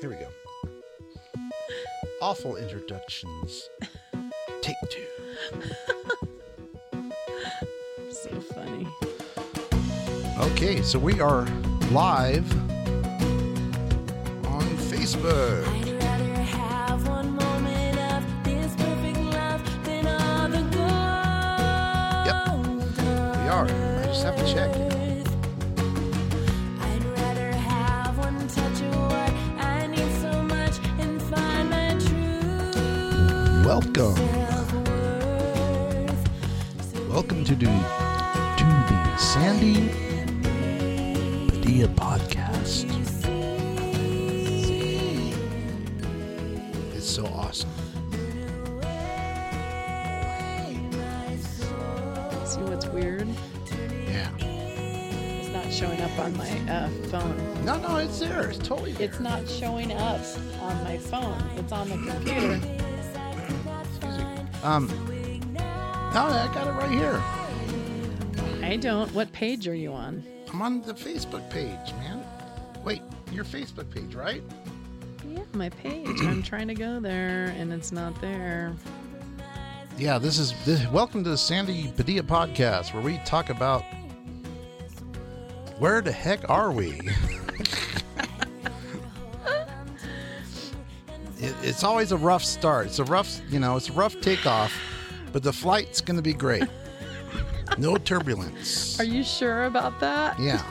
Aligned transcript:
Here 0.00 0.10
we 0.10 0.16
go. 0.16 0.28
Awful 2.20 2.56
introductions. 2.56 3.70
Take 4.62 4.76
two. 4.90 5.06
So 8.10 8.30
funny. 8.40 8.86
Okay, 10.38 10.80
so 10.82 10.98
we 10.98 11.20
are 11.20 11.42
live 11.92 12.50
on 14.46 14.62
Facebook. 14.90 15.66
I'd 15.68 16.02
rather 16.02 16.34
have 16.34 17.06
one 17.06 17.36
moment 17.36 17.98
of 18.12 18.24
this 18.44 18.74
perfect 18.74 19.18
love 19.18 19.62
than 19.84 20.06
all 20.08 20.48
the 20.48 20.62
gold. 20.74 20.86
We 23.42 23.48
are. 23.48 23.66
I 23.66 24.06
just 24.06 24.24
have 24.24 24.36
to 24.36 24.44
check. 24.52 24.87
To 37.48 37.54
the 37.54 37.64
to 37.64 38.64
the 38.90 39.16
Sandi 39.16 39.88
Padilla 41.48 41.88
podcast. 41.88 42.84
It's 46.94 47.08
so 47.08 47.24
awesome. 47.24 47.70
See 52.44 52.60
what's 52.60 52.86
weird? 52.88 53.26
Yeah. 54.06 54.30
It's 54.36 55.48
not 55.48 55.72
showing 55.72 56.02
up 56.02 56.18
on 56.18 56.36
my 56.36 56.50
uh, 56.70 56.90
phone. 57.08 57.64
No, 57.64 57.78
no, 57.78 57.96
it's 57.96 58.18
there. 58.18 58.50
It's 58.50 58.58
totally 58.58 58.92
there. 58.92 59.08
It's 59.08 59.20
not 59.20 59.48
showing 59.48 59.92
up 59.92 60.20
on 60.60 60.84
my 60.84 60.98
phone. 60.98 61.42
It's 61.56 61.72
on 61.72 61.88
the 61.88 61.96
computer. 62.12 62.60
Um. 64.62 64.92
No, 66.14 66.24
I 66.24 66.50
got 66.54 66.66
it 66.66 66.72
right 66.72 66.90
here. 66.90 67.22
I 68.68 68.76
don't. 68.76 69.10
What 69.14 69.32
page 69.32 69.66
are 69.66 69.74
you 69.74 69.94
on? 69.94 70.22
I'm 70.52 70.60
on 70.60 70.82
the 70.82 70.92
Facebook 70.92 71.48
page, 71.48 71.94
man. 72.00 72.22
Wait, 72.84 73.00
your 73.32 73.44
Facebook 73.44 73.90
page, 73.90 74.14
right? 74.14 74.42
Yeah, 75.26 75.40
my 75.54 75.70
page. 75.70 76.20
I'm 76.20 76.42
trying 76.42 76.68
to 76.68 76.74
go 76.74 77.00
there 77.00 77.46
and 77.56 77.72
it's 77.72 77.92
not 77.92 78.20
there. 78.20 78.74
Yeah, 79.96 80.18
this 80.18 80.38
is 80.38 80.52
this, 80.66 80.86
welcome 80.88 81.24
to 81.24 81.30
the 81.30 81.38
Sandi 81.38 81.90
Padilla 81.96 82.22
podcast, 82.24 82.92
where 82.92 83.02
we 83.02 83.16
talk 83.24 83.48
about 83.48 83.84
where 85.78 86.02
the 86.02 86.12
heck 86.12 86.50
are 86.50 86.70
we? 86.70 86.90
it, 91.38 91.54
it's 91.62 91.84
always 91.84 92.12
a 92.12 92.18
rough 92.18 92.44
start. 92.44 92.88
It's 92.88 92.98
a 92.98 93.04
rough, 93.04 93.40
you 93.48 93.60
know, 93.60 93.78
it's 93.78 93.88
a 93.88 93.94
rough 93.94 94.20
takeoff, 94.20 94.78
but 95.32 95.42
the 95.42 95.54
flight's 95.54 96.02
going 96.02 96.18
to 96.18 96.22
be 96.22 96.34
great. 96.34 96.68
No 97.78 97.96
turbulence. 97.96 98.98
Are 98.98 99.04
you 99.04 99.22
sure 99.22 99.64
about 99.64 100.00
that? 100.00 100.38
Yeah. 100.40 100.62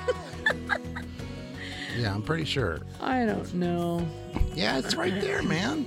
yeah, 1.97 2.13
I'm 2.13 2.21
pretty 2.21 2.43
sure. 2.43 2.81
I 2.99 3.25
don't 3.25 3.53
know. 3.53 4.05
Yeah, 4.53 4.77
it's 4.77 4.95
right 4.95 5.19
there, 5.21 5.41
man. 5.41 5.85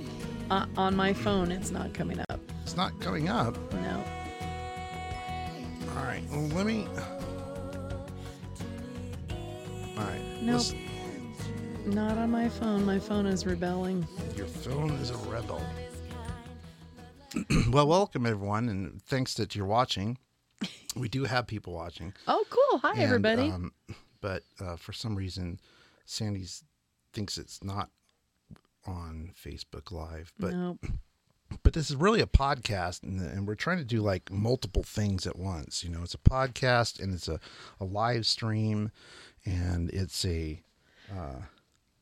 Uh, 0.49 0.65
on 0.75 0.95
my 0.95 1.13
phone, 1.13 1.51
it's 1.51 1.69
not 1.69 1.93
coming 1.93 2.19
up. 2.29 2.39
It's 2.63 2.75
not 2.75 2.99
coming 2.99 3.29
up. 3.29 3.55
No. 3.73 4.03
All 5.95 6.03
right. 6.03 6.23
Well, 6.31 6.47
let 6.47 6.65
me. 6.65 6.87
All 9.95 10.03
right. 10.03 10.21
Nope. 10.41 10.63
Not 11.85 12.17
on 12.17 12.31
my 12.31 12.49
phone. 12.49 12.83
My 12.83 12.97
phone 12.97 13.27
is 13.27 13.45
rebelling. 13.45 14.07
Your 14.35 14.47
phone 14.47 14.91
is 14.93 15.11
a 15.11 15.17
rebel. 15.17 15.61
well, 17.71 17.87
welcome 17.87 18.25
everyone, 18.25 18.69
and 18.69 18.99
thanks 19.03 19.35
that 19.35 19.55
you're 19.55 19.67
watching. 19.67 20.17
We 20.95 21.07
do 21.09 21.23
have 21.25 21.47
people 21.47 21.73
watching. 21.73 22.13
Oh, 22.27 22.43
cool. 22.49 22.79
Hi, 22.79 22.91
and, 22.91 23.01
everybody. 23.01 23.49
Um, 23.49 23.71
but 24.19 24.43
uh, 24.59 24.75
for 24.75 24.93
some 24.93 25.15
reason, 25.15 25.59
Sandi's 26.07 26.63
thinks 27.13 27.37
it's 27.37 27.63
not 27.63 27.89
on 28.85 29.31
Facebook 29.41 29.91
Live. 29.91 30.33
But 30.39 30.53
nope. 30.53 30.85
but 31.63 31.73
this 31.73 31.89
is 31.89 31.95
really 31.95 32.21
a 32.21 32.25
podcast, 32.25 33.03
and, 33.03 33.19
and 33.21 33.47
we're 33.47 33.55
trying 33.55 33.77
to 33.77 33.83
do 33.85 34.01
like 34.01 34.31
multiple 34.31 34.83
things 34.83 35.25
at 35.25 35.37
once. 35.37 35.83
You 35.83 35.89
know, 35.91 36.01
it's 36.03 36.13
a 36.13 36.17
podcast 36.17 37.01
and 37.01 37.13
it's 37.13 37.27
a, 37.27 37.39
a 37.79 37.85
live 37.85 38.25
stream, 38.25 38.91
and 39.45 39.89
it's 39.91 40.25
a 40.25 40.61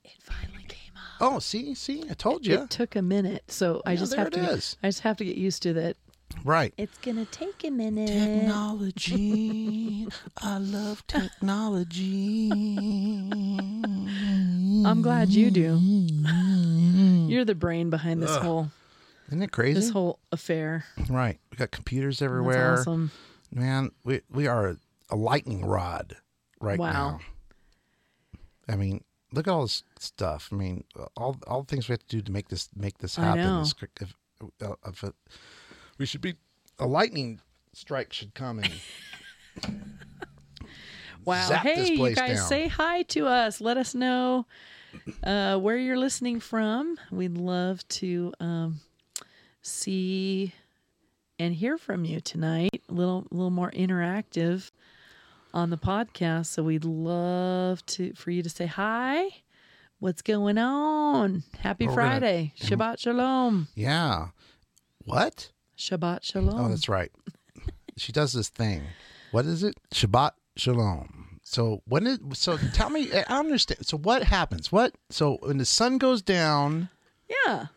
It 0.04 0.18
finally 0.22 0.66
came 0.68 0.94
up. 0.96 1.22
oh, 1.22 1.40
see, 1.40 1.74
see, 1.76 2.04
I 2.10 2.14
told 2.14 2.46
you, 2.46 2.64
It 2.64 2.70
took 2.70 2.96
a 2.96 3.02
minute, 3.02 3.44
so 3.50 3.82
I 3.86 3.92
Yeah, 3.92 3.98
just 4.00 4.16
have 4.16 4.32
to. 4.32 4.40
Is. 4.40 4.78
I 4.84 4.88
just 4.88 5.02
have 5.02 5.18
to 5.18 5.26
get 5.26 5.38
used 5.38 5.62
to 5.64 5.74
that. 5.74 5.98
Right. 6.44 6.74
It's 6.78 6.98
gonna 7.00 7.26
take 7.26 7.64
a 7.64 7.70
minute. 7.72 8.08
Technology. 8.08 10.08
I 10.42 10.58
love 10.58 11.06
technology. 11.08 12.50
I'm 14.86 15.02
glad 15.02 15.30
you 15.30 15.52
do. 15.52 15.80
You're 17.28 17.46
the 17.46 17.56
brain 17.56 17.90
behind 17.90 18.22
this 18.24 18.36
whole 18.38 18.72
Isn't 19.28 19.42
it 19.42 19.52
crazy? 19.52 19.80
this 19.80 19.90
whole 19.92 20.20
affair. 20.32 20.86
right. 21.10 21.40
We 21.52 21.58
got 21.58 21.72
computers 21.72 22.22
everywhere. 22.22 22.54
That's 22.76 22.82
everywhere. 22.82 23.06
awesome. 23.06 23.12
Man, 23.54 23.92
we 24.04 24.22
we 24.30 24.48
are 24.48 24.78
a 25.10 25.16
lightning 25.16 25.66
rod 25.66 26.18
right 26.62 26.80
Wow. 26.80 26.92
now. 26.92 27.20
I 28.68 28.76
mean, 28.76 29.04
look 29.32 29.48
at 29.48 29.52
all 29.52 29.64
this 29.64 29.84
stuff. 30.00 30.50
I 30.52 30.56
mean, 30.56 30.84
all 31.18 31.38
all 31.48 31.62
the 31.64 31.68
things 31.68 31.90
we 31.90 31.94
have 31.94 32.06
to 32.08 32.16
do 32.18 32.22
to 32.22 32.32
make 32.32 32.50
this 32.50 32.70
make 32.76 33.00
this 33.00 33.18
I 33.18 33.24
happen. 33.26 33.42
know. 33.44 33.62
is 33.62 33.74
quick- 33.74 33.98
If, 34.02 34.14
uh, 34.62 34.76
if 34.88 35.04
it, 35.04 35.16
we 36.00 36.06
should 36.08 36.22
be 36.22 36.36
a 36.80 36.88
lightning 36.88 37.40
strike 37.74 38.12
should 38.14 38.34
come 38.34 38.60
and 38.60 38.72
Wow. 41.26 41.48
zap 41.48 41.64
this 41.64 41.90
hey, 41.90 41.94
you 41.96 42.16
guys 42.16 42.38
down. 42.40 42.48
say 42.48 42.68
hi 42.70 43.04
to 43.04 43.28
us. 43.28 43.62
Let 43.62 43.78
us 43.78 43.94
know 43.94 44.48
uh, 45.24 45.58
where 45.58 45.78
you're 45.78 45.98
listening 46.00 46.40
from. 46.40 46.98
We'd 47.12 47.38
love 47.38 47.88
to 47.90 48.34
um, 48.40 48.80
see 49.62 50.54
and 51.38 51.54
hear 51.54 51.78
from 51.78 52.06
you 52.06 52.20
tonight. 52.22 52.82
A 52.90 52.94
little, 52.94 53.28
little 53.30 53.52
more 53.52 53.70
interactive 53.72 54.72
on 55.54 55.70
the 55.70 55.78
podcast. 55.78 56.48
So 56.48 56.64
we'd 56.64 56.86
love 56.86 57.86
to 57.88 58.14
for 58.14 58.32
you 58.32 58.42
to 58.42 58.50
say 58.50 58.66
hi. 58.66 59.28
What's 60.00 60.22
going 60.22 60.58
on? 60.58 61.44
Happy 61.60 61.86
we're 61.86 61.96
gonna- 61.96 62.10
Friday. 62.10 62.54
Shabbat 62.60 63.00
shalom. 63.00 63.68
yeah. 63.76 64.30
What? 65.04 65.52
Shabbat 65.80 66.18
oh, 66.18 66.20
shalom. 66.22 66.60
Oh, 66.66 66.70
that's 66.70 66.90
right. 66.90 67.12
she 67.98 68.12
does 68.12 68.34
this 68.34 68.50
thing. 68.50 68.84
What 69.32 69.46
is 69.46 69.64
it? 69.64 69.76
Shabbat 69.94 70.32
shalom. 70.58 71.40
So 71.42 71.82
when 71.88 72.06
it 72.06 72.20
so 72.34 72.58
tell 72.74 72.90
me 72.90 73.12
I 73.14 73.24
don't 73.24 73.46
understand. 73.46 73.86
So 73.88 73.98
what 73.98 74.24
happens? 74.24 74.72
What 74.72 74.94
so 75.10 75.38
when 75.42 75.58
the 75.58 75.66
sun 75.66 75.98
goes 75.98 76.22
down 76.22 76.90
yeah. 77.46 77.68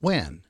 when? 0.00 0.42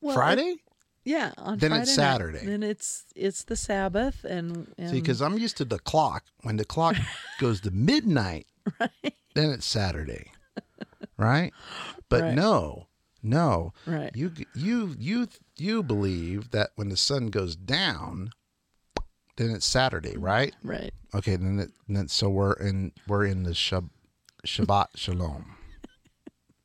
Well, 0.00 0.14
Friday? 0.14 0.56
Yeah, 1.04 1.32
on 1.36 1.58
Then 1.58 1.70
Friday 1.70 1.82
it's 1.82 1.96
night. 1.98 2.02
Saturday. 2.02 2.46
Then 2.46 2.62
it's 2.62 3.04
it's 3.14 3.44
the 3.44 3.56
Sabbath 3.56 4.24
and, 4.24 4.72
and 4.78 4.90
See, 4.90 5.00
because 5.00 5.20
I'm 5.20 5.36
used 5.38 5.56
to 5.58 5.64
the 5.64 5.78
clock. 5.78 6.24
When 6.42 6.56
the 6.56 6.64
clock 6.64 6.96
goes 7.40 7.60
to 7.62 7.70
midnight, 7.70 8.46
right? 8.80 9.14
then 9.34 9.50
it's 9.50 9.66
Saturday, 9.66 10.30
right? 11.18 11.52
But 12.08 12.22
Right. 12.22 12.34
no, 12.34 12.86
no, 13.22 13.72
Right. 13.86 14.12
You 14.14 14.32
you 14.54 14.94
you 14.98 15.28
you 15.56 15.82
believe 15.82 16.50
that 16.50 16.70
when 16.76 16.88
the 16.88 16.96
sun 16.96 17.28
goes 17.28 17.54
down, 17.56 18.30
then 19.36 19.50
it's 19.50 19.66
Saturday, 19.66 20.16
right? 20.16 20.54
right. 20.62 20.92
Okay, 21.14 21.36
then 21.36 21.58
it, 21.60 21.70
then 21.88 22.08
so 22.08 22.28
we're 22.28 22.54
in 22.54 22.92
we're 23.06 23.24
in 23.24 23.42
the 23.44 23.50
Shab, 23.50 23.88
Shabbat 24.46 24.88
Shalom. 24.96 25.56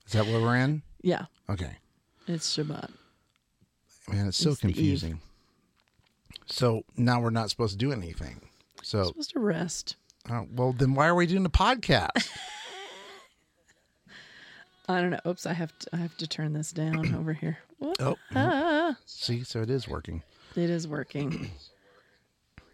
Is 0.07 0.13
that 0.13 0.25
what 0.25 0.41
we're 0.41 0.55
in? 0.55 0.81
Yeah, 1.01 1.25
Okay, 1.49 1.77
it's 2.27 2.57
Shabbat. 2.57 2.91
man, 4.09 4.27
it's 4.27 4.37
so 4.37 4.51
It's 4.51 4.59
confusing. 4.59 5.21
So 6.47 6.83
now 6.97 7.21
we're 7.21 7.29
not 7.29 7.49
supposed 7.51 7.73
to 7.73 7.77
do 7.77 7.91
anything. 7.91 8.41
So 8.81 9.03
supposed 9.05 9.31
to 9.31 9.39
rest. 9.39 9.95
Uh, 10.29 10.43
well, 10.51 10.73
then 10.73 10.93
why 10.95 11.07
are 11.07 11.15
we 11.15 11.27
doing 11.27 11.43
the 11.43 11.49
podcast? 11.49 12.27
I 14.89 15.01
don't 15.01 15.11
know. 15.11 15.19
Oops, 15.27 15.45
I 15.45 15.53
have 15.53 15.77
to 15.79 15.89
I 15.93 15.97
have 15.97 16.17
to 16.17 16.27
turn 16.27 16.53
this 16.53 16.71
down 16.71 17.13
over 17.19 17.31
here. 17.31 17.59
Whoop. 17.77 17.95
oh, 18.01 18.17
Ah, 18.35 18.97
see, 19.05 19.43
so 19.43 19.61
it 19.61 19.69
is 19.69 19.87
working. 19.87 20.23
it 20.55 20.69
is 20.69 20.87
working. 20.87 21.51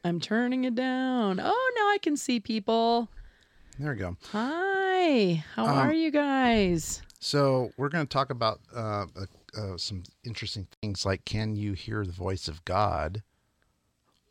I'm 0.04 0.20
turning 0.20 0.64
it 0.64 0.76
down. 0.76 1.40
Oh, 1.40 1.72
now 1.76 1.88
I 1.90 1.98
can 2.02 2.16
see 2.16 2.40
people. 2.40 3.10
There 3.78 3.92
we 3.92 3.98
go. 3.98 4.16
Hi. 4.32 5.44
How 5.56 5.66
Um, 5.66 5.78
are 5.78 5.94
you 5.94 6.10
guys? 6.10 7.02
So 7.20 7.72
we're 7.76 7.90
going 7.90 8.06
to 8.06 8.10
talk 8.12 8.30
about 8.30 8.62
uh, 8.74 9.06
uh, 9.16 9.26
uh, 9.58 9.78
some 9.78 10.04
interesting 10.24 10.68
things 10.82 11.06
like 11.06 11.26
can 11.26 11.56
you 11.56 11.74
hear 11.74 12.06
the 12.06 12.12
voice 12.14 12.48
of 12.48 12.64
God? 12.66 13.24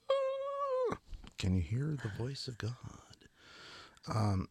Can 1.38 1.54
you 1.54 1.60
hear 1.62 1.96
the 2.02 2.10
voice 2.22 2.46
of 2.48 2.56
God? 2.56 2.72
Um, 4.08 4.48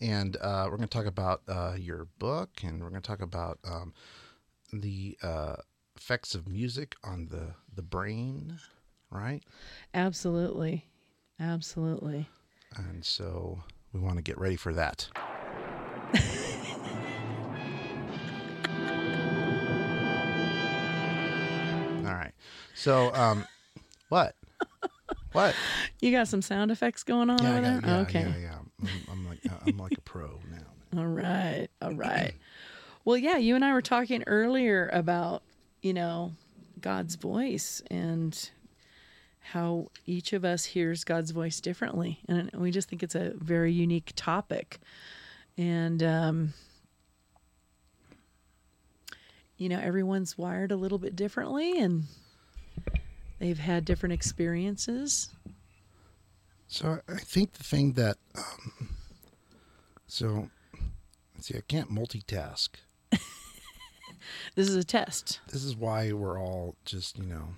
and 0.00 0.36
uh, 0.40 0.64
we're 0.70 0.76
going 0.76 0.88
to 0.88 0.98
talk 0.98 1.06
about 1.06 1.42
uh, 1.48 1.74
your 1.78 2.06
book, 2.18 2.50
and 2.62 2.82
we're 2.82 2.90
going 2.90 3.02
to 3.02 3.06
talk 3.06 3.22
about 3.22 3.58
um, 3.64 3.92
the 4.72 5.16
uh, 5.22 5.56
effects 5.96 6.34
of 6.34 6.48
music 6.48 6.94
on 7.04 7.26
the 7.28 7.54
the 7.74 7.82
brain, 7.82 8.58
right? 9.10 9.42
Absolutely. 9.94 10.86
Absolutely. 11.40 12.28
And 12.76 13.04
so 13.04 13.62
we 13.92 14.00
want 14.00 14.16
to 14.16 14.22
get 14.22 14.38
ready 14.38 14.56
for 14.56 14.72
that. 14.74 15.08
All 22.04 22.14
right. 22.14 22.32
So, 22.74 23.12
um, 23.14 23.44
what? 24.08 24.34
What? 25.32 25.54
You 26.00 26.10
got 26.10 26.28
some 26.28 26.42
sound 26.42 26.70
effects 26.70 27.02
going 27.02 27.28
on 27.28 27.42
Yeah, 27.42 27.50
over 27.50 27.60
there? 27.60 27.80
yeah, 27.84 27.98
okay. 28.00 28.20
yeah, 28.22 28.36
yeah. 28.38 28.58
I'm, 29.10 29.26
like 29.28 29.40
I'm 29.66 29.78
like 29.78 29.92
a 29.92 30.00
pro 30.00 30.40
now. 30.50 31.00
All 31.00 31.06
right. 31.06 31.68
All 31.82 31.94
right. 31.94 32.32
well, 33.04 33.16
yeah, 33.16 33.36
you 33.36 33.54
and 33.54 33.64
I 33.64 33.72
were 33.72 33.82
talking 33.82 34.22
earlier 34.26 34.88
about, 34.92 35.42
you 35.82 35.92
know, 35.92 36.32
God's 36.80 37.16
voice 37.16 37.82
and 37.90 38.50
how 39.40 39.90
each 40.06 40.32
of 40.32 40.44
us 40.44 40.64
hears 40.64 41.04
God's 41.04 41.30
voice 41.30 41.60
differently. 41.60 42.20
And 42.28 42.50
we 42.54 42.70
just 42.70 42.88
think 42.88 43.02
it's 43.02 43.14
a 43.14 43.32
very 43.34 43.72
unique 43.72 44.12
topic. 44.14 44.78
And, 45.56 46.02
um, 46.02 46.54
you 49.56 49.68
know, 49.68 49.80
everyone's 49.80 50.38
wired 50.38 50.70
a 50.70 50.76
little 50.76 50.98
bit 50.98 51.16
differently 51.16 51.80
and 51.80 52.04
they've 53.38 53.58
had 53.58 53.84
different 53.84 54.12
experiences. 54.12 55.30
So 56.68 57.00
I 57.08 57.14
think 57.16 57.54
the 57.54 57.64
thing 57.64 57.94
that, 57.94 58.18
um, 58.36 58.90
so 60.06 60.50
let's 61.34 61.46
see, 61.48 61.56
I 61.56 61.62
can't 61.66 61.90
multitask. 61.90 62.68
This 64.54 64.68
is 64.68 64.74
a 64.76 64.84
test. 64.84 65.40
This 65.52 65.64
is 65.64 65.74
why 65.74 66.12
we're 66.12 66.38
all 66.38 66.74
just 66.84 67.16
you 67.18 67.24
know 67.24 67.54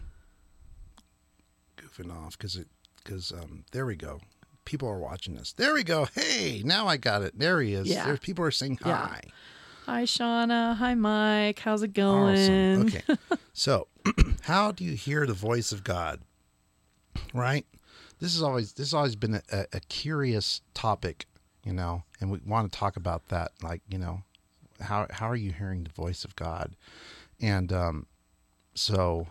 goofing 1.77 2.13
off 2.15 2.39
because 2.39 2.57
it 2.57 2.69
because 3.03 3.33
um 3.33 3.65
there 3.73 3.87
we 3.87 3.97
go. 3.97 4.21
People 4.65 4.89
are 4.89 4.99
watching 4.99 5.37
us. 5.37 5.53
There 5.53 5.75
we 5.75 5.83
go. 5.83 6.07
Hey, 6.15 6.63
now 6.65 6.87
I 6.87 6.97
got 6.97 7.23
it. 7.23 7.37
There 7.39 7.61
he 7.61 7.75
is. 7.75 7.89
Yeah. 7.89 8.05
There's 8.05 8.21
people 8.21 8.45
are 8.45 8.51
saying 8.53 8.79
Yeah. 8.85 8.97
hi. 9.09 9.21
Hi, 9.87 10.03
Shauna. 10.05 10.77
Hi, 10.77 10.95
Mike. 10.95 11.59
How's 11.59 11.83
it 11.83 11.93
going? 11.95 12.37
Awesome. 12.37 12.87
Okay. 12.87 13.03
so, 13.53 13.89
how 14.43 14.71
do 14.71 14.85
you 14.85 14.93
hear 14.93 15.27
the 15.27 15.33
voice 15.33 15.73
of 15.73 15.83
God? 15.83 16.21
Right. 17.35 17.67
This 18.21 18.35
is 18.35 18.43
always 18.43 18.75
this 18.75 18.89
has 18.89 18.95
always 18.95 19.17
been 19.17 19.41
a, 19.51 19.67
a, 19.73 19.81
curious 19.81 20.61
topic, 20.75 21.27
you 21.65 21.73
know, 21.73 22.05
and 22.21 22.31
we 22.31 22.39
want 22.47 22.71
to 22.71 22.79
talk 22.79 22.97
about 22.97 23.29
that. 23.29 23.53
Like, 23.63 23.81
you 23.89 23.99
know, 23.99 24.23
how 24.81 25.07
how 25.11 25.29
are 25.29 25.37
you 25.37 25.53
hearing 25.53 25.85
the 25.85 25.91
voice 25.91 26.25
of 26.25 26.37
God? 26.37 26.77
And 27.41 27.73
um, 27.73 28.07
so 28.75 29.29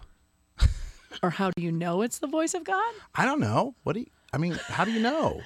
Or 1.24 1.30
how 1.30 1.52
do 1.52 1.62
you 1.62 1.72
know 1.72 2.02
it's 2.02 2.20
the 2.20 2.28
voice 2.28 2.54
of 2.54 2.64
God? 2.64 2.94
I 3.16 3.26
don't 3.26 3.40
know. 3.40 3.76
What 3.84 3.94
do 3.94 4.02
you? 4.02 4.08
I 4.32 4.38
mean, 4.38 4.54
how 4.68 4.86
do 4.86 4.92
you 4.92 5.02
know? 5.02 5.42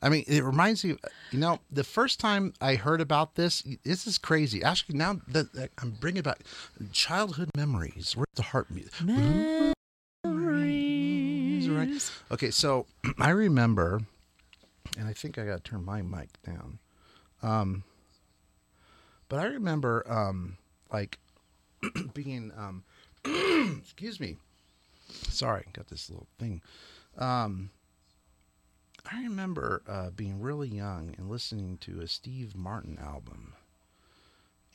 I 0.00 0.10
mean, 0.10 0.24
it 0.28 0.44
reminds 0.44 0.84
me. 0.84 0.96
You 1.32 1.38
know, 1.38 1.60
the 1.70 1.82
first 1.82 2.20
time 2.20 2.52
I 2.60 2.76
heard 2.76 3.00
about 3.00 3.34
this, 3.34 3.64
this 3.84 4.06
is 4.06 4.18
crazy. 4.18 4.62
Actually, 4.62 4.96
now 4.98 5.20
that, 5.28 5.70
I'm 5.78 5.90
bringing 5.92 6.22
back 6.22 6.40
childhood 6.92 7.50
memories. 7.56 8.14
Where's 8.16 8.26
the 8.34 8.42
heart 8.42 8.70
music? 8.70 9.67
Right. 11.78 12.10
Okay, 12.32 12.50
so 12.50 12.86
I 13.18 13.30
remember, 13.30 14.00
and 14.98 15.08
I 15.08 15.12
think 15.12 15.38
I 15.38 15.44
got 15.44 15.64
to 15.64 15.70
turn 15.70 15.84
my 15.84 16.02
mic 16.02 16.28
down. 16.44 16.78
Um, 17.42 17.84
but 19.28 19.38
I 19.38 19.44
remember, 19.44 20.04
um, 20.10 20.56
like 20.92 21.18
being, 22.14 22.52
um, 22.56 22.84
excuse 23.78 24.20
me. 24.20 24.36
Sorry, 25.10 25.64
got 25.72 25.88
this 25.88 26.10
little 26.10 26.26
thing. 26.38 26.60
Um, 27.16 27.70
I 29.10 29.22
remember 29.22 29.82
uh, 29.88 30.10
being 30.10 30.40
really 30.40 30.68
young 30.68 31.14
and 31.16 31.30
listening 31.30 31.78
to 31.78 32.00
a 32.00 32.06
Steve 32.06 32.54
Martin 32.54 32.98
album, 33.00 33.54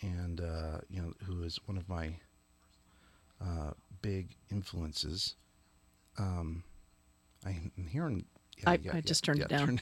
and 0.01 0.41
uh, 0.41 0.79
you 0.89 1.01
know, 1.01 1.13
who 1.25 1.43
is 1.43 1.59
one 1.65 1.77
of 1.77 1.87
my 1.87 2.15
uh, 3.41 3.71
big 4.01 4.29
influences. 4.51 5.35
Um, 6.17 6.63
I'm 7.45 7.71
hearing. 7.89 8.25
I- 8.65 8.79
I 8.93 9.01
just 9.01 9.23
turned 9.23 9.41
it 9.41 9.49
down. 9.49 9.65
turn 9.67 9.81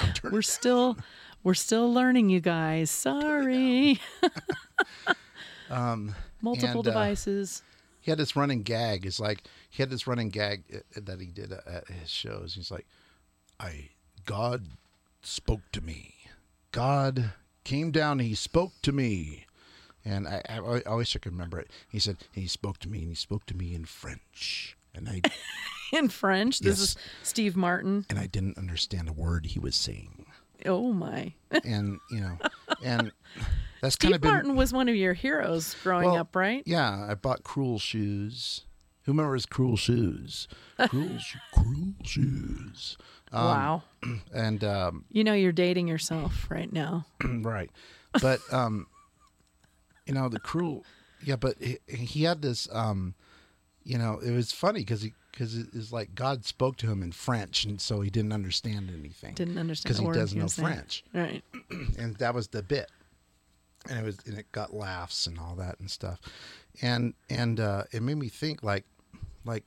down, 0.00 0.12
turn 0.14 0.32
We're 0.32 0.42
still 0.42 0.96
we're 1.42 1.54
still 1.54 1.92
learning, 1.92 2.30
you 2.30 2.40
guys. 2.40 2.90
Sorry. 2.90 4.00
Um, 5.70 6.14
Multiple 6.42 6.80
and, 6.80 6.88
uh, 6.88 6.90
devices. 6.90 7.62
he 8.00 8.10
had 8.10 8.18
this 8.18 8.36
running 8.36 8.62
gag. 8.62 9.06
It's 9.06 9.18
like 9.18 9.44
he 9.70 9.82
had 9.82 9.88
this 9.88 10.06
running 10.06 10.28
gag 10.28 10.64
uh, 10.74 11.00
that 11.00 11.18
he 11.20 11.28
did 11.28 11.50
at- 11.52 11.88
his 11.88 12.10
shows. 12.10 12.54
He's 12.54 12.70
like, 12.70 12.86
"I 13.58 13.88
God 14.26 14.66
spoke 15.22 15.62
to 15.72 15.80
me. 15.80 16.14
God 16.72 17.32
came 17.64 17.90
down. 17.90 18.20
and 18.20 18.28
He 18.28 18.34
spoke 18.34 18.72
to 18.82 18.92
me." 18.92 19.46
And 20.04 20.26
I, 20.28 20.42
I, 20.48 20.82
I 20.84 20.94
wish 20.94 21.14
I 21.16 21.20
could 21.20 21.32
remember 21.32 21.58
it. 21.60 21.70
He 21.88 21.98
said 22.00 22.18
he 22.32 22.46
spoke 22.48 22.78
to 22.80 22.88
me, 22.88 22.98
and 22.98 23.08
he 23.08 23.14
spoke 23.14 23.46
to 23.46 23.56
me 23.56 23.74
in 23.74 23.84
French, 23.86 24.76
and 24.94 25.08
I 25.08 25.22
In 25.92 26.08
French. 26.08 26.58
This 26.60 26.80
yes. 26.80 26.88
is 26.88 26.96
Steve 27.22 27.56
Martin. 27.56 28.06
and 28.10 28.18
I 28.18 28.26
didn't 28.26 28.58
understand 28.58 29.08
a 29.08 29.12
word 29.12 29.46
he 29.46 29.58
was 29.60 29.76
saying. 29.76 30.26
Oh 30.66 30.92
my. 30.92 31.34
And 31.64 31.98
you 32.10 32.20
know, 32.20 32.38
and 32.82 33.12
that's 33.80 33.96
kind 33.96 34.12
Steve 34.12 34.14
of 34.14 34.20
been 34.22 34.30
Martin 34.30 34.56
was 34.56 34.72
one 34.72 34.88
of 34.88 34.94
your 34.96 35.12
heroes 35.12 35.76
growing 35.82 36.10
Well, 36.10 36.18
up, 36.18 36.34
right? 36.34 36.62
Yeah, 36.66 37.06
I 37.08 37.14
bought 37.14 37.44
Cruel 37.44 37.78
Shoes. 37.78 38.62
Who 39.04 39.12
remembers 39.12 39.46
Cruel 39.46 39.76
Shoes? 39.76 40.48
Cruel, 40.88 41.18
Cruel 41.52 41.94
Shoes. 42.04 42.96
Um, 43.32 43.44
wow. 43.44 43.82
And 44.32 44.62
um, 44.64 45.04
You 45.10 45.24
know 45.24 45.32
you're 45.34 45.52
dating 45.52 45.88
yourself 45.88 46.46
right 46.48 46.72
now. 46.72 47.06
right, 47.24 47.70
but 48.20 48.40
um, 48.52 48.86
you 50.06 50.14
know 50.14 50.28
the 50.28 50.40
Cruel. 50.40 50.84
Yeah, 51.24 51.36
but 51.36 51.56
he, 51.60 51.78
he 51.88 52.24
had 52.24 52.42
this. 52.42 52.68
Um, 52.72 53.14
you 53.84 53.98
know, 53.98 54.20
it 54.24 54.30
was 54.30 54.52
funny 54.52 54.80
because 54.80 55.02
he 55.02 55.12
because 55.32 55.56
it 55.56 55.74
is 55.74 55.92
like 55.92 56.14
God 56.14 56.44
spoke 56.44 56.76
to 56.78 56.90
him 56.90 57.02
in 57.02 57.12
French, 57.12 57.64
and 57.64 57.80
so 57.80 58.00
he 58.00 58.10
didn't 58.10 58.32
understand 58.32 58.90
anything. 58.96 59.34
Didn't 59.34 59.58
understand 59.58 59.96
because 59.96 60.06
he 60.06 60.20
doesn't 60.20 60.38
know 60.38 60.46
saying. 60.46 60.68
French. 60.68 61.04
Right. 61.12 61.42
and 61.98 62.16
that 62.18 62.34
was 62.34 62.48
the 62.48 62.62
bit 62.62 62.90
and 63.88 63.98
it 63.98 64.04
was 64.04 64.18
and 64.26 64.38
it 64.38 64.50
got 64.52 64.74
laughs 64.74 65.26
and 65.26 65.38
all 65.38 65.54
that 65.56 65.78
and 65.80 65.90
stuff 65.90 66.20
and 66.80 67.14
and 67.28 67.58
uh 67.60 67.84
it 67.92 68.02
made 68.02 68.16
me 68.16 68.28
think 68.28 68.62
like 68.62 68.84
like 69.44 69.64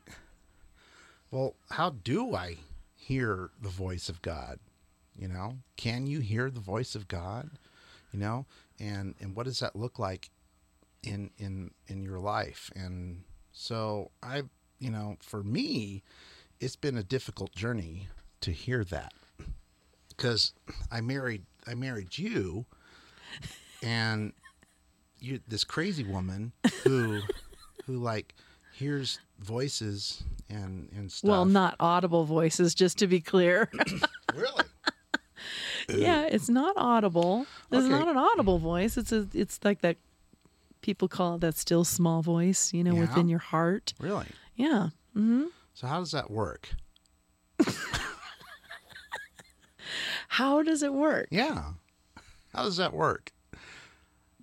well 1.32 1.56
how 1.72 1.90
do 1.90 2.36
i 2.36 2.56
hear 2.96 3.50
the 3.62 3.70
voice 3.70 4.10
of 4.10 4.22
god 4.22 4.60
you 5.18 5.28
know 5.28 5.58
can 5.76 6.08
you 6.08 6.20
hear 6.20 6.50
the 6.50 6.60
voice 6.60 6.96
of 6.96 7.08
god 7.08 7.50
you 8.12 8.20
know 8.20 8.46
and 8.80 9.16
and 9.20 9.36
what 9.36 9.46
does 9.46 9.60
that 9.60 9.76
look 9.76 10.00
like 10.00 10.30
in 11.04 11.30
in 11.38 11.72
in 11.88 12.02
your 12.02 12.20
life 12.20 12.72
and 12.76 13.24
so 13.52 14.12
i 14.24 14.42
you 14.80 14.90
know 14.92 15.18
for 15.22 15.44
me 15.44 16.04
it's 16.60 16.76
been 16.76 16.98
a 16.98 17.04
difficult 17.04 17.54
journey 17.56 18.08
to 18.42 18.52
hear 18.52 18.84
that 18.86 19.14
because 20.10 20.54
I 20.92 21.02
married 21.02 21.44
I 21.68 21.74
married 21.74 22.18
you, 22.18 22.66
and 23.84 24.34
you 25.20 25.40
this 25.48 25.64
crazy 25.64 26.04
woman 26.04 26.52
who 26.84 27.22
who 27.86 27.98
like 27.98 28.36
hears 28.74 29.20
voices 29.40 30.24
and 30.50 30.90
and 30.96 31.12
stuff. 31.12 31.30
Well, 31.30 31.46
not 31.46 31.76
audible 31.80 32.24
voices, 32.26 32.76
just 32.76 32.98
to 33.00 33.08
be 33.08 33.20
clear. 33.20 33.70
really. 34.36 34.64
yeah, 35.90 36.24
it's 36.24 36.50
not 36.50 36.76
audible. 36.78 37.46
It's 37.72 37.86
Okay. 37.86 37.90
not 37.90 38.08
an 38.08 38.18
audible 38.18 38.60
voice. 38.60 38.98
It's 38.98 39.12
a 39.12 39.28
it's 39.34 39.60
like 39.64 39.82
that 39.82 39.98
people 40.82 41.08
call 41.08 41.36
it 41.36 41.42
that 41.42 41.58
still 41.58 41.84
small 41.84 42.22
voice, 42.22 42.74
you 42.74 42.84
know, 42.84 42.94
Yeah. 42.96 43.02
within 43.02 43.28
your 43.28 43.40
heart. 43.40 43.94
Really. 44.00 44.28
Yeah. 44.56 44.90
So 45.74 45.88
how 45.88 46.00
does 46.00 46.12
that 46.12 46.30
work? 46.32 46.70
How 50.28 50.64
does 50.64 50.84
it 50.84 50.94
work? 50.94 51.28
Yeah. 51.32 51.72
How 52.54 52.64
does 52.64 52.78
that 52.78 52.94
work? 52.94 53.32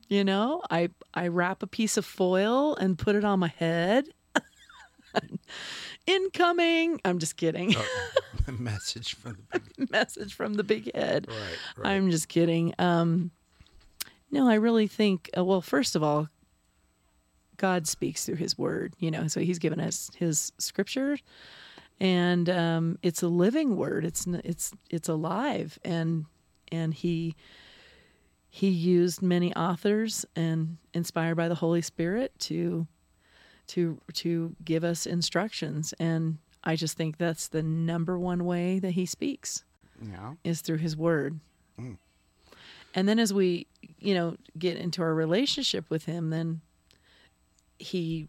You 0.09 0.25
know, 0.25 0.63
I 0.71 0.91
I 1.15 1.29
wrap 1.29 1.63
a 1.63 1.67
piece 1.67 1.97
of 1.97 2.05
foil 2.05 2.75
and 2.77 2.99
put 2.99 3.15
it 3.17 3.25
on 3.25 3.39
my 3.41 3.49
head. 3.49 4.07
Incoming. 6.07 7.01
I'm 7.05 7.19
just 7.19 7.37
kidding. 7.37 7.75
A 8.49 8.53
message 8.53 9.15
from 9.15 9.37
the 9.51 9.61
big 9.61 9.91
Message 9.91 10.35
from 10.35 10.55
the 10.55 10.65
big 10.65 10.93
head. 10.95 11.27
right. 11.29 11.37
Right. 11.77 11.91
I'm 11.93 12.11
just 12.11 12.29
kidding. 12.29 12.75
Um, 12.79 13.31
no, 14.31 14.49
I 14.49 14.55
really 14.55 14.87
think. 14.89 15.31
Uh, 15.37 15.45
well, 15.45 15.61
first 15.61 15.95
of 15.95 16.03
all, 16.03 16.29
God 17.57 17.87
speaks 17.87 18.25
through 18.25 18.37
His 18.37 18.57
Word. 18.59 18.95
You 18.99 19.11
know, 19.11 19.27
so 19.29 19.41
He's 19.41 19.59
given 19.59 19.81
us 19.81 20.11
His 20.17 20.53
Scripture, 20.59 21.19
and 22.01 22.49
um, 22.51 22.99
it's 23.03 23.23
a 23.23 23.29
living 23.29 23.77
Word. 23.77 24.05
It's 24.05 24.27
it's 24.27 24.73
it's 24.91 25.09
alive, 25.09 25.79
and 25.85 26.27
and 26.71 26.95
he 26.95 27.35
he 28.49 28.69
used 28.69 29.23
many 29.23 29.55
authors 29.55 30.25
and 30.37 30.77
inspired 30.95 31.37
by 31.37 31.49
the 31.49 31.55
Holy 31.57 31.83
Spirit 31.83 32.33
to 32.41 32.87
to 33.69 34.01
to 34.15 34.57
give 34.65 34.83
us 34.85 35.07
instructions 35.07 35.95
and 35.99 36.39
I 36.65 36.77
just 36.77 36.97
think 36.97 37.17
that's 37.17 37.49
the 37.49 37.63
number 37.63 38.19
one 38.19 38.45
way 38.45 38.79
that 38.79 38.91
he 38.93 39.05
speaks 39.07 39.65
Yeah. 40.01 40.35
is 40.45 40.61
through 40.61 40.77
his 40.79 40.97
word. 40.97 41.41
And 42.95 43.09
then 43.09 43.19
as 43.19 43.33
we, 43.33 43.67
you 43.99 44.15
know, 44.15 44.37
get 44.59 44.77
into 44.77 45.03
our 45.03 45.15
relationship 45.15 45.89
with 45.91 46.05
him, 46.05 46.31
then 46.31 46.61
he 47.83 48.29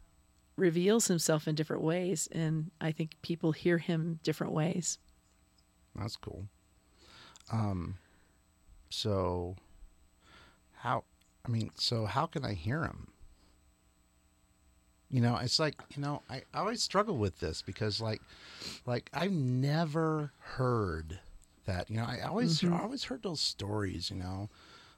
reveals 0.55 1.07
himself 1.07 1.47
in 1.47 1.55
different 1.55 1.81
ways 1.81 2.27
and 2.31 2.69
I 2.79 2.91
think 2.91 3.21
people 3.21 3.51
hear 3.51 3.77
him 3.77 4.19
different 4.23 4.53
ways. 4.53 4.99
That's 5.95 6.15
cool. 6.15 6.47
Um, 7.51 7.97
so 8.89 9.55
how? 10.77 11.03
I 11.45 11.49
mean, 11.49 11.71
so 11.75 12.05
how 12.05 12.25
can 12.25 12.45
I 12.45 12.53
hear 12.53 12.83
him? 12.83 13.07
You 15.09 15.21
know, 15.21 15.37
it's 15.37 15.59
like 15.59 15.75
you 15.95 16.01
know, 16.01 16.23
I, 16.29 16.43
I 16.53 16.59
always 16.59 16.81
struggle 16.81 17.17
with 17.17 17.39
this 17.39 17.61
because 17.61 18.01
like, 18.01 18.21
like 18.85 19.09
I've 19.13 19.31
never 19.31 20.31
heard 20.39 21.19
that. 21.65 21.89
You 21.89 21.97
know, 21.97 22.05
I 22.05 22.21
always 22.21 22.63
I 22.63 22.79
always 22.79 23.03
heard 23.03 23.23
those 23.23 23.41
stories. 23.41 24.09
You 24.09 24.17
know, 24.17 24.49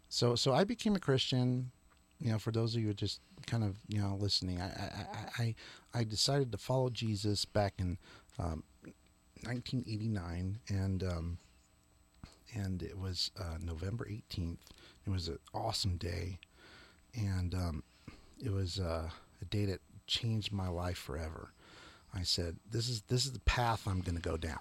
so 0.08 0.36
so 0.36 0.54
I 0.54 0.64
became 0.64 0.96
a 0.96 1.00
Christian. 1.00 1.72
You 2.20 2.32
know, 2.32 2.40
for 2.40 2.52
those 2.52 2.74
of 2.74 2.82
you 2.82 2.88
who 2.88 2.92
are 2.92 2.96
just 2.96 3.20
kind 3.46 3.64
of 3.64 3.78
you 3.88 4.02
know 4.02 4.18
listening, 4.20 4.62
I 4.62 4.66
I 4.68 5.44
I, 5.44 5.56
I 5.94 6.04
decided 6.04 6.52
to 6.52 6.58
follow 6.58 6.90
Jesus 6.90 7.46
back 7.46 7.74
in 7.78 7.98
um, 8.40 8.64
1989, 9.44 10.60
and 10.70 11.04
um, 11.04 11.38
and 12.54 12.82
it 12.82 12.98
was 12.98 13.32
uh, 13.40 13.58
November 13.62 14.06
18th. 14.06 14.58
It 15.06 15.10
was 15.10 15.28
an 15.28 15.40
awesome 15.54 15.98
day, 15.98 16.40
and 17.14 17.54
um, 17.54 17.84
it 18.44 18.52
was 18.52 18.80
uh, 18.80 19.10
a 19.42 19.46
day 19.46 19.66
that 19.66 19.82
changed 20.08 20.52
my 20.52 20.68
life 20.68 20.98
forever. 20.98 21.52
I 22.14 22.24
said, 22.24 22.58
"This 22.70 22.88
is 22.90 23.02
this 23.04 23.26
is 23.26 23.34
the 23.34 23.40
path 23.42 23.88
I'm 23.88 24.02
going 24.02 24.16
to 24.16 24.22
go 24.22 24.38
down. 24.38 24.60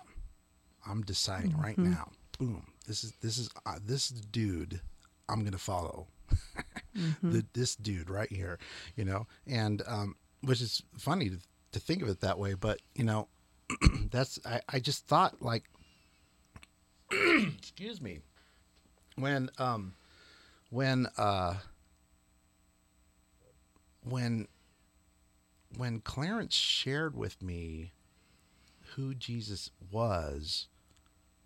I'm 0.87 1.03
deciding 1.03 1.57
right 1.57 1.79
now. 1.79 2.11
Boom. 2.39 2.67
This 2.87 3.05
is 3.05 3.13
this 3.23 3.39
is 3.39 3.49
uh, 3.65 3.79
this 3.85 4.11
is 4.11 4.21
the 4.21 4.27
dude 4.27 4.81
I'm 5.29 5.41
going 5.41 5.53
to 5.53 5.59
follow. 5.59 6.09
the, 7.23 7.45
this 7.53 7.77
dude 7.77 8.11
right 8.11 8.31
here, 8.31 8.59
you 8.97 9.05
know, 9.05 9.27
and 9.47 9.83
um, 9.87 10.17
which 10.43 10.61
is 10.61 10.83
funny 10.99 11.31
to, 11.31 11.39
to 11.73 11.79
think 11.79 12.03
of 12.03 12.09
it 12.09 12.21
that 12.21 12.39
way, 12.39 12.55
but 12.55 12.81
you 12.95 13.05
know, 13.05 13.29
that's 14.11 14.39
I, 14.45 14.61
I 14.69 14.79
just 14.79 15.07
thought 15.07 15.43
like 15.43 15.65
excuse 17.13 18.01
me 18.01 18.21
when 19.17 19.51
um 19.59 19.95
when 20.71 21.07
uh 21.17 21.55
when 24.03 24.49
when 25.77 26.01
Clarence 26.01 26.55
shared 26.55 27.17
with 27.17 27.43
me 27.43 27.93
who 28.95 29.15
Jesus 29.15 29.71
was 29.91 30.69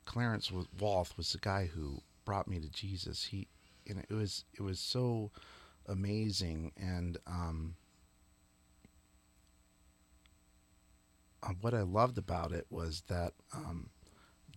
Clarence 0.08 0.50
Walth 0.80 1.18
was 1.18 1.32
the 1.32 1.38
guy 1.38 1.66
who 1.66 2.00
brought 2.24 2.48
me 2.48 2.58
to 2.60 2.68
Jesus. 2.70 3.24
He 3.26 3.46
and 3.88 4.04
it 4.08 4.14
was 4.14 4.44
it 4.54 4.62
was 4.62 4.78
so 4.80 5.30
amazing 5.86 6.72
and 6.76 7.16
um 7.26 7.74
uh, 11.42 11.52
what 11.60 11.74
I 11.74 11.82
loved 11.82 12.18
about 12.18 12.52
it 12.52 12.66
was 12.70 13.02
that 13.08 13.32
um, 13.52 13.90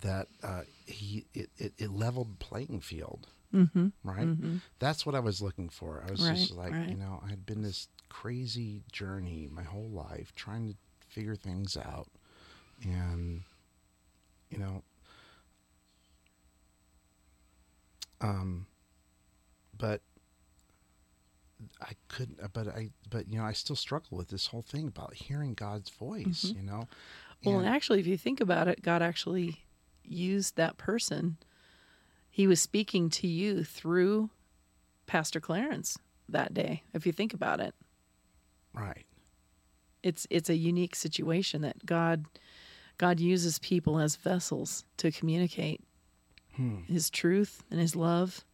that 0.02 0.28
uh, 0.44 0.62
he 0.86 1.26
it, 1.34 1.50
it, 1.58 1.74
it 1.78 1.92
leveled 1.92 2.34
the 2.34 2.46
playing 2.46 2.82
field. 2.82 3.28
Mm-hmm. 3.54 3.88
Right. 4.04 4.30
That's 4.80 5.06
what 5.06 5.14
I 5.14 5.20
was 5.20 5.42
looking 5.42 5.68
for. 5.68 6.04
I 6.08 6.12
was 6.12 6.22
just 6.22 6.52
like, 6.52 6.72
right. 6.72 6.88
you 6.88 6.96
know, 6.96 7.22
I 7.26 7.30
had 7.30 7.46
been 7.46 7.62
this 7.62 7.90
crazy 8.08 8.82
journey 8.92 9.50
my 9.52 9.64
whole 9.64 9.90
life 9.90 10.34
trying 10.36 10.70
to 10.70 10.76
figure 11.10 11.36
things 11.36 11.76
out, 11.76 12.08
and 12.84 13.42
you 14.50 14.58
know, 14.58 14.84
um, 18.22 18.66
but 19.82 20.02
I 21.82 21.92
couldn't. 22.08 22.40
But 22.54 22.68
I. 22.70 22.90
But 23.10 23.28
you 23.28 23.38
know, 23.38 23.46
I 23.46 23.52
still 23.54 23.76
struggle 23.76 24.18
with 24.18 24.30
this 24.30 24.48
whole 24.48 24.62
thing 24.62 24.88
about 24.88 25.14
hearing 25.14 25.54
God's 25.54 25.90
voice. 25.90 26.44
You 26.56 26.64
know. 26.64 26.88
Mm-hmm. 27.44 27.50
Well, 27.50 27.58
And- 27.58 27.66
and 27.66 27.76
actually, 27.76 28.00
if 28.00 28.08
you 28.08 28.18
think 28.18 28.40
about 28.40 28.68
it, 28.68 28.82
God 28.82 29.02
actually 29.02 29.66
used 30.04 30.56
that 30.56 30.78
person. 30.78 31.38
He 32.30 32.48
was 32.48 32.62
speaking 32.62 33.10
to 33.10 33.28
you 33.28 33.64
through 33.64 34.30
Pastor 35.08 35.40
Clarence 35.40 35.98
that 36.30 36.54
day. 36.54 36.84
If 36.94 37.06
you 37.06 37.12
think 37.12 37.34
about 37.34 37.60
it, 37.60 37.74
right. 38.74 39.06
it's 40.02 40.26
it's 40.30 40.50
a 40.50 40.56
unique 40.56 40.96
situation 40.96 41.62
that 41.64 41.86
God 41.86 42.26
God 42.98 43.20
uses 43.20 43.60
people 43.60 44.00
as 44.00 44.16
vessels 44.16 44.86
to 44.98 45.12
communicate 45.12 45.82
His 46.88 47.10
truth 47.10 47.64
and 47.72 47.80
His 47.80 47.96
love. 47.96 48.46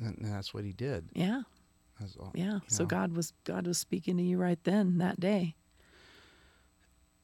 And, 0.00 0.16
that's 0.20 0.52
what 0.54 0.64
he 0.64 0.72
did. 0.72 1.08
Yeah, 1.14 1.42
That's 2.00 2.16
all, 2.16 2.32
yeah. 2.34 2.54
you 2.54 2.60
So 2.68 2.84
know. 2.84 2.88
God 2.88 3.16
was 3.16 3.32
God 3.44 3.66
was 3.66 3.78
speaking 3.78 4.16
to 4.16 4.22
you 4.22 4.38
right 4.38 4.62
then 4.64 4.98
that 4.98 5.18
day. 5.20 5.54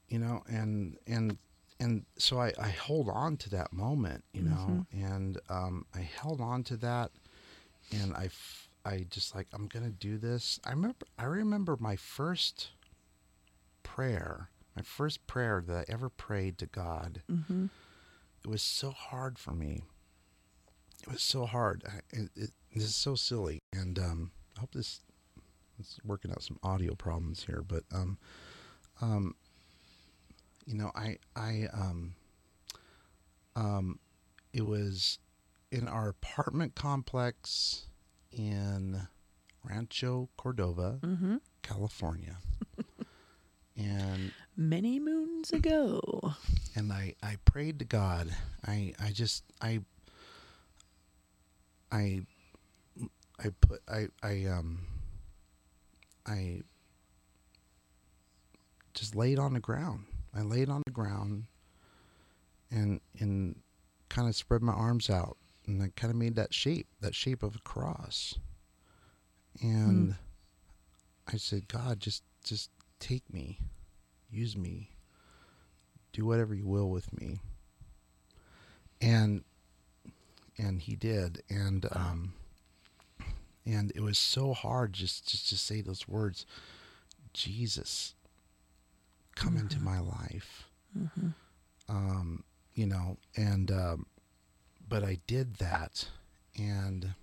you 0.09 0.19
know 0.19 0.43
and 0.47 0.97
and 1.07 1.37
and 1.79 2.05
so 2.17 2.39
I, 2.39 2.53
I 2.61 2.69
hold 2.69 3.09
on 3.09 3.37
to 3.37 3.49
that 3.49 3.73
moment 3.73 4.23
you 4.33 4.43
know 4.43 4.85
and 4.91 5.37
um, 5.49 5.85
i 5.95 5.99
held 6.01 6.39
on 6.41 6.63
to 6.65 6.77
that 6.77 7.11
and 7.91 8.13
i 8.15 8.25
f- 8.25 8.69
i 8.85 9.05
just 9.09 9.33
like 9.35 9.47
i'm 9.51 9.67
gonna 9.67 9.89
do 9.89 10.17
this 10.17 10.59
i 10.63 10.69
remember 10.69 11.05
i 11.17 11.25
remember 11.25 11.75
my 11.79 11.95
first 11.95 12.69
prayer 13.83 14.49
my 14.75 14.81
first 14.83 15.25
prayer 15.27 15.63
that 15.67 15.77
i 15.77 15.91
ever 15.91 16.09
prayed 16.09 16.57
to 16.59 16.65
god 16.67 17.21
it 18.43 18.47
was 18.47 18.61
so 18.61 18.91
hard 18.91 19.37
for 19.39 19.51
me 19.51 19.81
it 21.03 21.11
was 21.11 21.21
so 21.23 21.45
hard 21.45 21.83
I, 21.87 21.97
it, 22.11 22.29
it, 22.35 22.51
this 22.75 22.83
is 22.83 22.95
so 22.95 23.15
silly 23.15 23.59
and 23.73 23.97
um, 23.97 24.31
i 24.57 24.59
hope 24.59 24.71
this 24.73 25.01
it's 25.79 25.97
working 26.05 26.31
out 26.31 26.43
some 26.43 26.59
audio 26.63 26.93
problems 26.95 27.43
here 27.45 27.63
but 27.67 27.83
um, 27.93 28.17
um, 29.01 29.35
you 30.65 30.73
know, 30.73 30.91
I 30.95 31.17
I 31.35 31.67
um 31.73 32.15
um 33.55 33.99
it 34.53 34.65
was 34.65 35.19
in 35.71 35.87
our 35.87 36.09
apartment 36.09 36.75
complex 36.75 37.87
in 38.31 39.07
Rancho 39.63 40.29
Cordova, 40.37 40.99
California. 41.61 42.37
and 43.77 44.31
Many 44.57 44.99
moons 44.99 45.51
ago. 45.51 46.33
and 46.75 46.91
I 46.91 47.15
I 47.21 47.35
prayed 47.45 47.79
to 47.79 47.85
God. 47.85 48.33
I 48.65 48.93
I 48.99 49.11
just 49.11 49.43
I 49.61 49.81
I 51.91 52.25
I 53.39 53.49
put 53.61 53.81
I 53.87 54.07
I 54.23 54.45
um 54.45 54.85
I 56.25 56.61
just 58.93 59.15
laid 59.15 59.39
on 59.39 59.53
the 59.53 59.59
ground. 59.59 60.05
I 60.33 60.41
laid 60.41 60.69
on 60.69 60.81
the 60.85 60.91
ground 60.91 61.45
and 62.71 63.01
and 63.19 63.57
kind 64.09 64.27
of 64.27 64.35
spread 64.35 64.61
my 64.61 64.73
arms 64.73 65.09
out 65.09 65.37
and 65.67 65.81
I 65.81 65.89
kind 65.95 66.11
of 66.11 66.17
made 66.17 66.35
that 66.35 66.53
shape, 66.53 66.87
that 67.01 67.15
shape 67.15 67.43
of 67.43 67.55
a 67.55 67.59
cross. 67.59 68.35
And 69.61 70.15
I 71.31 71.37
said, 71.37 71.67
God, 71.67 71.99
just 71.99 72.23
just 72.43 72.69
take 72.99 73.31
me. 73.33 73.59
Use 74.29 74.55
me. 74.55 74.91
Do 76.13 76.25
whatever 76.25 76.53
you 76.55 76.67
will 76.67 76.89
with 76.89 77.11
me. 77.19 77.39
And 79.01 79.43
and 80.57 80.81
he 80.81 80.95
did 80.95 81.43
and 81.49 81.85
um 81.91 82.33
and 83.65 83.91
it 83.95 84.01
was 84.01 84.17
so 84.17 84.53
hard 84.53 84.93
just 84.93 85.27
just 85.29 85.49
to 85.49 85.57
say 85.57 85.81
those 85.81 86.07
words 86.07 86.45
jesus 87.33 88.13
come 89.35 89.57
into 89.57 89.75
mm-hmm. 89.75 89.85
my 89.85 89.99
life. 89.99 90.69
Mm-hmm. 90.97 91.29
Um 91.89 92.43
you 92.73 92.85
know 92.85 93.17
and 93.35 93.69
um 93.71 94.05
but 94.87 95.03
i 95.03 95.17
did 95.27 95.55
that 95.55 96.07
and 96.57 97.13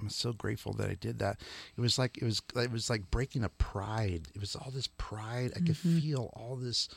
i'm 0.00 0.08
so 0.10 0.32
grateful 0.32 0.72
that 0.74 0.90
i 0.90 0.94
did 0.94 1.18
that. 1.18 1.40
It 1.76 1.80
was 1.80 1.98
like 1.98 2.18
it 2.18 2.24
was 2.24 2.42
it 2.56 2.70
was 2.70 2.90
like 2.90 3.10
breaking 3.10 3.44
a 3.44 3.48
pride. 3.48 4.28
It 4.34 4.40
was 4.40 4.54
all 4.54 4.70
this 4.70 4.88
pride. 4.98 5.52
I 5.56 5.60
could 5.60 5.76
mm-hmm. 5.76 5.98
feel 5.98 6.30
all 6.34 6.56
this 6.56 6.88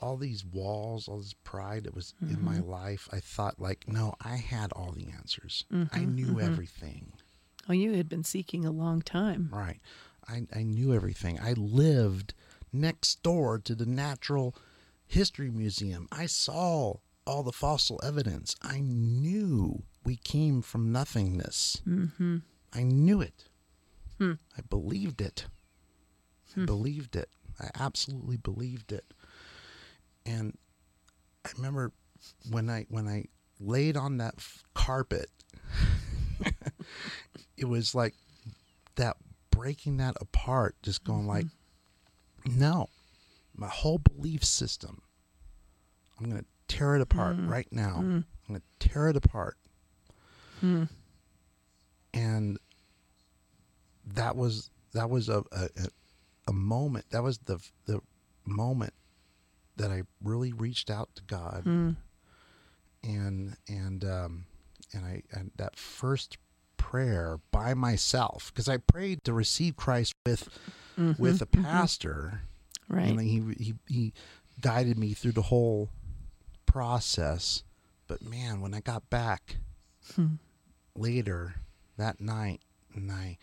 all 0.00 0.16
these 0.16 0.44
walls, 0.44 1.06
all 1.06 1.18
this 1.18 1.34
pride 1.44 1.84
that 1.84 1.94
was 1.94 2.12
in 2.20 2.44
my 2.44 2.58
life, 2.58 3.08
I 3.12 3.20
thought 3.20 3.60
like, 3.60 3.86
no, 3.86 4.16
I 4.20 4.34
had 4.36 4.72
all 4.72 4.90
the 4.90 5.06
answers. 5.16 5.64
I 5.92 6.00
knew 6.00 6.40
everything. 6.40 7.12
Oh, 7.68 7.72
you 7.72 7.92
had 7.92 8.08
been 8.08 8.24
seeking 8.24 8.64
a 8.64 8.70
long 8.70 9.02
time. 9.02 9.48
Right. 9.52 9.80
I, 10.28 10.42
I 10.54 10.62
knew 10.62 10.92
everything. 10.94 11.38
I 11.40 11.52
lived 11.52 12.34
next 12.72 13.22
door 13.22 13.58
to 13.58 13.74
the 13.74 13.86
Natural 13.86 14.54
History 15.06 15.50
Museum. 15.50 16.08
I 16.10 16.26
saw 16.26 16.96
all 17.26 17.42
the 17.42 17.52
fossil 17.52 18.00
evidence, 18.02 18.56
I 18.62 18.80
knew 18.80 19.82
we 20.04 20.16
came 20.16 20.62
from 20.62 20.92
nothingness. 20.92 21.80
Mm-hmm. 21.86 22.38
I 22.72 22.82
knew 22.82 23.20
it. 23.20 23.44
I 24.20 24.60
believed 24.68 25.20
it. 25.20 25.46
I 26.56 26.64
believed 26.64 27.16
it. 27.16 27.28
I 27.60 27.70
absolutely 27.74 28.36
believed 28.36 28.92
it. 28.92 29.04
And 30.24 30.56
I 31.44 31.50
remember 31.56 31.92
when 32.48 32.70
I 32.70 32.86
when 32.88 33.08
I 33.08 33.24
laid 33.58 33.96
on 33.96 34.18
that 34.18 34.34
f- 34.38 34.62
carpet, 34.74 35.28
it 37.62 37.68
was 37.68 37.94
like 37.94 38.14
that 38.96 39.16
breaking 39.50 39.98
that 39.98 40.16
apart, 40.20 40.76
just 40.82 41.04
going 41.04 41.26
like, 41.26 41.46
mm-hmm. 41.46 42.58
no, 42.58 42.88
my 43.54 43.68
whole 43.68 43.98
belief 43.98 44.44
system. 44.44 45.02
I'm 46.18 46.28
gonna 46.28 46.44
tear 46.68 46.96
it 46.96 47.02
apart 47.02 47.36
mm-hmm. 47.36 47.48
right 47.50 47.68
now. 47.70 47.96
Mm-hmm. 47.96 48.16
I'm 48.16 48.26
gonna 48.48 48.62
tear 48.78 49.08
it 49.08 49.16
apart. 49.16 49.56
Mm. 50.62 50.88
And 52.14 52.58
that 54.14 54.36
was 54.36 54.70
that 54.92 55.08
was 55.08 55.28
a, 55.28 55.42
a 55.52 55.68
a- 55.76 55.88
a 56.48 56.52
moment. 56.52 57.06
That 57.10 57.22
was 57.22 57.38
the 57.38 57.58
the 57.86 58.00
moment 58.44 58.94
that 59.76 59.90
I 59.90 60.02
really 60.22 60.52
reached 60.52 60.90
out 60.90 61.08
to 61.16 61.22
God, 61.22 61.62
mm. 61.64 61.96
and 63.02 63.56
and 63.68 64.04
um, 64.04 64.46
and 64.92 65.04
I 65.04 65.22
and 65.32 65.50
that 65.56 65.76
first 65.76 66.36
prayer 66.92 67.40
by 67.50 67.72
myself 67.72 68.52
because 68.52 68.68
I 68.68 68.76
prayed 68.76 69.24
to 69.24 69.32
receive 69.32 69.76
Christ 69.76 70.14
with 70.26 70.50
mm-hmm, 70.98 71.20
with 71.20 71.40
a 71.40 71.46
mm-hmm. 71.46 71.64
pastor, 71.64 72.42
Right. 72.86 73.08
and 73.08 73.18
he 73.18 73.40
he 73.58 73.74
he 73.88 74.12
guided 74.60 74.98
me 74.98 75.14
through 75.14 75.32
the 75.32 75.42
whole 75.42 75.88
process. 76.66 77.62
But 78.08 78.20
man, 78.20 78.60
when 78.60 78.74
I 78.74 78.80
got 78.80 79.08
back 79.08 79.56
hmm. 80.14 80.34
later 80.94 81.54
that 81.96 82.20
night, 82.20 82.60
and 82.94 83.10
I 83.10 83.38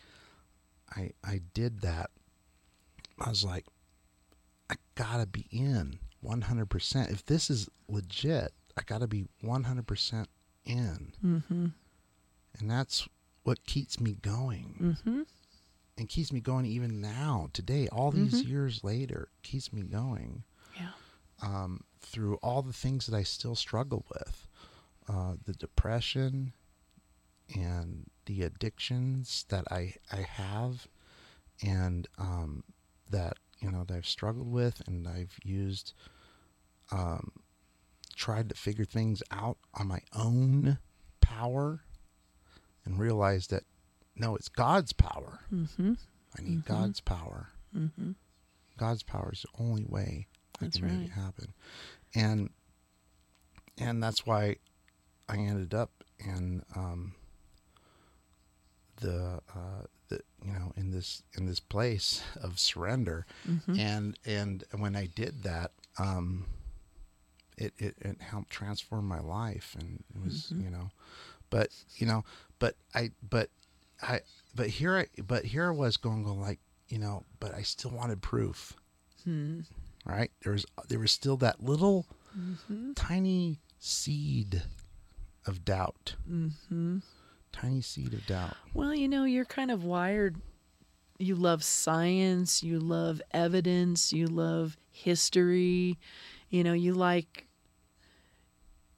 I 0.96 1.14
I 1.24 1.42
did 1.56 1.82
that, 1.82 2.12
I 3.20 3.30
was 3.30 3.44
like, 3.44 3.66
I 4.70 4.76
gotta 4.94 5.26
be 5.26 5.48
in 5.50 5.98
100%. 6.24 7.12
If 7.12 7.26
this 7.26 7.50
is 7.50 7.68
legit, 7.88 8.54
I 8.78 8.84
gotta 8.86 9.08
be 9.08 9.26
100% 9.44 10.28
in. 10.66 11.14
Mm-hmm. 11.26 11.66
And 12.60 12.70
that's 12.70 13.08
what 13.50 13.66
keeps 13.66 14.00
me 14.00 14.14
going. 14.22 14.76
Mm-hmm. 14.80 15.22
And 15.98 16.08
keeps 16.08 16.32
me 16.32 16.40
going 16.40 16.66
even 16.68 17.02
now, 17.02 17.50
today, 17.52 17.88
all 17.92 18.12
these 18.12 18.44
years 18.44 18.84
later, 18.84 19.28
keeps 19.42 19.74
me 19.74 19.82
going 19.82 20.44
Yeah. 20.80 20.92
um, 21.42 21.84
through 22.00 22.36
all 22.44 22.62
the 22.62 22.72
things 22.74 23.08
that 23.08 23.16
I 23.18 23.24
still 23.24 23.56
struggle 23.56 24.06
with 24.14 24.48
uh, 25.10 25.34
the 25.44 25.54
depression 25.54 26.54
and 27.56 28.06
the 28.28 28.44
addictions 28.44 29.46
that 29.50 29.66
I, 29.72 29.96
I 30.12 30.22
have 30.22 30.88
and 31.66 32.08
um, 32.20 32.64
that 33.10 33.38
you 33.60 33.70
know 33.72 33.84
that 33.84 33.94
I've 33.98 34.08
struggled 34.08 34.50
with 34.52 34.82
and 34.88 35.06
I've 35.08 35.38
used 35.44 35.94
um, 36.92 37.32
tried 38.16 38.48
to 38.50 38.56
figure 38.56 38.86
things 38.86 39.22
out 39.32 39.58
on 39.74 39.88
my 39.88 40.02
own 40.16 40.78
power 41.20 41.82
and 42.90 43.00
realized 43.00 43.52
that 43.52 43.64
no 44.16 44.36
it's 44.36 44.50
God's 44.50 44.92
power 44.94 45.40
Mm-hmm. 45.54 45.94
I 46.38 46.42
need 46.42 46.66
God's 46.66 47.00
power 47.02 47.50
Mm-hmm. 47.78 48.12
God's 48.78 49.04
power 49.04 49.30
is 49.32 49.42
the 49.44 49.64
only 49.64 49.84
way 49.88 50.28
I 50.60 50.66
That's 50.66 50.78
can 50.78 50.88
make 50.88 50.98
right. 50.98 51.06
it 51.06 51.12
happen. 51.12 51.54
And 52.16 52.50
and 53.78 54.02
that's 54.02 54.26
why 54.26 54.56
I 55.30 55.38
ended 55.38 55.74
up 55.74 55.92
in 56.18 56.64
um, 56.76 57.14
the 59.02 59.40
uh, 59.56 59.84
the 60.10 60.20
you 60.44 60.52
know 60.54 60.72
in 60.76 60.92
this 60.92 61.24
in 61.38 61.46
this 61.46 61.60
place 61.60 62.24
of 62.42 62.60
surrender. 62.60 63.26
Mm-hmm. 63.48 63.80
And 63.80 64.20
and 64.26 64.64
when 64.78 64.96
I 64.96 65.06
did 65.08 65.44
that, 65.44 65.72
um, 65.98 66.46
it, 67.58 67.74
it 67.78 67.96
it 68.02 68.22
helped 68.22 68.50
transform 68.50 69.08
my 69.08 69.20
life, 69.20 69.76
and 69.80 70.04
it 70.16 70.24
was 70.24 70.52
Mm-hmm. 70.54 70.64
you 70.64 70.70
know, 70.72 70.90
but 71.50 71.70
you 71.98 72.08
know, 72.08 72.24
but 72.60 72.76
I 72.94 73.12
but 73.28 73.50
I 74.02 74.22
but 74.56 74.68
here 74.68 74.98
I 74.98 75.08
but 75.24 75.46
here 75.46 75.68
I 75.68 75.76
was 75.76 75.98
going 75.98 76.24
going 76.24 76.40
like 76.42 76.60
you 76.88 76.98
know, 77.00 77.24
but 77.40 77.54
I 77.54 77.62
still 77.64 77.92
wanted 77.92 78.22
proof 78.22 78.74
Hmm. 79.26 79.62
right? 80.06 80.32
There 80.44 80.54
was 80.54 80.66
there 80.88 81.00
was 81.00 81.12
still 81.12 81.38
that 81.38 81.64
little 81.64 82.06
Mm-hmm. 82.38 82.94
tiny 82.94 83.60
seed 83.80 84.62
of 85.48 85.66
doubt, 85.66 86.16
Mm-hmm. 86.30 87.00
tiny 87.52 87.82
seed 87.82 88.14
of 88.14 88.26
doubt. 88.28 88.56
Well, 88.74 88.94
you 88.94 89.08
know, 89.08 89.24
you're 89.24 89.46
kind 89.46 89.72
of 89.72 89.84
wired. 89.84 90.38
You 91.18 91.36
love 91.36 91.64
science, 91.64 92.64
you 92.64 92.80
love 92.80 93.22
evidence, 93.32 94.14
you 94.14 94.28
love 94.28 94.78
history. 94.92 95.98
You 96.50 96.64
know, 96.64 96.74
you 96.74 96.94
like 96.94 97.48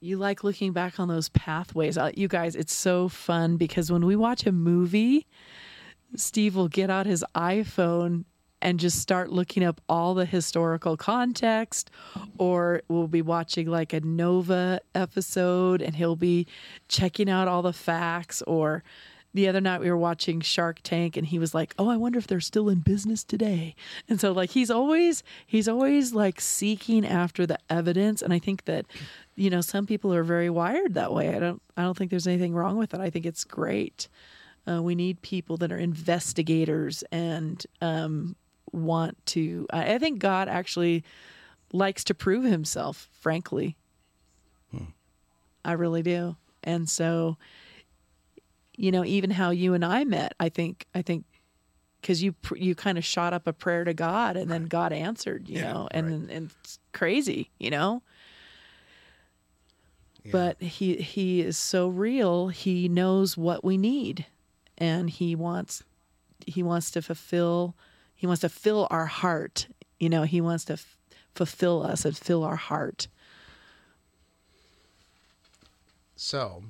you 0.02 0.18
like 0.18 0.44
looking 0.44 0.74
back 0.74 1.00
on 1.00 1.08
those 1.08 1.30
pathways. 1.30 1.98
Uh, 1.98 2.12
You 2.16 2.28
guys, 2.28 2.56
it's 2.56 2.74
so 2.74 3.08
fun 3.08 3.58
because 3.58 3.92
when 3.92 4.04
we 4.06 4.16
watch 4.16 4.46
a 4.48 4.52
movie, 4.52 5.28
Steve 6.16 6.56
will 6.56 6.68
get 6.68 6.90
out 6.90 7.06
his 7.06 7.24
iPhone 7.36 8.26
and 8.64 8.80
just 8.80 9.00
start 9.00 9.32
looking 9.32 9.64
up 9.64 9.80
all 9.88 10.14
the 10.14 10.26
historical 10.26 10.98
context 10.98 11.90
or 12.38 12.82
we'll 12.90 13.08
be 13.08 13.22
watching 13.22 13.68
like 13.68 13.94
a 13.94 14.02
Nova 14.02 14.82
episode 14.94 15.82
and 15.82 15.96
he'll 15.96 16.16
be 16.16 16.46
checking 16.88 17.30
out 17.30 17.48
all 17.48 17.62
the 17.62 17.74
facts 17.74 18.42
or 18.44 18.84
the 19.34 19.48
other 19.48 19.62
night 19.62 19.82
we 19.82 19.90
were 19.90 19.98
watching 19.98 20.42
Shark 20.42 20.80
Tank 20.84 21.16
and 21.16 21.28
he 21.28 21.40
was 21.40 21.54
like, 21.54 21.74
"Oh, 21.78 21.90
I 21.90 21.98
wonder 21.98 22.20
if 22.20 22.28
they're 22.28 22.40
still 22.40 22.70
in 22.70 22.80
business 22.80 23.24
today." 23.24 23.76
And 24.10 24.20
so 24.20 24.32
like 24.32 24.52
he's 24.52 24.70
always 24.70 25.24
he's 25.46 25.68
always 25.68 26.14
like 26.14 26.42
seeking 26.42 27.06
after 27.06 27.46
the 27.46 27.60
evidence 27.70 28.22
and 28.22 28.34
I 28.34 28.40
think 28.40 28.66
that 28.66 28.86
you 29.36 29.50
know, 29.50 29.62
some 29.62 29.88
people 29.88 30.14
are 30.14 30.24
very 30.24 30.50
wired 30.50 30.94
that 30.94 31.14
way. 31.14 31.36
I 31.36 31.40
don't 31.40 31.62
I 31.78 31.84
don't 31.84 31.98
think 31.98 32.12
there's 32.12 32.28
anything 32.28 32.54
wrong 32.54 32.78
with 32.78 32.94
it. 32.94 33.00
I 33.00 33.10
think 33.10 33.26
it's 33.26 33.44
great. 33.44 34.08
Uh, 34.68 34.82
we 34.82 34.94
need 34.94 35.22
people 35.22 35.58
that 35.58 35.72
are 35.72 35.78
investigators 35.78 37.04
and 37.12 37.66
um, 37.82 38.36
want 38.72 39.18
to. 39.28 39.66
I, 39.74 39.96
I 39.96 39.98
think 39.98 40.20
God 40.20 40.48
actually 40.48 41.04
likes 41.74 42.04
to 42.06 42.14
prove 42.14 42.44
Himself. 42.44 43.10
Frankly, 43.12 43.76
I 45.66 45.72
really 45.74 46.04
do. 46.04 46.36
And 46.64 46.88
so, 46.88 47.38
you 48.82 48.92
know, 48.92 49.06
even 49.06 49.30
how 49.30 49.52
you 49.52 49.76
and 49.76 49.86
I 49.86 50.04
met, 50.04 50.34
I 50.40 50.50
think, 50.50 50.88
I 50.96 51.04
think, 51.04 51.26
because 52.02 52.24
you 52.24 52.34
you 52.56 52.74
kind 52.74 52.98
of 52.98 53.06
shot 53.06 53.32
up 53.32 53.46
a 53.46 53.54
prayer 53.54 53.84
to 53.84 53.94
God, 53.94 54.36
and 54.36 54.50
then 54.50 54.66
God 54.66 54.92
answered. 54.92 55.48
You 55.48 55.60
Yeah, 55.60 55.74
know, 55.74 55.88
and 55.92 56.06
right. 56.28 56.36
and 56.36 56.52
it's 56.64 56.80
crazy. 56.92 57.52
You 57.60 57.70
know. 57.70 58.02
Yeah. 60.24 60.32
But 60.32 60.62
he 60.62 60.96
he 60.96 61.42
is 61.42 61.58
so 61.60 61.88
real. 61.88 62.48
He 62.48 62.90
knows 62.90 63.38
what 63.38 63.64
we 63.64 63.78
need, 63.78 64.26
and 64.80 65.10
he 65.10 65.36
wants 65.36 65.84
he 66.48 66.64
wants 66.64 66.90
to 66.92 67.02
fulfill 67.04 67.76
he 68.16 68.26
wants 68.26 68.42
to 68.42 68.50
fill 68.50 68.88
our 68.90 69.06
heart. 69.06 69.68
You 70.00 70.10
know, 70.10 70.24
he 70.24 70.42
wants 70.42 70.66
to 70.66 70.74
f- 70.74 70.98
fulfill 71.36 71.84
us 71.84 72.04
and 72.06 72.18
fill 72.18 72.44
our 72.44 72.56
heart. 72.56 73.08
So, 76.16 76.64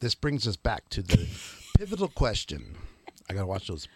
this 0.00 0.14
brings 0.14 0.46
us 0.46 0.56
back 0.56 0.88
to 0.90 1.02
the 1.02 1.26
pivotal 1.78 2.08
question. 2.08 2.76
I 3.30 3.34
gotta 3.34 3.46
watch 3.46 3.66
those 3.68 3.88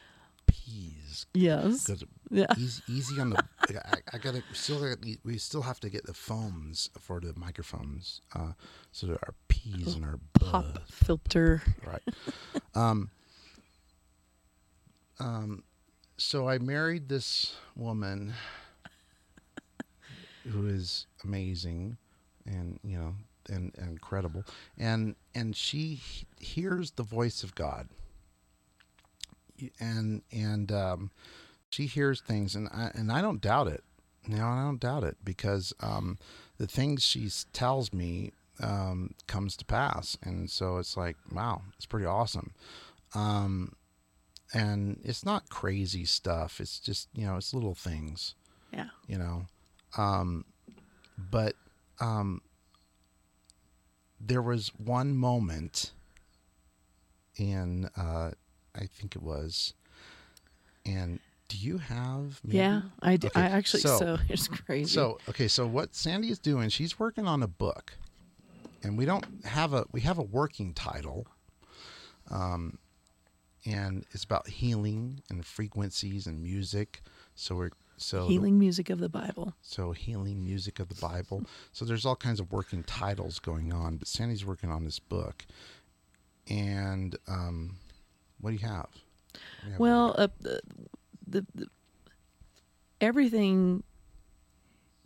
peas 0.46 1.26
Yes. 1.34 1.90
Yeah. 2.30 2.46
easy, 2.58 2.82
easy 2.88 3.20
on 3.20 3.30
the. 3.30 3.44
I, 3.86 3.96
I 4.14 4.18
gotta 4.18 4.42
still. 4.52 4.84
We 5.24 5.38
still 5.38 5.62
have 5.62 5.80
to 5.80 5.88
get 5.90 6.04
the 6.06 6.14
foams 6.14 6.90
for 6.98 7.20
the 7.20 7.32
microphones, 7.36 8.20
uh, 8.34 8.52
so 8.90 9.06
that 9.08 9.18
our 9.22 9.34
peas 9.48 9.94
and 9.94 10.04
our 10.04 10.18
Pop 10.34 10.74
buzz. 10.74 10.82
filter. 10.90 11.62
right 11.86 12.02
um 12.74 13.10
um 15.20 15.62
so 16.16 16.48
i 16.48 16.58
married 16.58 17.08
this 17.08 17.54
woman 17.76 18.32
who 20.48 20.66
is 20.66 21.06
amazing 21.24 21.96
and 22.46 22.78
you 22.82 22.98
know 22.98 23.14
and, 23.48 23.72
and 23.76 23.90
incredible 23.90 24.44
and 24.78 25.14
and 25.34 25.56
she 25.56 26.00
hears 26.40 26.92
the 26.92 27.02
voice 27.02 27.42
of 27.42 27.54
god. 27.54 27.88
And 29.78 30.22
and 30.32 30.72
um 30.72 31.10
she 31.70 31.86
hears 31.86 32.20
things 32.20 32.54
and 32.56 32.68
i 32.68 32.90
and 32.94 33.10
i 33.12 33.20
don't 33.22 33.40
doubt 33.40 33.68
it. 33.68 33.84
Know 34.26 34.46
i 34.46 34.62
don't 34.62 34.80
doubt 34.80 35.04
it 35.04 35.16
because 35.24 35.72
um 35.80 36.18
the 36.58 36.66
things 36.66 37.02
she 37.02 37.28
tells 37.52 37.92
me 37.92 38.32
um 38.60 39.14
comes 39.26 39.56
to 39.58 39.64
pass. 39.64 40.16
And 40.22 40.50
so 40.50 40.78
it's 40.78 40.96
like 40.96 41.16
wow 41.30 41.62
it's 41.76 41.86
pretty 41.86 42.06
awesome. 42.06 42.52
Um 43.14 43.74
and 44.54 45.00
it's 45.04 45.24
not 45.24 45.48
crazy 45.48 46.04
stuff. 46.04 46.60
It's 46.60 46.78
just 46.78 47.08
you 47.14 47.26
know 47.26 47.36
it's 47.36 47.54
little 47.54 47.74
things. 47.74 48.34
Yeah. 48.72 48.86
you 49.06 49.18
know 49.18 49.46
um 49.98 50.44
but 51.18 51.54
um 52.00 52.40
there 54.24 54.42
was 54.42 54.68
one 54.76 55.16
moment 55.16 55.92
in 57.36 57.86
uh 57.96 58.30
I 58.74 58.86
think 58.86 59.16
it 59.16 59.22
was 59.22 59.74
and 60.86 61.18
do 61.48 61.58
you 61.58 61.78
have 61.78 62.40
maybe? 62.44 62.56
Yeah, 62.58 62.80
I, 63.02 63.16
d- 63.16 63.26
Okay, 63.26 63.40
I 63.40 63.44
actually 63.44 63.80
so- 63.80 63.98
so, 63.98 64.18
it's 64.28 64.48
crazy. 64.48 64.94
So 64.94 65.18
okay, 65.28 65.48
so 65.48 65.66
what 65.66 65.94
Sandi 65.94 66.30
is 66.30 66.38
doing, 66.38 66.68
she's 66.70 66.98
working 66.98 67.26
on 67.26 67.42
a 67.42 67.46
book, 67.48 67.92
and 68.82 68.96
we 68.96 69.04
don't 69.04 69.26
have 69.44 69.74
a 69.74 69.84
we 69.92 70.00
have 70.02 70.18
a 70.18 70.22
working 70.22 70.72
title, 70.72 71.26
um, 72.30 72.78
and 73.66 74.06
it's 74.12 74.24
about 74.24 74.48
healing 74.48 75.22
and 75.28 75.44
frequencies 75.44 76.26
and 76.26 76.42
music. 76.42 77.02
So 77.34 77.54
we're 77.56 77.70
so 78.02 78.28
healing 78.28 78.58
music 78.58 78.90
of 78.90 78.98
the 78.98 79.08
Bible. 79.08 79.54
so 79.62 79.92
healing 79.92 80.44
music 80.44 80.78
of 80.80 80.88
the 80.88 80.94
Bible. 80.94 81.44
So 81.72 81.84
there's 81.84 82.04
all 82.04 82.16
kinds 82.16 82.40
of 82.40 82.52
working 82.52 82.82
titles 82.82 83.38
going 83.38 83.72
on, 83.72 83.96
but 83.96 84.08
Sandi's 84.08 84.44
working 84.44 84.70
on 84.70 84.84
this 84.84 84.98
book, 84.98 85.44
and 86.48 87.16
um, 87.28 87.76
what 88.40 88.50
do 88.50 88.56
you 88.56 88.66
have? 88.66 88.88
Do 89.32 89.40
you 89.66 89.70
have 89.72 89.80
Well, 89.80 90.14
uh, 90.18 90.28
the, 90.40 90.60
the, 91.26 91.46
the 91.54 91.66
everything 93.00 93.82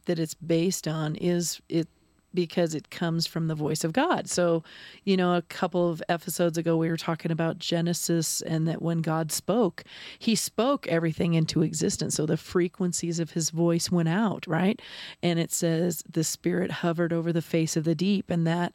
that 0.06 0.18
it's 0.18 0.35
based 0.35 0.87
on 0.87 1.16
is 1.16 1.61
it 1.68 1.88
because 2.37 2.77
it 2.77 2.90
comes 2.90 3.27
from 3.27 3.49
the 3.49 3.57
voice 3.57 3.83
of 3.83 3.92
God. 3.92 4.29
So, 4.31 4.62
you 5.03 5.16
know, 5.16 5.35
a 5.35 5.42
couple 5.42 5.90
of 5.90 6.01
episodes 6.09 6.57
ago 6.57 6.77
we 6.77 6.88
were 6.88 6.96
talking 6.96 7.33
about 7.33 7.59
Genesis 7.59 8.42
and 8.42 8.68
that 8.68 8.81
when 8.81 9.01
God 9.01 9.33
spoke, 9.33 9.83
he 10.20 10.37
spoke 10.37 10.87
everything 10.87 11.35
into 11.35 11.62
existence. 11.62 12.14
So 12.14 12.27
the 12.27 12.37
frequencies 12.37 13.18
of 13.18 13.33
his 13.33 13.51
voice 13.51 13.90
went 13.90 14.09
out, 14.09 14.46
right? 14.46 14.81
And 15.25 15.40
it 15.40 15.51
says 15.51 16.05
the 16.09 16.22
spirit 16.22 16.70
hovered 16.70 17.12
over 17.12 17.33
the 17.33 17.42
face 17.42 17.77
of 17.77 17.83
the 17.83 17.96
deep 17.96 18.31
and 18.31 18.46
that 18.46 18.72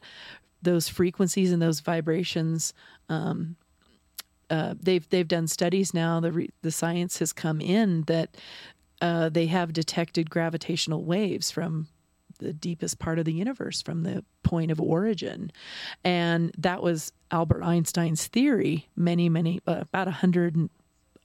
those 0.60 0.88
frequencies 0.88 1.52
and 1.52 1.62
those 1.62 1.80
vibrations 1.80 2.74
uh, 4.52 4.74
they've 4.80 5.08
they've 5.08 5.28
done 5.28 5.48
studies 5.48 5.94
now. 5.94 6.20
The 6.20 6.32
re, 6.32 6.50
the 6.60 6.70
science 6.70 7.18
has 7.20 7.32
come 7.32 7.60
in 7.62 8.02
that 8.02 8.36
uh, 9.00 9.30
they 9.30 9.46
have 9.46 9.72
detected 9.72 10.30
gravitational 10.30 11.04
waves 11.04 11.50
from 11.50 11.88
the 12.42 12.52
deepest 12.52 12.98
part 12.98 13.18
of 13.18 13.24
the 13.24 13.32
universe, 13.32 13.82
from 13.82 14.02
the 14.02 14.24
point 14.42 14.70
of 14.70 14.80
origin, 14.80 15.50
and 16.04 16.52
that 16.58 16.82
was 16.82 17.12
Albert 17.30 17.62
Einstein's 17.62 18.26
theory. 18.26 18.88
Many 18.96 19.28
many 19.28 19.60
uh, 19.66 19.80
about 19.80 20.08
a 20.08 20.12
hundred 20.12 20.68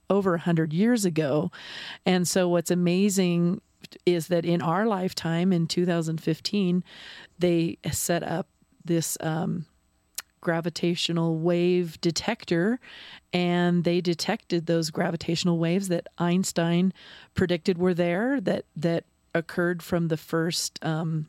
over 0.10 0.36
a 0.36 0.40
hundred 0.40 0.74
years 0.74 1.06
ago, 1.06 1.52
and 2.06 2.28
so 2.28 2.48
what's 2.48 2.72
amazing 2.72 3.62
is 4.06 4.28
that 4.28 4.46
in 4.46 4.62
our 4.62 4.86
lifetime 4.86 5.54
in 5.54 5.68
2015 5.68 6.84
they 7.40 7.78
set 7.92 8.24
up 8.24 8.48
this 8.84 9.18
um, 9.22 9.66
gravitational 10.42 11.38
wave 11.38 12.00
detector 12.02 12.80
and 13.34 13.84
they 13.84 14.02
detected 14.02 14.66
those 14.66 14.90
gravitational 14.90 15.58
waves 15.58 15.90
that 15.90 16.08
Einstein 16.18 16.94
predicted 17.34 17.78
were 17.78 17.94
there 17.94 18.40
that 18.42 18.66
that 18.76 19.06
occurred 19.38 19.82
from 19.82 20.08
the 20.08 20.18
first 20.18 20.84
um, 20.84 21.28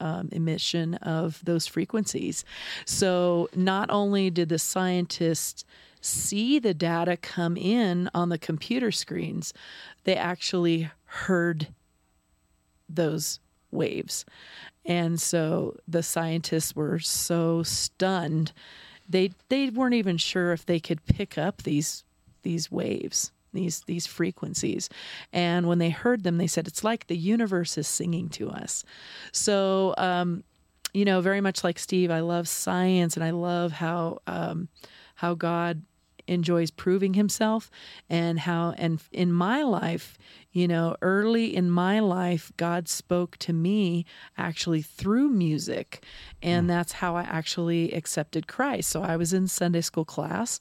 um, 0.00 0.28
emission 0.32 0.94
of 0.96 1.44
those 1.44 1.66
frequencies. 1.66 2.44
So 2.84 3.48
not 3.54 3.90
only 3.90 4.30
did 4.30 4.48
the 4.48 4.58
scientists 4.58 5.64
see 6.00 6.58
the 6.58 6.74
data 6.74 7.16
come 7.16 7.56
in 7.56 8.08
on 8.14 8.30
the 8.30 8.38
computer 8.38 8.90
screens, 8.90 9.52
they 10.04 10.16
actually 10.16 10.90
heard 11.04 11.68
those 12.88 13.40
waves. 13.70 14.24
And 14.84 15.20
so 15.20 15.76
the 15.86 16.02
scientists 16.02 16.74
were 16.74 16.98
so 16.98 17.62
stunned. 17.62 18.52
They 19.08 19.32
they 19.48 19.70
weren't 19.70 19.94
even 19.94 20.16
sure 20.16 20.52
if 20.52 20.64
they 20.64 20.80
could 20.80 21.04
pick 21.04 21.36
up 21.36 21.62
these 21.62 22.04
these 22.42 22.70
waves, 22.70 23.32
these 23.52 23.80
these 23.82 24.06
frequencies. 24.06 24.88
And 25.32 25.66
when 25.66 25.78
they 25.78 25.90
heard 25.90 26.22
them, 26.22 26.38
they 26.38 26.46
said 26.46 26.66
it's 26.66 26.84
like 26.84 27.06
the 27.06 27.16
universe 27.16 27.76
is 27.78 27.88
singing 27.88 28.28
to 28.30 28.50
us. 28.50 28.84
So 29.32 29.94
um, 29.98 30.44
you 30.92 31.04
know, 31.04 31.20
very 31.20 31.40
much 31.40 31.62
like 31.62 31.78
Steve, 31.78 32.10
I 32.10 32.20
love 32.20 32.48
science 32.48 33.16
and 33.16 33.24
I 33.24 33.30
love 33.30 33.72
how 33.72 34.18
um, 34.26 34.68
how 35.16 35.34
God 35.34 35.82
enjoys 36.26 36.70
proving 36.70 37.14
himself 37.14 37.70
and 38.08 38.38
how 38.38 38.72
and 38.78 39.02
in 39.10 39.32
my 39.32 39.62
life 39.62 40.16
you 40.52 40.68
know 40.68 40.94
early 41.02 41.54
in 41.54 41.68
my 41.68 41.98
life 41.98 42.52
god 42.56 42.88
spoke 42.88 43.36
to 43.38 43.52
me 43.52 44.06
actually 44.38 44.80
through 44.80 45.28
music 45.28 46.04
and 46.40 46.70
that's 46.70 46.92
how 46.92 47.16
i 47.16 47.22
actually 47.22 47.92
accepted 47.92 48.46
christ 48.46 48.88
so 48.88 49.02
i 49.02 49.16
was 49.16 49.32
in 49.32 49.48
sunday 49.48 49.80
school 49.80 50.04
class 50.04 50.60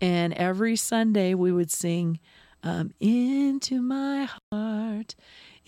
and 0.00 0.32
every 0.34 0.76
sunday 0.76 1.34
we 1.34 1.52
would 1.52 1.70
sing 1.70 2.18
um, 2.62 2.92
into 3.00 3.80
my 3.80 4.28
heart 4.52 5.14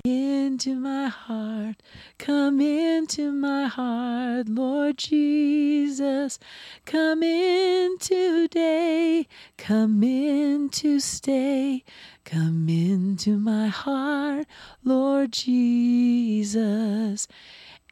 into 0.04 0.76
my 0.76 1.08
heart. 1.08 1.82
Come 2.18 2.60
into 2.60 3.32
my 3.32 3.66
heart, 3.66 4.48
Lord 4.48 4.98
Jesus. 4.98 6.38
Come 6.84 7.22
in 7.22 7.98
today. 7.98 9.26
Come 9.56 10.02
in 10.02 10.68
to 10.70 11.00
stay. 11.00 11.84
Come 12.24 12.68
into 12.68 13.38
my 13.38 13.68
heart, 13.68 14.46
Lord 14.84 15.32
Jesus. 15.32 17.26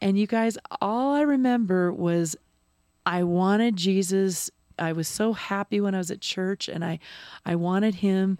And 0.01 0.17
you 0.17 0.27
guys, 0.27 0.57
all 0.79 1.13
I 1.13 1.21
remember 1.21 1.91
was 1.91 2.35
I 3.05 3.23
wanted 3.23 3.75
Jesus. 3.75 4.51
I 4.79 4.93
was 4.93 5.07
so 5.07 5.33
happy 5.33 5.81
when 5.81 5.95
I 5.95 5.99
was 5.99 6.11
at 6.11 6.21
church 6.21 6.67
and 6.67 6.83
I 6.83 6.99
I 7.45 7.55
wanted 7.55 7.95
him 7.95 8.37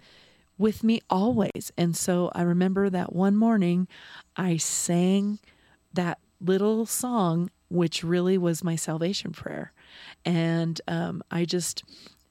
with 0.58 0.82
me 0.82 1.00
always. 1.08 1.72
And 1.76 1.96
so 1.96 2.30
I 2.34 2.42
remember 2.42 2.90
that 2.90 3.14
one 3.14 3.36
morning 3.36 3.86
I 4.36 4.56
sang 4.56 5.38
that 5.94 6.18
little 6.40 6.84
song, 6.84 7.50
which 7.70 8.02
really 8.02 8.36
was 8.36 8.64
my 8.64 8.76
salvation 8.76 9.32
prayer. 9.32 9.72
And 10.24 10.80
um, 10.88 11.22
I 11.30 11.44
just, 11.44 11.84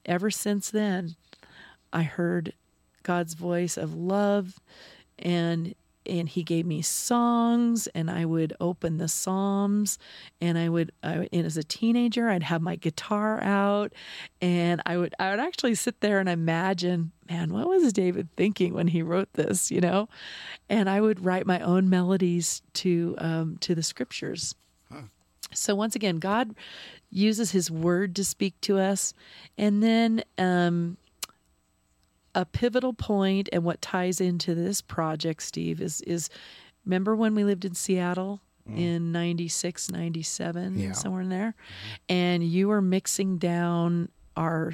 ever 0.04 0.30
since 0.30 0.70
then, 0.70 1.16
I 1.92 2.02
heard 2.02 2.52
God's 3.02 3.34
voice 3.34 3.76
of 3.76 3.94
love 3.94 4.60
and 5.18 5.74
and 6.08 6.28
he 6.28 6.42
gave 6.42 6.66
me 6.66 6.82
songs 6.82 7.86
and 7.88 8.10
I 8.10 8.24
would 8.24 8.54
open 8.60 8.98
the 8.98 9.08
Psalms 9.08 9.98
and 10.40 10.58
I 10.58 10.68
would 10.68 10.92
I, 11.02 11.28
and 11.32 11.46
as 11.46 11.56
a 11.56 11.62
teenager 11.62 12.28
I'd 12.28 12.42
have 12.42 12.62
my 12.62 12.76
guitar 12.76 13.42
out 13.42 13.92
and 14.40 14.80
I 14.86 14.96
would 14.96 15.14
I 15.18 15.30
would 15.30 15.40
actually 15.40 15.74
sit 15.74 16.00
there 16.00 16.18
and 16.18 16.28
imagine 16.28 17.12
man 17.28 17.52
what 17.52 17.68
was 17.68 17.92
David 17.92 18.28
thinking 18.36 18.74
when 18.74 18.88
he 18.88 19.02
wrote 19.02 19.32
this 19.34 19.70
you 19.70 19.80
know? 19.80 20.08
And 20.68 20.88
I 20.88 21.00
would 21.00 21.24
write 21.24 21.46
my 21.46 21.60
own 21.60 21.88
melodies 21.88 22.62
to 22.74 23.14
um, 23.18 23.58
to 23.60 23.74
the 23.74 23.82
scriptures. 23.82 24.54
So 25.54 25.74
once 25.74 25.94
again 25.94 26.18
God 26.18 26.54
uses 27.10 27.52
his 27.52 27.70
word 27.70 28.14
to 28.16 28.24
speak 28.24 28.60
to 28.62 28.78
us 28.78 29.14
and 29.56 29.82
then 29.82 30.22
um, 30.36 30.98
a 32.38 32.44
pivotal 32.46 32.92
point 32.92 33.48
and 33.52 33.64
what 33.64 33.82
ties 33.82 34.20
into 34.20 34.54
this 34.54 34.80
project 34.80 35.42
steve 35.42 35.80
is 35.80 36.00
is 36.02 36.30
remember 36.84 37.16
when 37.16 37.34
we 37.34 37.42
lived 37.44 37.64
in 37.64 37.74
seattle 37.74 38.40
in 38.76 39.12
96 39.12 39.90
97 39.90 40.74
Mm. 40.76 40.78
Yeah. 40.78 40.92
somewhere 40.92 41.22
in 41.22 41.30
there 41.30 41.54
and 42.08 42.44
you 42.44 42.68
were 42.68 42.82
mixing 42.82 43.38
down 43.38 44.08
our 44.36 44.72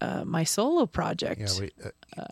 uh, 0.00 0.24
my 0.24 0.42
solo 0.44 0.84
project 0.86 1.40
Yeah, 1.40 1.60
we, 1.60 1.70
uh, 2.18 2.24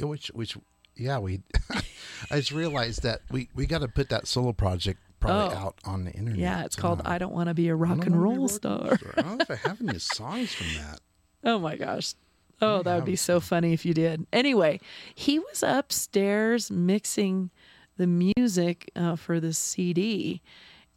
yeah, 0.00 0.06
which 0.06 0.28
which 0.34 0.56
yeah 0.96 1.18
we. 1.18 1.42
I 2.30 2.36
just 2.36 2.52
realized 2.52 3.02
that 3.02 3.20
we 3.30 3.48
we 3.54 3.66
got 3.66 3.82
to 3.82 3.88
put 3.88 4.08
that 4.08 4.26
solo 4.26 4.52
project 4.52 4.98
probably 5.20 5.54
Oh. 5.56 5.58
out 5.66 5.74
on 5.84 6.04
the 6.04 6.12
internet. 6.12 6.38
yeah 6.40 6.64
it's 6.64 6.74
called 6.76 7.02
i 7.04 7.18
don't 7.18 7.34
want 7.34 7.48
to 7.48 7.54
be 7.54 7.68
a 7.68 7.74
rock 7.76 8.06
and 8.06 8.16
roll 8.20 8.48
star 8.48 8.92
and 8.92 9.00
I 9.18 9.22
don't 9.22 9.38
know 9.38 9.44
if 9.48 9.50
I 9.50 9.68
have 9.68 9.80
any 9.86 9.98
songs 9.98 10.52
from 10.54 10.66
that. 10.82 11.00
Oh 11.44 11.58
my 11.58 11.76
gosh. 11.76 12.14
Oh, 12.62 12.82
that 12.82 12.94
would 12.94 13.04
be 13.04 13.16
so 13.16 13.40
funny 13.40 13.72
if 13.72 13.84
you 13.84 13.94
did. 13.94 14.26
Anyway, 14.32 14.80
he 15.14 15.38
was 15.38 15.62
upstairs 15.62 16.70
mixing 16.70 17.50
the 17.96 18.06
music 18.06 18.90
uh, 18.94 19.16
for 19.16 19.40
the 19.40 19.52
CD, 19.52 20.42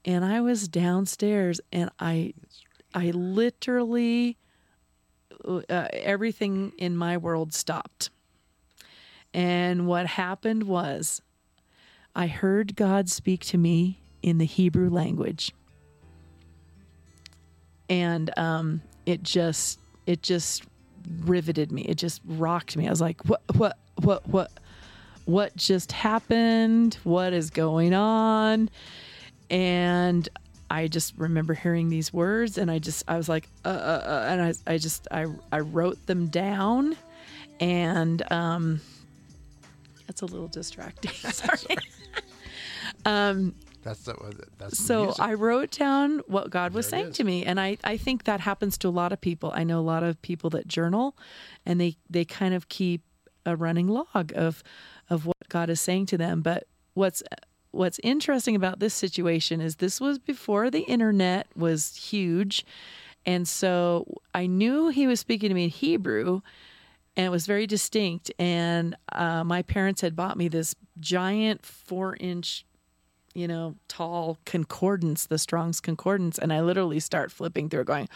and 0.06 0.26
I 0.26 0.42
was 0.42 0.68
downstairs, 0.68 1.62
and 1.72 1.90
I, 2.00 2.34
I 2.94 3.12
literally, 3.12 4.38
uh, 5.46 5.88
everything 5.92 6.74
in 6.78 6.98
my 6.98 7.18
world 7.18 7.54
stopped. 7.54 8.10
And 9.34 9.88
what 9.88 10.06
happened 10.06 10.64
was, 10.64 11.22
I 12.16 12.28
heard 12.28 12.76
God 12.76 13.10
speak 13.10 13.44
to 13.46 13.58
me 13.58 14.00
in 14.22 14.38
the 14.38 14.46
Hebrew 14.46 14.90
language 14.90 15.54
and 17.90 18.38
um, 18.38 18.82
it 19.06 19.24
just 19.24 19.80
it 20.06 20.22
just 20.22 20.64
riveted 21.22 21.72
me. 21.72 21.84
It 21.84 21.96
just 21.96 22.22
rocked 22.26 22.78
me. 22.78 22.88
I 22.88 22.90
was 22.90 23.02
like, 23.02 23.24
what 23.26 23.42
what 23.56 23.78
what 23.96 24.28
what 24.28 24.52
what 25.26 25.56
just 25.56 25.92
happened? 25.92 26.98
What 27.04 27.34
is 27.34 27.50
going 27.50 27.94
on? 27.94 28.70
And 29.50 30.28
I 30.70 30.88
just 30.88 31.14
remember 31.18 31.54
hearing 31.54 31.90
these 31.90 32.12
words, 32.12 32.58
and 32.58 32.72
I 32.72 32.80
just 32.80 33.04
I 33.08 33.18
was 33.18 33.30
like, 33.30 33.48
uh, 33.64 33.70
uh, 33.70 34.04
uh 34.06 34.26
and 34.30 34.42
I 34.42 34.74
I 34.74 34.78
just 34.78 35.08
I 35.12 35.28
I 35.52 35.60
wrote 35.60 36.06
them 36.08 36.28
down, 36.28 36.96
and 37.60 38.24
um, 38.32 38.82
that's 40.08 40.22
a 40.22 40.26
little 40.26 40.48
distracting. 40.48 41.12
Sorry. 41.32 41.78
That's 43.84 44.04
the 44.04 44.16
that's 44.58 44.78
So. 44.78 45.14
I 45.20 45.34
wrote 45.34 45.72
down 45.72 46.20
what 46.28 46.50
God 46.50 46.74
was 46.74 46.90
There 46.90 47.00
it 47.00 47.04
saying 47.04 47.14
to 47.14 47.24
me, 47.24 47.46
and 47.46 47.60
I, 47.60 47.78
I 47.84 47.98
think 47.98 48.24
that 48.24 48.40
happens 48.40 48.78
to 48.80 48.88
a 48.88 48.90
lot 48.90 49.12
of 49.12 49.20
people. 49.20 49.52
I 49.54 49.64
know 49.64 49.80
a 49.80 49.82
lot 49.82 50.04
of 50.04 50.22
people 50.22 50.50
that 50.52 50.68
journal, 50.68 51.18
and 51.66 51.80
they 51.80 51.98
they 52.10 52.26
kind 52.26 52.54
of 52.54 52.70
keep 52.70 53.02
a 53.46 53.56
running 53.56 53.88
log 53.88 54.32
of 54.36 54.64
of 55.10 55.26
what 55.26 55.38
God 55.50 55.70
is 55.70 55.82
saying 55.82 56.08
to 56.08 56.18
them. 56.18 56.42
But 56.42 56.68
what's 56.94 57.22
what's 57.72 58.00
interesting 58.04 58.56
about 58.56 58.80
this 58.80 58.94
situation 58.94 59.60
is 59.60 59.78
this 59.78 60.00
was 60.00 60.18
before 60.20 60.70
the 60.70 60.82
internet 60.82 61.48
was 61.56 61.96
huge, 61.96 62.66
and 63.26 63.48
so 63.48 64.22
I 64.34 64.48
knew 64.48 64.90
He 64.90 65.08
was 65.08 65.20
speaking 65.20 65.50
to 65.50 65.56
me 65.56 65.66
in 65.66 65.70
Hebrew, 65.70 66.42
and 67.18 67.26
it 67.26 67.30
was 67.30 67.46
very 67.46 67.68
distinct. 67.68 68.32
And 68.40 68.96
uh, 69.12 69.44
my 69.44 69.62
parents 69.62 70.02
had 70.02 70.16
bought 70.16 70.38
me 70.38 70.48
this 70.48 70.74
giant 71.00 71.66
four 71.66 72.16
inch 72.20 72.66
you 73.34 73.48
know, 73.48 73.76
tall 73.88 74.38
concordance, 74.46 75.26
the 75.26 75.38
Strong's 75.38 75.80
concordance, 75.80 76.38
and 76.38 76.54
I 76.54 76.62
literally 76.62 77.00
start 77.00 77.32
flipping 77.32 77.70
through 77.70 77.86
going, 77.86 78.08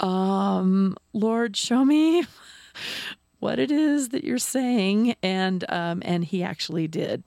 um, 0.00 0.96
Lord, 1.12 1.56
show 1.56 1.84
me 1.84 2.24
what 3.38 3.58
it 3.58 3.70
is 3.70 4.10
that 4.10 4.24
you're 4.24 4.38
saying. 4.38 5.14
And 5.22 5.64
um, 5.70 6.02
and 6.04 6.24
he 6.24 6.42
actually 6.42 6.88
did. 6.88 7.24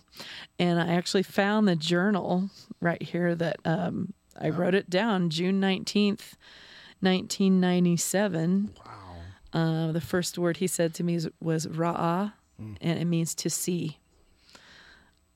And 0.58 0.80
I 0.80 0.94
actually 0.94 1.24
found 1.24 1.68
the 1.68 1.76
journal 1.76 2.50
right 2.80 3.02
here 3.02 3.36
that 3.36 3.58
um, 3.66 4.14
I 4.40 4.50
wrote 4.50 4.76
it 4.76 4.90
down 4.90 5.30
June 5.30 5.60
19th, 5.62 6.34
1997. 7.02 8.76
wow. 8.86 8.94
Uh, 9.52 9.92
the 9.92 10.02
first 10.02 10.38
word 10.38 10.58
he 10.58 10.68
said 10.68 10.94
to 10.94 11.04
me 11.04 11.16
was, 11.16 11.28
was 11.42 11.66
ra'ah, 11.66 12.34
and 12.82 13.00
it 13.00 13.06
means 13.06 13.34
to 13.36 13.50
see. 13.50 13.98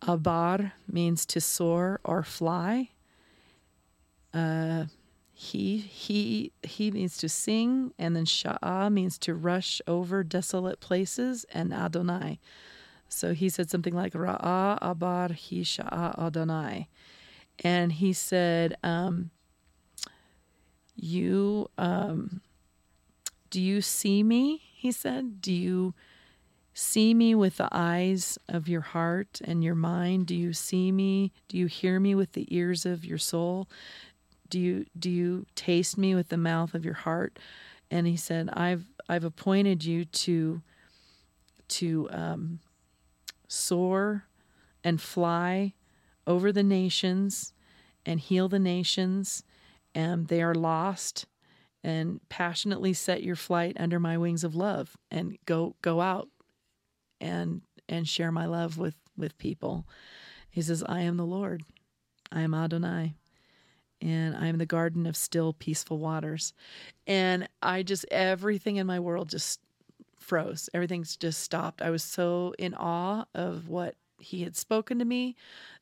Abar 0.03 0.73
means 0.87 1.25
to 1.27 1.39
soar 1.41 1.99
or 2.03 2.23
fly. 2.23 2.89
Uh, 4.33 4.85
he 5.33 5.77
he 5.77 6.51
he 6.63 6.91
means 6.91 7.17
to 7.17 7.29
sing, 7.29 7.93
and 7.97 8.15
then 8.15 8.25
sha'ah 8.25 8.91
means 8.91 9.17
to 9.19 9.33
rush 9.33 9.81
over 9.87 10.23
desolate 10.23 10.79
places, 10.79 11.45
and 11.53 11.73
Adonai. 11.73 12.39
So 13.09 13.33
he 13.33 13.49
said 13.49 13.69
something 13.69 13.93
like 13.93 14.13
ra'ah 14.13 14.79
abar 14.81 15.31
he 15.33 15.61
sha'a 15.63 16.17
Adonai, 16.19 16.87
and 17.59 17.91
he 17.93 18.13
said, 18.13 18.75
um, 18.83 19.31
"You 20.95 21.69
um, 21.77 22.41
do 23.49 23.61
you 23.61 23.81
see 23.81 24.23
me?" 24.23 24.61
He 24.73 24.91
said, 24.91 25.41
"Do 25.41 25.51
you?" 25.51 25.93
See 26.73 27.13
me 27.13 27.35
with 27.35 27.57
the 27.57 27.69
eyes 27.71 28.37
of 28.49 28.67
your 28.67 28.81
heart 28.81 29.41
and 29.43 29.63
your 29.63 29.75
mind? 29.75 30.27
Do 30.27 30.35
you 30.35 30.53
see 30.53 30.91
me? 30.91 31.31
Do 31.47 31.57
you 31.57 31.67
hear 31.67 31.99
me 31.99 32.15
with 32.15 32.33
the 32.33 32.47
ears 32.55 32.85
of 32.85 33.05
your 33.05 33.17
soul? 33.17 33.67
Do 34.49 34.59
you 34.59 34.85
do 34.97 35.09
you 35.09 35.45
taste 35.55 35.97
me 35.97 36.15
with 36.15 36.29
the 36.29 36.37
mouth 36.37 36.73
of 36.73 36.85
your 36.85 36.93
heart? 36.93 37.39
And 37.89 38.07
he 38.07 38.17
said 38.17 38.49
i've 38.53 38.85
i've 39.07 39.23
appointed 39.23 39.83
you 39.83 40.05
to 40.05 40.61
to 41.69 42.07
um, 42.11 42.59
soar 43.47 44.25
and 44.83 45.01
fly 45.01 45.73
over 46.27 46.51
the 46.51 46.63
nations 46.63 47.53
and 48.05 48.19
heal 48.19 48.47
the 48.47 48.59
nations 48.59 49.43
and 49.95 50.27
they 50.27 50.41
are 50.41 50.55
lost 50.55 51.25
and 51.83 52.19
passionately 52.29 52.93
set 52.93 53.23
your 53.23 53.35
flight 53.35 53.75
under 53.79 53.99
my 53.99 54.17
wings 54.17 54.43
of 54.43 54.55
love 54.55 54.95
and 55.11 55.37
go 55.45 55.75
go 55.81 56.01
out 56.01 56.29
and 57.23 57.61
and 57.89 58.07
share 58.07 58.31
my 58.31 58.45
love 58.45 58.77
with 58.77 58.95
with 59.17 59.37
people. 59.37 59.87
He 60.49 60.61
says, 60.61 60.83
"I 60.87 61.01
am 61.01 61.17
the 61.17 61.25
Lord. 61.25 61.63
I 62.31 62.41
am 62.41 62.53
Adonai." 62.53 63.15
And 64.01 64.35
I 64.35 64.47
am 64.47 64.57
the 64.57 64.65
garden 64.65 65.05
of 65.05 65.15
still 65.15 65.53
peaceful 65.53 65.97
waters. 65.97 66.53
And 67.07 67.47
I 67.61 67.83
just 67.83 68.05
everything 68.11 68.75
in 68.75 68.85
my 68.85 68.99
world 68.99 69.29
just 69.29 69.61
froze. 70.19 70.69
Everything's 70.73 71.15
just 71.15 71.41
stopped. 71.41 71.81
I 71.81 71.89
was 71.89 72.03
so 72.03 72.53
in 72.59 72.73
awe 72.73 73.25
of 73.33 73.69
what 73.69 73.95
he 74.19 74.43
had 74.43 74.55
spoken 74.57 74.99
to 74.99 75.05
me 75.05 75.35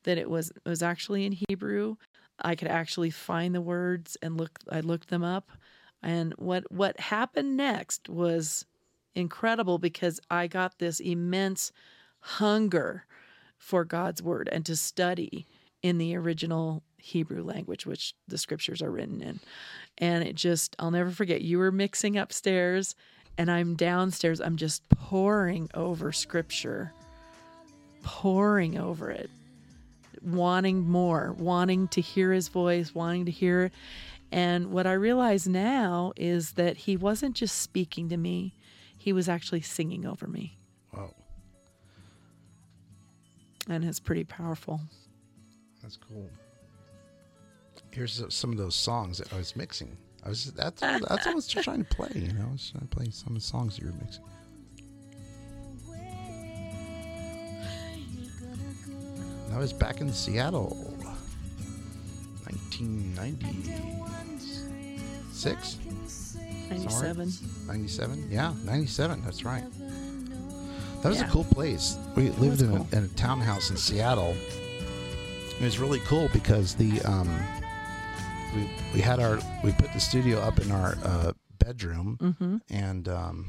that 0.04 0.18
it 0.20 0.30
was 0.30 0.52
it 0.52 0.70
was 0.70 0.84
actually 0.84 1.26
in 1.26 1.38
Hebrew. 1.50 1.96
I 2.40 2.56
could 2.56 2.68
actually 2.68 3.12
find 3.12 3.56
the 3.56 3.62
words 3.62 4.18
and 4.22 4.38
look 4.38 4.60
I 4.70 4.82
looked 4.82 5.10
them 5.10 5.24
up. 5.24 5.52
And 6.04 6.34
what 6.38 6.72
what 6.72 7.00
happened 7.00 7.58
next 7.58 8.10
was 8.10 8.66
incredible 9.16 9.78
because 9.78 10.20
I 10.30 10.48
got 10.48 10.80
this 10.80 11.00
immense 11.00 11.72
hunger 12.20 13.06
for 13.58 13.84
God's 13.86 14.22
word 14.22 14.50
and 14.52 14.66
to 14.66 14.76
study 14.76 15.46
in 15.82 15.98
the 15.98 16.16
original 16.16 16.84
Hebrew 16.98 17.44
language, 17.44 17.86
which 17.86 18.14
the 18.28 18.38
scriptures 18.38 18.82
are 18.82 18.92
written 18.92 19.22
in. 19.22 19.40
And 19.98 20.24
it 20.24 20.36
just, 20.36 20.76
I'll 20.80 20.92
never 20.92 21.12
forget, 21.12 21.42
you 21.42 21.58
were 21.58 21.72
mixing 21.72 22.18
upstairs 22.18 22.96
and 23.38 23.50
I'm 23.50 23.76
downstairs. 23.76 24.40
I'm 24.42 24.58
just 24.58 24.88
pouring 24.90 25.70
over 25.74 26.12
scripture, 26.12 26.94
pouring 28.04 28.78
over 28.78 29.10
it, 29.10 29.30
wanting 30.24 30.88
more, 30.88 31.36
wanting 31.38 31.88
to 31.90 32.02
hear 32.02 32.32
his 32.32 32.50
voice, 32.50 32.94
wanting 32.94 33.26
to 33.26 33.32
hear. 33.32 33.72
And 34.32 34.72
what 34.72 34.88
I 34.88 34.94
realize 34.94 35.48
now 35.48 36.14
is 36.16 36.54
that 36.54 36.78
he 36.78 36.96
wasn't 36.98 37.36
just 37.36 37.60
speaking 37.60 38.10
to 38.10 38.18
me, 38.18 38.54
he 39.02 39.14
was 39.14 39.28
actually 39.28 39.62
singing 39.62 40.06
over 40.06 40.28
me. 40.28 40.60
Wow. 40.94 41.16
And 43.68 43.84
it's 43.84 44.00
pretty 44.00 44.24
powerful. 44.24 44.80
That's 45.82 45.98
cool. 45.98 46.30
Here's 47.90 48.24
some 48.30 48.52
of 48.52 48.58
those 48.60 48.76
songs 48.76 49.18
that 49.18 49.34
I 49.34 49.38
was 49.38 49.56
mixing. 49.56 49.98
I 50.24 50.30
was 50.30 50.52
that's 50.52 50.82
that's 50.82 51.02
what 51.02 51.28
I 51.28 51.34
was 51.34 51.48
trying 51.48 51.84
to 51.84 51.96
play. 51.96 52.12
You 52.14 52.32
know, 52.34 52.46
I 52.48 52.52
was 52.52 52.70
trying 52.70 52.88
to 52.88 52.96
play 52.96 53.10
some 53.10 53.30
of 53.30 53.42
the 53.42 53.42
songs 53.42 53.76
that 53.76 53.82
you 53.84 53.90
were 53.90 53.98
mixing. 53.98 54.24
That 59.50 59.58
was 59.58 59.74
back 59.74 60.00
in 60.00 60.14
Seattle, 60.14 60.96
1996, 65.46 66.38
97. 66.70 67.34
97. 67.68 68.28
Yeah, 68.32 68.54
97. 68.66 69.22
That's 69.24 69.44
right. 69.44 69.64
That 71.02 71.10
was 71.10 71.18
Yeah. 71.20 71.28
a 71.28 71.32
cool 71.32 71.44
place. 71.46 71.98
We 72.16 72.30
lived 72.32 72.62
in, 72.62 72.70
cool. 72.78 72.88
a, 72.92 72.96
in 72.98 73.04
a 73.06 73.08
townhouse 73.10 73.70
in 73.72 73.78
Seattle. 73.78 74.36
It 75.60 75.64
was 75.64 75.80
really 75.80 76.00
cool 76.02 76.30
because 76.34 76.76
the 76.76 77.02
um, 77.04 77.30
we 78.56 78.70
we 78.94 79.02
had 79.02 79.20
our 79.20 79.40
we 79.64 79.72
put 79.74 79.92
the 79.94 80.00
studio 80.00 80.40
up 80.40 80.60
in 80.60 80.72
our 80.72 80.98
uh, 81.04 81.32
bedroom 81.60 82.18
Mm-hmm. 82.22 82.58
and 82.70 83.08
um, 83.10 83.46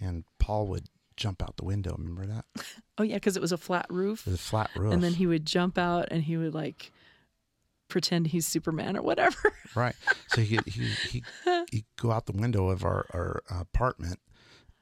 and 0.00 0.24
Paul 0.38 0.66
would 0.68 0.86
jump 1.16 1.42
out 1.42 1.56
the 1.56 1.64
window. 1.64 1.94
Remember 1.98 2.26
that? 2.26 2.44
Oh, 2.96 3.02
yeah, 3.02 3.14
because 3.16 3.36
it 3.36 3.40
was 3.42 3.50
a 3.50 3.58
flat 3.58 3.86
roof. 3.90 4.20
It 4.24 4.30
was 4.30 4.38
a 4.38 4.42
flat 4.42 4.70
roof. 4.76 4.92
And 4.94 5.02
then 5.02 5.14
he 5.14 5.26
would 5.26 5.44
jump 5.44 5.78
out 5.78 6.06
and 6.12 6.22
he 6.22 6.36
would 6.36 6.54
like 6.54 6.92
pretend 7.88 8.28
he's 8.28 8.46
Superman 8.46 8.96
or 8.96 9.02
whatever. 9.02 9.52
Right. 9.76 9.96
So 10.28 10.40
he 10.40 10.60
he 10.66 10.84
he 11.10 11.22
he'd 11.72 11.84
go 12.00 12.12
out 12.12 12.26
the 12.26 12.32
window 12.32 12.68
of 12.68 12.84
our 12.84 13.06
our 13.12 13.42
apartment 13.50 14.20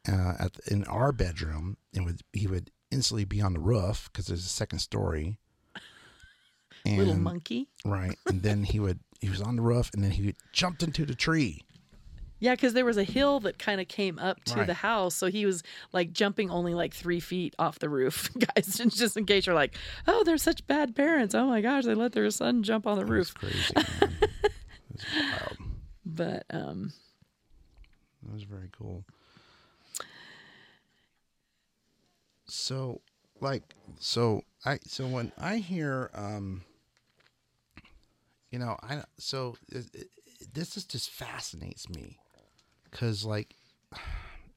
uh, 0.07 0.35
at 0.39 0.57
in 0.71 0.85
our 0.85 1.13
bedroom, 1.13 1.79
and 1.95 2.05
would 2.05 2.21
he 2.35 2.47
would 2.47 2.71
instantly 2.91 3.25
be 3.25 3.41
on 3.41 3.55
the 3.55 3.59
roof 3.59 4.11
because 4.13 4.27
there's 4.27 4.45
a 4.45 4.51
second 4.51 4.81
story. 4.81 5.39
And, 6.85 6.99
Little 6.99 7.17
monkey. 7.17 7.69
Right, 7.87 8.19
and 8.27 8.43
then 8.43 8.65
he 8.65 8.81
would 8.81 9.01
he 9.23 9.31
was 9.31 9.41
on 9.41 9.57
the 9.57 9.63
roof, 9.63 9.91
and 9.95 10.05
then 10.05 10.11
he 10.11 10.35
jumped 10.53 10.83
into 10.83 11.07
the 11.07 11.15
tree. 11.15 11.63
Yeah, 12.43 12.55
because 12.57 12.73
there 12.75 12.85
was 12.85 12.97
a 12.97 13.05
hill 13.05 13.39
that 13.41 13.57
kind 13.61 13.81
of 13.81 13.87
came 13.87 14.19
up 14.19 14.43
to 14.47 14.57
Right. 14.57 14.67
the 14.67 14.75
house. 14.75 15.15
So 15.15 15.29
he 15.29 15.47
was 15.47 15.63
like 15.93 16.13
jumping 16.13 16.51
only 16.51 16.75
like 16.75 16.93
three 16.93 17.21
feet 17.21 17.55
off 17.57 17.79
the 17.79 17.89
roof. 17.89 18.31
Guys, 18.57 18.79
just 18.97 19.17
in 19.17 19.27
case 19.27 19.47
you're 19.47 19.55
like, 19.55 19.77
oh, 20.09 20.25
they're 20.25 20.37
such 20.39 20.67
bad 20.67 20.97
parents. 20.97 21.37
Oh 21.37 21.47
my 21.47 21.61
gosh, 21.61 21.85
they 21.85 21.95
let 21.95 22.11
their 22.13 22.29
son 22.31 22.65
jump 22.65 22.85
on 22.85 22.99
the 22.99 23.05
was 23.05 23.11
roof. 23.11 23.35
crazy. 23.35 23.75
Was 23.77 25.07
wild. 25.15 25.57
But 26.05 26.45
um, 26.51 26.93
That 28.25 28.33
was 28.35 28.43
very 28.43 28.71
cool. 28.77 29.05
So, 32.47 33.01
like, 33.41 33.63
so 34.01 34.43
I, 34.65 34.81
so 34.85 35.07
when 35.07 35.31
I 35.39 35.59
hear, 35.59 36.11
um, 36.13 36.63
you 38.51 38.59
know, 38.59 38.77
I, 38.83 39.05
so 39.19 39.55
it, 39.71 39.87
it, 39.95 40.09
this 40.53 40.77
is 40.77 40.85
just 40.85 41.09
fascinates 41.11 41.89
me 41.89 42.19
because, 42.93 43.25
like, 43.25 43.57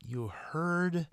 you 0.05 0.27
heard 0.51 1.07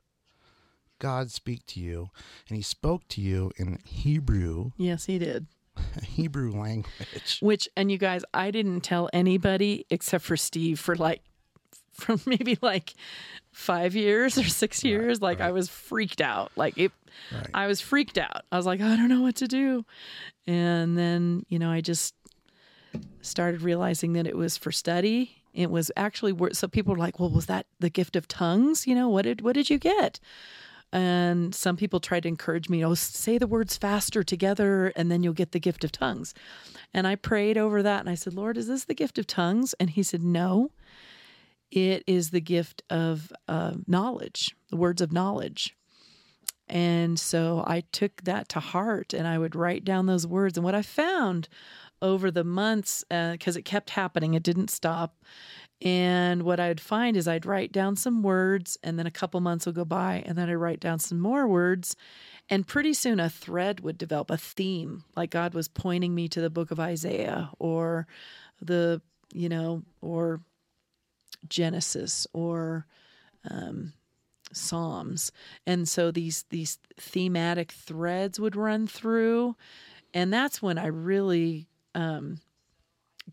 God 0.99 1.31
speak 1.31 1.65
to 1.69 1.81
you 1.81 2.11
and 2.49 2.57
he 2.57 2.63
spoke 2.63 3.09
to 3.09 3.21
you 3.23 3.51
in 3.57 3.79
Hebrew. 3.87 4.73
Yes, 4.77 5.07
he 5.07 5.19
did. 5.19 5.47
Hebrew 6.03 6.53
language. 6.53 7.39
which 7.41 7.67
and 7.79 7.91
you 7.91 7.97
guys 7.97 8.23
i 8.35 8.51
didn't 8.51 8.83
tell 8.83 9.09
anybody 9.15 9.87
except 9.89 10.23
for 10.23 10.37
steve 10.37 10.79
for 10.79 10.95
like 10.95 11.23
from 11.93 12.21
maybe 12.27 12.59
like 12.61 12.93
five 13.53 13.95
years 13.95 14.37
or 14.37 14.45
six 14.45 14.85
years. 14.85 15.23
Like 15.23 15.41
i 15.41 15.51
was 15.51 15.71
freaked 15.71 16.21
out. 16.21 16.53
Like 16.57 16.77
it 16.77 16.93
Right. 17.35 17.47
i 17.55 17.67
was 17.67 17.81
freaked 17.81 18.19
out. 18.19 18.43
I 18.53 18.57
was 18.59 18.67
like 18.67 18.83
i 18.83 18.97
don't 18.97 19.09
know 19.09 19.23
what 19.23 19.37
to 19.37 19.49
do. 19.49 19.87
And 20.47 20.97
then 20.99 21.47
you 21.49 21.59
know 21.59 21.71
i 21.71 21.81
just 21.81 22.15
started 23.23 23.63
realizing 23.63 24.13
that 24.15 24.27
it 24.27 24.37
was 24.37 24.59
for 24.59 24.73
study 24.73 25.42
it 25.53 25.71
was 25.71 25.91
actually 25.97 26.33
wor- 26.33 26.55
so 26.55 26.69
people 26.69 26.95
were 26.95 26.99
like 26.99 27.19
well 27.19 27.31
was 27.31 27.47
that 27.47 27.67
the 27.81 27.91
gift 27.91 28.17
of 28.17 28.29
tongues? 28.29 28.87
You 28.87 28.95
know 28.95 29.09
what 29.09 29.23
did 29.23 29.41
what 29.41 29.55
did 29.55 29.71
you 29.71 29.79
get? 29.79 30.21
And 30.95 31.55
some 31.55 31.79
people 31.79 32.01
tried 32.01 32.25
to 32.25 32.29
encourage 32.29 32.69
me 32.69 32.85
oh 32.85 32.95
say 32.95 33.39
the 33.39 33.47
words 33.47 33.77
faster 33.77 34.23
together 34.23 34.93
and 34.97 35.11
then 35.11 35.23
you'll 35.23 35.33
get 35.33 35.53
the 35.53 35.61
gift 35.61 35.85
of 35.85 35.93
tongues. 35.93 36.35
And 36.95 37.07
i 37.07 37.15
prayed 37.15 37.59
over 37.59 37.83
that 37.83 38.01
and 38.01 38.11
i 38.11 38.15
said 38.15 38.35
lord 38.35 38.57
is 38.57 38.69
this 38.69 38.85
the 38.85 38.95
gift 38.95 39.19
of 39.19 39.27
tongues? 39.27 39.75
And 39.81 39.91
he 39.91 40.03
said 40.03 40.23
no. 40.23 40.71
It 41.71 42.05
is 42.07 42.31
the 42.31 42.41
gift 42.41 42.83
of 42.91 43.33
uh, 43.49 43.75
knowledge 43.87 44.55
the 44.71 44.77
words 44.77 45.01
of 45.03 45.13
knowledge. 45.13 45.77
And 46.69 47.19
so 47.19 47.63
i 47.67 47.83
took 47.93 48.23
that 48.25 48.49
to 48.51 48.61
heart 48.61 49.13
and 49.13 49.27
i 49.27 49.39
would 49.39 49.55
write 49.55 49.85
down 49.85 50.07
those 50.07 50.27
words. 50.27 50.57
And 50.57 50.65
what 50.65 50.75
i 50.75 50.83
found 50.83 51.49
over 52.03 52.31
the 52.31 52.45
months 52.45 53.05
because 53.09 53.57
it 53.57 53.65
kept 53.65 53.91
happening 53.91 54.35
it 54.35 54.43
didn't 54.43 54.69
stop 54.69 55.17
and 55.85 56.45
what 56.45 56.61
I'd 56.61 56.81
find 56.81 57.17
is 57.17 57.27
I'd 57.27 57.45
write 57.45 57.73
down 57.73 57.97
some 57.97 58.23
words, 58.23 58.79
and 58.85 58.97
then 58.99 59.07
a 59.07 59.11
couple 59.11 59.41
months 59.41 59.67
would 59.67 59.75
go 59.75 59.85
by, 59.85 60.23
and 60.25 60.39
then 60.39 60.49
I'd 60.49 60.55
write 60.55 60.79
down 60.79 61.01
some 61.01 61.19
more 61.19 61.49
words. 61.49 61.97
And 62.49 62.67
pretty 62.67 62.95
soon 62.95 63.19
a 63.19 63.29
thread 63.29 63.81
would 63.81 63.99
develop, 63.99 64.31
a 64.31 64.37
theme, 64.37 65.03
like 65.17 65.31
God 65.31 65.55
was 65.55 65.67
pointing 65.67 66.15
me 66.15 66.29
to 66.29 66.41
the 66.41 66.51
book 66.51 66.71
of 66.71 66.79
Isaiah 66.79 67.51
or 67.59 68.07
the, 68.61 69.03
you 69.33 69.49
know, 69.49 69.83
or 70.01 70.41
Genesis 71.49 72.29
or 72.33 72.87
um, 73.51 73.93
Psalms. 74.53 75.33
And 75.67 75.89
so 75.89 76.13
these 76.13 76.45
these 76.51 76.79
thematic 76.97 77.73
threads 77.73 78.39
would 78.39 78.55
run 78.55 78.87
through. 78.87 79.57
And 80.15 80.33
that's 80.33 80.63
when 80.63 80.79
I 80.79 80.87
really 80.87 81.67
um, 81.95 82.39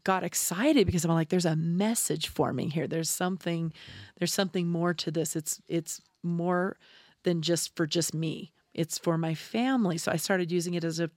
got 0.03 0.23
excited 0.23 0.85
because 0.85 1.05
I'm 1.05 1.11
like, 1.11 1.29
there's 1.29 1.45
a 1.45 1.55
message 1.55 2.27
forming 2.27 2.71
here. 2.71 2.87
There's 2.87 3.09
something, 3.09 3.73
there's 4.17 4.33
something 4.33 4.67
more 4.67 4.93
to 4.93 5.11
this. 5.11 5.35
It's 5.35 5.61
it's 5.67 6.01
more 6.23 6.77
than 7.23 7.41
just 7.41 7.75
for 7.75 7.85
just 7.87 8.13
me. 8.13 8.51
It's 8.73 8.97
for 8.97 9.17
my 9.17 9.33
family. 9.33 9.97
So 9.97 10.11
I 10.11 10.17
started 10.17 10.51
using 10.51 10.73
it 10.73 10.83
as 10.83 10.99
a 10.99 11.09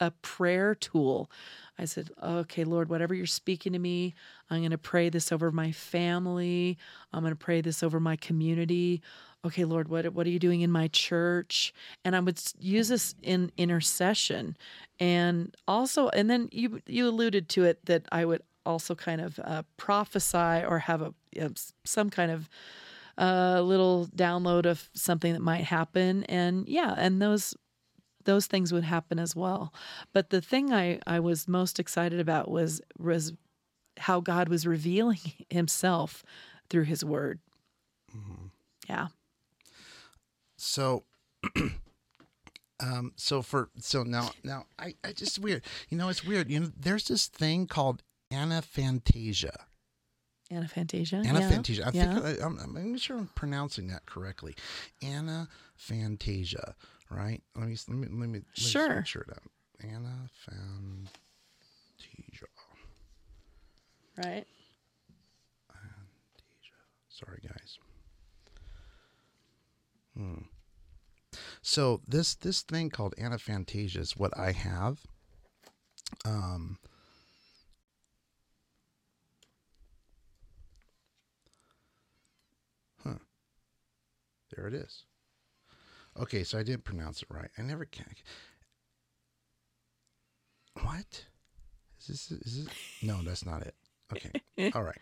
a 0.00 0.10
prayer 0.10 0.74
tool. 0.74 1.30
I 1.78 1.84
said, 1.84 2.10
okay, 2.22 2.64
Lord, 2.64 2.88
whatever 2.88 3.14
you're 3.14 3.26
speaking 3.26 3.72
to 3.72 3.78
me, 3.78 4.14
I'm 4.50 4.60
going 4.60 4.70
to 4.70 4.78
pray 4.78 5.08
this 5.08 5.32
over 5.32 5.50
my 5.50 5.72
family. 5.72 6.78
I'm 7.12 7.22
going 7.22 7.32
to 7.32 7.36
pray 7.36 7.60
this 7.60 7.82
over 7.82 8.00
my 8.00 8.16
community. 8.16 9.02
Okay, 9.44 9.64
Lord, 9.64 9.88
what 9.88 10.12
what 10.12 10.26
are 10.26 10.30
you 10.30 10.38
doing 10.38 10.62
in 10.62 10.70
my 10.72 10.88
church? 10.88 11.72
And 12.04 12.16
I 12.16 12.20
would 12.20 12.40
use 12.58 12.88
this 12.88 13.14
in 13.22 13.52
intercession, 13.56 14.56
and 14.98 15.54
also, 15.68 16.08
and 16.08 16.28
then 16.28 16.48
you 16.52 16.80
you 16.86 17.08
alluded 17.08 17.48
to 17.50 17.64
it 17.64 17.84
that 17.86 18.06
I 18.10 18.24
would 18.24 18.42
also 18.64 18.94
kind 18.94 19.20
of 19.20 19.38
uh, 19.44 19.62
prophesy 19.76 20.64
or 20.66 20.80
have 20.80 21.00
a 21.02 21.14
you 21.32 21.42
know, 21.42 21.50
some 21.84 22.10
kind 22.10 22.32
of 22.32 22.48
uh, 23.18 23.60
little 23.60 24.08
download 24.16 24.66
of 24.66 24.88
something 24.94 25.32
that 25.32 25.42
might 25.42 25.64
happen, 25.64 26.24
and 26.24 26.68
yeah, 26.68 26.94
and 26.96 27.22
those 27.22 27.54
those 28.24 28.46
things 28.46 28.72
would 28.72 28.84
happen 28.84 29.18
as 29.18 29.36
well. 29.36 29.72
But 30.12 30.30
the 30.30 30.40
thing 30.40 30.72
I, 30.72 30.98
I 31.06 31.20
was 31.20 31.46
most 31.46 31.78
excited 31.78 32.20
about 32.20 32.50
was 32.50 32.80
was 32.98 33.32
how 33.98 34.20
God 34.20 34.48
was 34.48 34.66
revealing 34.66 35.18
himself 35.50 36.24
through 36.68 36.84
his 36.84 37.04
word. 37.04 37.38
Yeah. 38.88 39.08
So, 40.56 41.04
um, 42.80 43.12
so 43.16 43.42
for 43.42 43.70
so 43.78 44.02
now 44.02 44.30
now 44.42 44.66
I 44.78 44.94
I 45.04 45.12
just 45.12 45.38
weird. 45.38 45.62
You 45.88 45.98
know, 45.98 46.08
it's 46.08 46.24
weird. 46.24 46.50
You 46.50 46.60
know, 46.60 46.72
there's 46.78 47.08
this 47.08 47.26
thing 47.26 47.66
called 47.66 48.02
anaphantasia. 48.32 49.56
Anaphantasia. 50.50 51.24
Anaphantasia. 51.24 51.86
I 51.86 51.90
yeah. 51.92 52.20
think 52.20 52.40
I, 52.40 52.44
I'm, 52.44 52.58
I'm 52.58 52.92
not 52.92 53.00
sure 53.00 53.18
I'm 53.18 53.28
pronouncing 53.34 53.88
that 53.88 54.06
correctly. 54.06 54.54
Anaphantasia, 55.02 56.74
right? 57.10 57.42
Let 57.56 57.68
me 57.68 57.76
let 57.88 57.96
me 57.96 58.06
let 58.06 58.10
me, 58.12 58.18
let 58.20 58.28
me 58.30 58.42
Sure. 58.54 58.96
make 58.96 59.06
sure 59.06 59.26
that 59.28 59.42
anaphantasia. 59.84 61.08
right. 64.24 64.46
Anaphantasia. 65.70 66.78
Sorry, 67.08 67.40
guys. 67.42 67.78
Hmm. 70.16 70.42
So 71.62 72.00
this 72.06 72.34
this 72.34 72.62
thing 72.62 72.90
called 72.90 73.14
anaphantasia 73.18 73.98
is 73.98 74.16
what 74.16 74.36
I 74.38 74.52
have. 74.52 75.00
Um. 76.24 76.78
Huh. 83.04 83.18
There 84.54 84.66
it 84.66 84.74
is. 84.74 85.04
Okay, 86.18 86.44
so 86.44 86.58
I 86.58 86.62
didn't 86.62 86.84
pronounce 86.84 87.22
it 87.22 87.28
right. 87.30 87.50
I 87.58 87.62
never 87.62 87.84
can. 87.84 88.14
What? 90.82 91.26
Is 92.00 92.06
this? 92.06 92.30
Is 92.30 92.64
this? 92.64 92.74
No, 93.02 93.22
that's 93.22 93.44
not 93.44 93.62
it. 93.62 93.74
Okay. 94.12 94.72
All 94.74 94.82
right. 94.82 94.98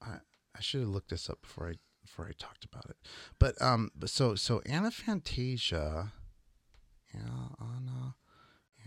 I 0.00 0.18
I 0.54 0.60
should 0.60 0.82
have 0.82 0.90
looked 0.90 1.10
this 1.10 1.28
up 1.28 1.42
before 1.42 1.70
I 1.70 1.74
before 2.08 2.26
I 2.26 2.32
talked 2.38 2.64
about 2.64 2.86
it. 2.88 2.96
But 3.38 3.60
um, 3.60 3.90
but 3.94 4.10
so 4.10 4.34
so 4.34 4.60
anaphantasia, 4.60 6.10
yeah, 7.14 7.20
Anna, 7.60 8.14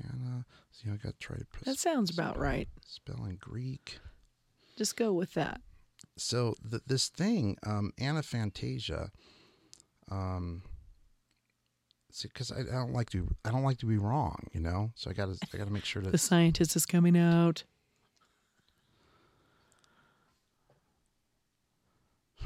Anna. 0.03 0.45
See, 0.71 0.89
I 0.89 0.95
got 0.95 1.13
to 1.13 1.19
try 1.19 1.37
to 1.37 1.45
That 1.65 1.77
sounds 1.77 2.09
about 2.09 2.37
right. 2.37 2.67
Spelling 2.85 3.37
Greek. 3.39 3.99
Just 4.77 4.95
go 4.95 5.13
with 5.13 5.33
that. 5.33 5.61
So 6.17 6.55
th- 6.69 6.83
this 6.87 7.09
thing, 7.09 7.57
um, 7.65 7.91
anaphantasia, 7.99 9.09
um, 10.09 10.63
see 12.11 12.27
because 12.27 12.51
I, 12.51 12.61
I 12.61 12.63
don't 12.63 12.93
like 12.93 13.09
to 13.11 13.27
I 13.45 13.51
don't 13.51 13.63
like 13.63 13.77
to 13.79 13.85
be 13.85 13.97
wrong, 13.97 14.47
you 14.53 14.59
know. 14.61 14.91
So 14.95 15.09
I 15.09 15.13
got 15.13 15.27
to 15.27 15.37
I 15.53 15.57
got 15.57 15.67
to 15.67 15.73
make 15.73 15.85
sure 15.85 16.01
that 16.01 16.11
The 16.11 16.17
scientist 16.17 16.75
is 16.75 16.85
coming 16.85 17.17
out. 17.17 17.63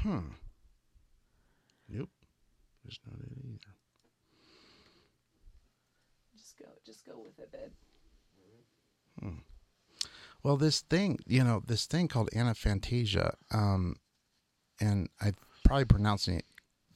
hmm. 0.02 0.18
Nope, 1.88 2.10
there's 2.84 2.98
not 3.06 3.20
it 3.20 3.32
either. 3.44 3.74
Just 6.36 6.58
go. 6.58 6.66
Just 6.84 7.06
go 7.06 7.22
with 7.24 7.38
it, 7.38 7.52
babe. 7.52 7.72
Well, 10.46 10.56
this 10.56 10.80
thing, 10.80 11.18
you 11.26 11.42
know, 11.42 11.60
this 11.66 11.86
thing 11.86 12.06
called 12.06 12.30
anaphantasia, 12.30 13.34
um, 13.50 13.96
and 14.80 15.08
I'm 15.20 15.34
probably 15.64 15.86
pronouncing 15.86 16.36
it 16.36 16.44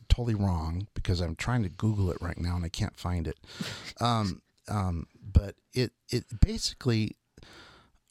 totally 0.09 0.37
wrong 0.37 0.87
because 0.95 1.21
I'm 1.21 1.35
trying 1.35 1.65
to 1.65 1.69
Google 1.69 2.13
it 2.13 2.19
right 2.21 2.39
now 2.39 2.55
and 2.55 2.65
I 2.65 2.69
can't 2.69 2.97
find 2.97 3.27
it. 3.27 3.39
Um, 4.01 4.41
um, 4.69 5.09
but 5.21 5.57
it 5.75 5.93
it 6.09 6.25
basically, 6.41 7.17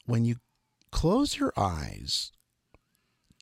when 0.04 0.24
you 0.24 0.36
close 0.92 1.36
your 1.36 1.52
eyes, 1.56 2.30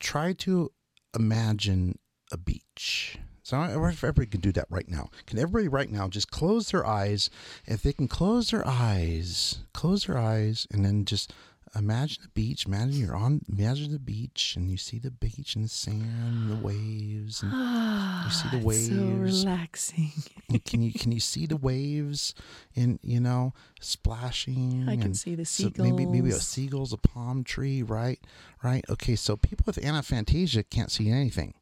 try 0.00 0.32
to 0.34 0.70
imagine 1.18 1.98
a 2.32 2.38
beach. 2.38 3.18
So 3.48 3.56
I 3.56 3.68
wonder 3.68 3.88
if 3.88 4.04
everybody 4.04 4.26
can 4.26 4.42
do 4.42 4.52
that 4.52 4.66
right 4.68 4.86
now. 4.90 5.08
Can 5.26 5.38
everybody 5.38 5.68
right 5.68 5.90
now 5.90 6.06
just 6.06 6.30
close 6.30 6.70
their 6.70 6.84
eyes? 6.84 7.30
If 7.64 7.82
they 7.82 7.94
can 7.94 8.06
close 8.06 8.50
their 8.50 8.62
eyes, 8.68 9.60
close 9.72 10.04
their 10.04 10.18
eyes, 10.18 10.66
and 10.70 10.84
then 10.84 11.06
just 11.06 11.32
imagine 11.74 12.24
the 12.24 12.28
beach. 12.28 12.66
Imagine 12.66 13.00
you're 13.00 13.16
on. 13.16 13.40
Imagine 13.50 13.90
the 13.90 13.98
beach, 13.98 14.52
and 14.54 14.70
you 14.70 14.76
see 14.76 14.98
the 14.98 15.10
beach 15.10 15.56
and 15.56 15.64
the 15.64 15.68
sand, 15.70 16.02
and 16.26 16.50
the 16.50 16.56
waves, 16.56 17.42
and 17.42 17.50
you 18.26 18.30
see 18.30 18.48
the 18.50 18.68
It's 18.68 18.86
so 18.88 18.94
waves. 18.94 19.46
relaxing. 19.46 20.12
And 20.50 20.62
can 20.62 20.82
you 20.82 20.92
can 20.92 21.10
you 21.10 21.20
see 21.20 21.46
the 21.46 21.56
waves 21.56 22.34
in 22.74 22.98
you 23.02 23.18
know 23.18 23.54
splashing? 23.80 24.84
I 24.90 24.98
can 24.98 25.14
see 25.14 25.34
the 25.34 25.46
so 25.46 25.72
maybe 25.78 26.04
maybe 26.04 26.28
a 26.28 26.32
seagulls. 26.32 26.48
seagulls, 26.48 26.92
a 26.92 26.98
palm 26.98 27.44
tree, 27.44 27.82
right? 27.82 28.20
Right. 28.62 28.84
Okay. 28.90 29.16
So 29.16 29.38
people 29.38 29.64
with 29.66 29.76
anaphantasia 29.76 30.68
can't 30.68 30.90
see 30.90 31.08
anything. 31.08 31.54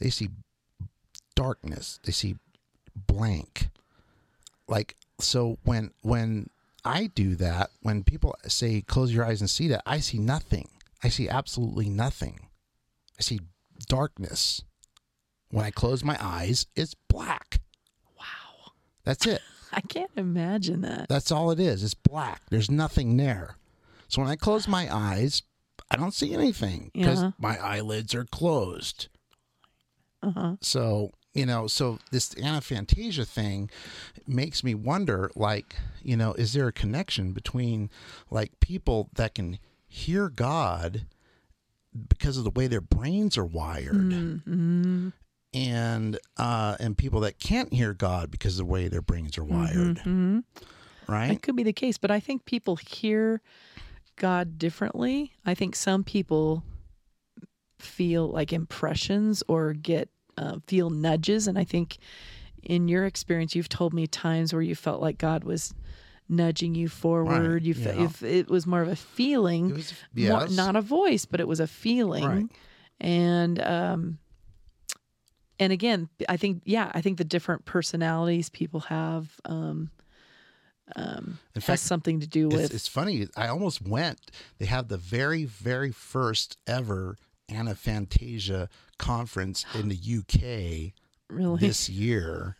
They 0.00 0.10
see 0.10 0.30
darkness. 1.34 1.98
They 2.04 2.12
see 2.12 2.36
blank. 3.06 3.68
Like 4.68 4.96
so 5.18 5.58
when 5.64 5.90
when 6.02 6.50
I 6.84 7.06
do 7.08 7.34
that, 7.36 7.70
when 7.82 8.04
people 8.04 8.34
say 8.46 8.80
close 8.80 9.12
your 9.12 9.24
eyes 9.24 9.40
and 9.40 9.50
see 9.50 9.68
that, 9.68 9.82
I 9.86 9.98
see 10.00 10.18
nothing. 10.18 10.68
I 11.02 11.08
see 11.08 11.28
absolutely 11.28 11.88
nothing. 11.88 12.48
I 13.18 13.22
see 13.22 13.40
darkness. 13.88 14.62
When 15.50 15.64
I 15.64 15.70
close 15.70 16.04
my 16.04 16.16
eyes, 16.20 16.66
it's 16.76 16.94
black. 17.08 17.60
Wow. 18.18 18.72
That's 19.04 19.26
it. 19.26 19.40
I 19.72 19.80
can't 19.80 20.10
imagine 20.16 20.80
that. 20.82 21.08
That's 21.08 21.30
all 21.32 21.50
it 21.50 21.60
is. 21.60 21.82
It's 21.82 21.94
black. 21.94 22.42
There's 22.50 22.70
nothing 22.70 23.16
there. 23.16 23.56
So 24.08 24.20
when 24.22 24.30
I 24.30 24.36
close 24.36 24.66
my 24.68 24.92
eyes, 24.94 25.42
I 25.90 25.96
don't 25.96 26.14
see 26.14 26.34
anything 26.34 26.90
because 26.94 27.22
Yeah. 27.22 27.30
my 27.38 27.56
eyelids 27.58 28.14
are 28.14 28.24
closed. 28.24 29.08
Uh-huh. 30.22 30.56
So, 30.60 31.12
you 31.34 31.46
know, 31.46 31.66
so 31.66 31.98
this 32.10 32.34
anaphantasia 32.34 33.26
thing 33.26 33.70
makes 34.26 34.64
me 34.64 34.74
wonder 34.74 35.30
like, 35.36 35.76
you 36.02 36.16
know, 36.16 36.32
is 36.34 36.52
there 36.52 36.66
a 36.68 36.72
connection 36.72 37.32
between 37.32 37.88
like 38.30 38.58
people 38.60 39.08
that 39.14 39.34
can 39.34 39.58
hear 39.86 40.28
God 40.28 41.06
because 42.08 42.36
of 42.36 42.44
the 42.44 42.50
way 42.50 42.66
their 42.66 42.80
brains 42.80 43.36
are 43.38 43.44
wired 43.44 43.94
Mm-hmm. 44.10 45.08
and 45.52 46.18
uh 46.36 46.76
and 46.78 46.96
people 46.96 47.20
that 47.20 47.38
can't 47.40 47.72
hear 47.72 47.92
God 47.94 48.30
because 48.30 48.54
of 48.58 48.66
the 48.66 48.72
way 48.72 48.86
their 48.88 49.02
brains 49.02 49.36
are 49.38 49.44
wired, 49.44 49.98
Mhm. 50.04 50.44
right? 51.08 51.28
That 51.28 51.42
could 51.42 51.56
be 51.56 51.64
the 51.64 51.72
case, 51.72 51.98
but 51.98 52.10
I 52.12 52.20
think 52.20 52.44
people 52.44 52.76
hear 52.76 53.40
God 54.16 54.58
differently. 54.58 55.32
I 55.44 55.54
think 55.54 55.74
some 55.74 56.04
people 56.04 56.62
feel 57.78 58.28
like 58.28 58.52
impressions 58.52 59.42
or 59.48 59.72
get 59.72 60.08
uh, 60.36 60.58
feel 60.66 60.90
nudges, 60.90 61.46
and 61.46 61.58
I 61.58 61.64
think 61.64 61.98
in 62.62 62.88
your 62.88 63.06
experience, 63.06 63.54
you've 63.54 63.68
told 63.68 63.94
me 63.94 64.06
times 64.06 64.52
where 64.52 64.62
you 64.62 64.74
felt 64.74 65.00
like 65.00 65.18
God 65.18 65.44
was 65.44 65.74
nudging 66.28 66.74
you 66.74 66.88
forward. 66.88 67.54
Right, 67.54 67.62
you 67.62 67.74
fe- 67.74 67.96
yeah. 67.96 68.04
if 68.04 68.22
it 68.22 68.48
was 68.48 68.66
more 68.66 68.82
of 68.82 68.88
a 68.88 68.96
feeling, 68.96 69.70
It 69.70 69.76
was 69.76 69.94
more, 70.14 70.48
not 70.48 70.76
a 70.76 70.80
voice, 70.80 71.24
but 71.24 71.40
it 71.40 71.48
was 71.48 71.60
a 71.60 71.66
feeling. 71.66 72.24
Right. 72.24 72.46
And 73.00 73.60
um, 73.62 74.18
and 75.58 75.72
again, 75.72 76.08
I 76.28 76.36
think 76.36 76.62
yeah, 76.64 76.90
I 76.94 77.00
think 77.00 77.18
the 77.18 77.24
different 77.24 77.64
personalities 77.64 78.48
people 78.48 78.80
have 78.80 79.40
um, 79.44 79.90
um, 80.96 81.38
In 81.54 81.62
has 81.62 81.80
something 81.80 82.20
to 82.20 82.26
do 82.26 82.48
with 82.48 82.60
It's, 82.60 82.74
it's 82.74 82.88
funny. 82.88 83.28
I 83.36 83.48
almost 83.48 83.82
went. 83.82 84.30
They 84.58 84.66
have 84.66 84.88
the 84.88 84.96
very, 84.96 85.44
very 85.44 85.92
first 85.92 86.56
ever 86.66 87.16
Anaphantasia 87.50 88.68
conference 89.00 89.64
in 89.74 89.88
the 89.88 89.96
UK 89.96 90.92
really. 91.28 91.58
this 91.58 91.88
year. 91.88 92.56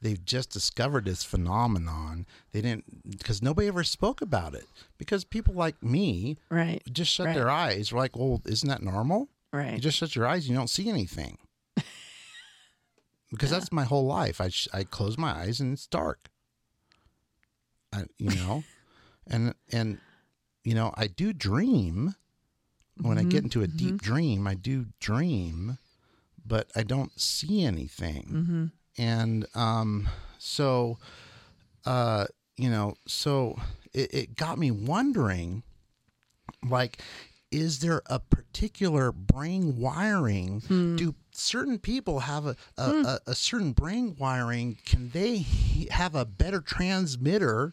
They've 0.00 0.22
just 0.24 0.50
discovered 0.50 1.06
this 1.06 1.24
phenomenon. 1.24 2.26
They 2.52 2.60
didn't 2.60 2.84
because 3.18 3.40
nobody 3.40 3.68
ever 3.68 3.84
spoke 3.84 4.20
about 4.20 4.54
it 4.54 4.66
because 4.98 5.24
people 5.24 5.54
like 5.54 5.82
me 5.82 6.36
right, 6.50 6.82
just 6.92 7.10
shut 7.10 7.26
Right. 7.28 7.34
their 7.34 7.48
eyes. 7.48 7.90
We're 7.90 8.00
like, 8.00 8.14
well, 8.16 8.42
isn't 8.44 8.68
that 8.68 8.82
normal? 8.82 9.28
Right. 9.50 9.72
You 9.74 9.78
just 9.78 9.96
shut 9.96 10.14
your 10.14 10.26
eyes, 10.26 10.46
you 10.48 10.54
don't 10.54 10.68
see 10.68 10.90
anything. 10.90 11.38
because 13.30 13.50
that's 13.50 13.72
my 13.72 13.84
whole 13.84 14.04
life. 14.06 14.40
I 14.42 14.48
sh- 14.50 14.68
I 14.74 14.84
close 14.84 15.16
my 15.16 15.30
eyes 15.32 15.58
and 15.60 15.72
it's 15.72 15.86
dark. 15.86 16.28
I, 17.92 18.04
you 18.18 18.34
know, 18.36 18.64
and 19.26 19.54
and 19.72 19.98
you 20.64 20.74
know 20.74 20.92
I 20.96 21.06
do 21.06 21.32
dream 21.32 22.14
when 23.00 23.18
I 23.18 23.24
get 23.24 23.42
into 23.44 23.62
a 23.62 23.66
deep 23.66 24.00
dream. 24.00 24.46
I 24.46 24.54
do 24.54 24.86
dream, 25.00 25.78
but 26.44 26.70
I 26.76 26.82
don't 26.82 27.18
see 27.20 27.62
anything. 27.64 28.24
mm-hmm. 28.30 28.64
And 28.96 29.46
um, 29.56 30.08
so, 30.38 30.98
uh, 31.84 32.26
you 32.56 32.70
know, 32.70 32.94
so 33.06 33.58
it, 33.92 34.14
it 34.14 34.36
got 34.36 34.56
me 34.58 34.70
wondering, 34.70 35.64
like, 36.68 37.02
is 37.50 37.80
there 37.80 38.02
a 38.06 38.20
particular 38.20 39.10
brain 39.12 39.76
wiring? 39.76 40.62
Do 40.96 41.14
certain 41.32 41.78
people 41.78 42.20
have 42.20 42.46
a 42.46 42.56
a, 42.78 42.82
a, 42.82 43.20
a 43.28 43.34
certain 43.34 43.72
brain 43.72 44.14
wiring? 44.18 44.78
Can 44.84 45.10
they 45.10 45.44
have 45.90 46.14
a 46.14 46.24
better 46.24 46.60
transmitter, 46.60 47.72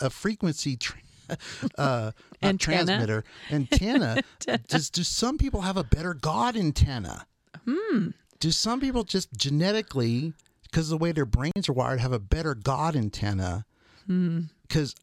a 0.00 0.10
frequency? 0.10 0.76
Tra- 0.76 0.98
uh, 1.78 2.12
Antenna? 2.42 2.58
transmitter 2.58 3.24
antenna. 3.50 4.22
Does 4.68 4.90
do 4.90 5.02
some 5.02 5.38
people 5.38 5.62
have 5.62 5.76
a 5.76 5.84
better 5.84 6.14
God 6.14 6.56
antenna? 6.56 7.26
Hmm. 7.64 8.08
do 8.40 8.50
some 8.50 8.80
people 8.80 9.04
just 9.04 9.32
genetically 9.34 10.32
because 10.64 10.88
the 10.88 10.96
way 10.96 11.12
their 11.12 11.26
brains 11.26 11.68
are 11.68 11.72
wired 11.72 12.00
have 12.00 12.12
a 12.12 12.18
better 12.18 12.56
god 12.56 12.96
antenna 12.96 13.64
because 14.06 14.96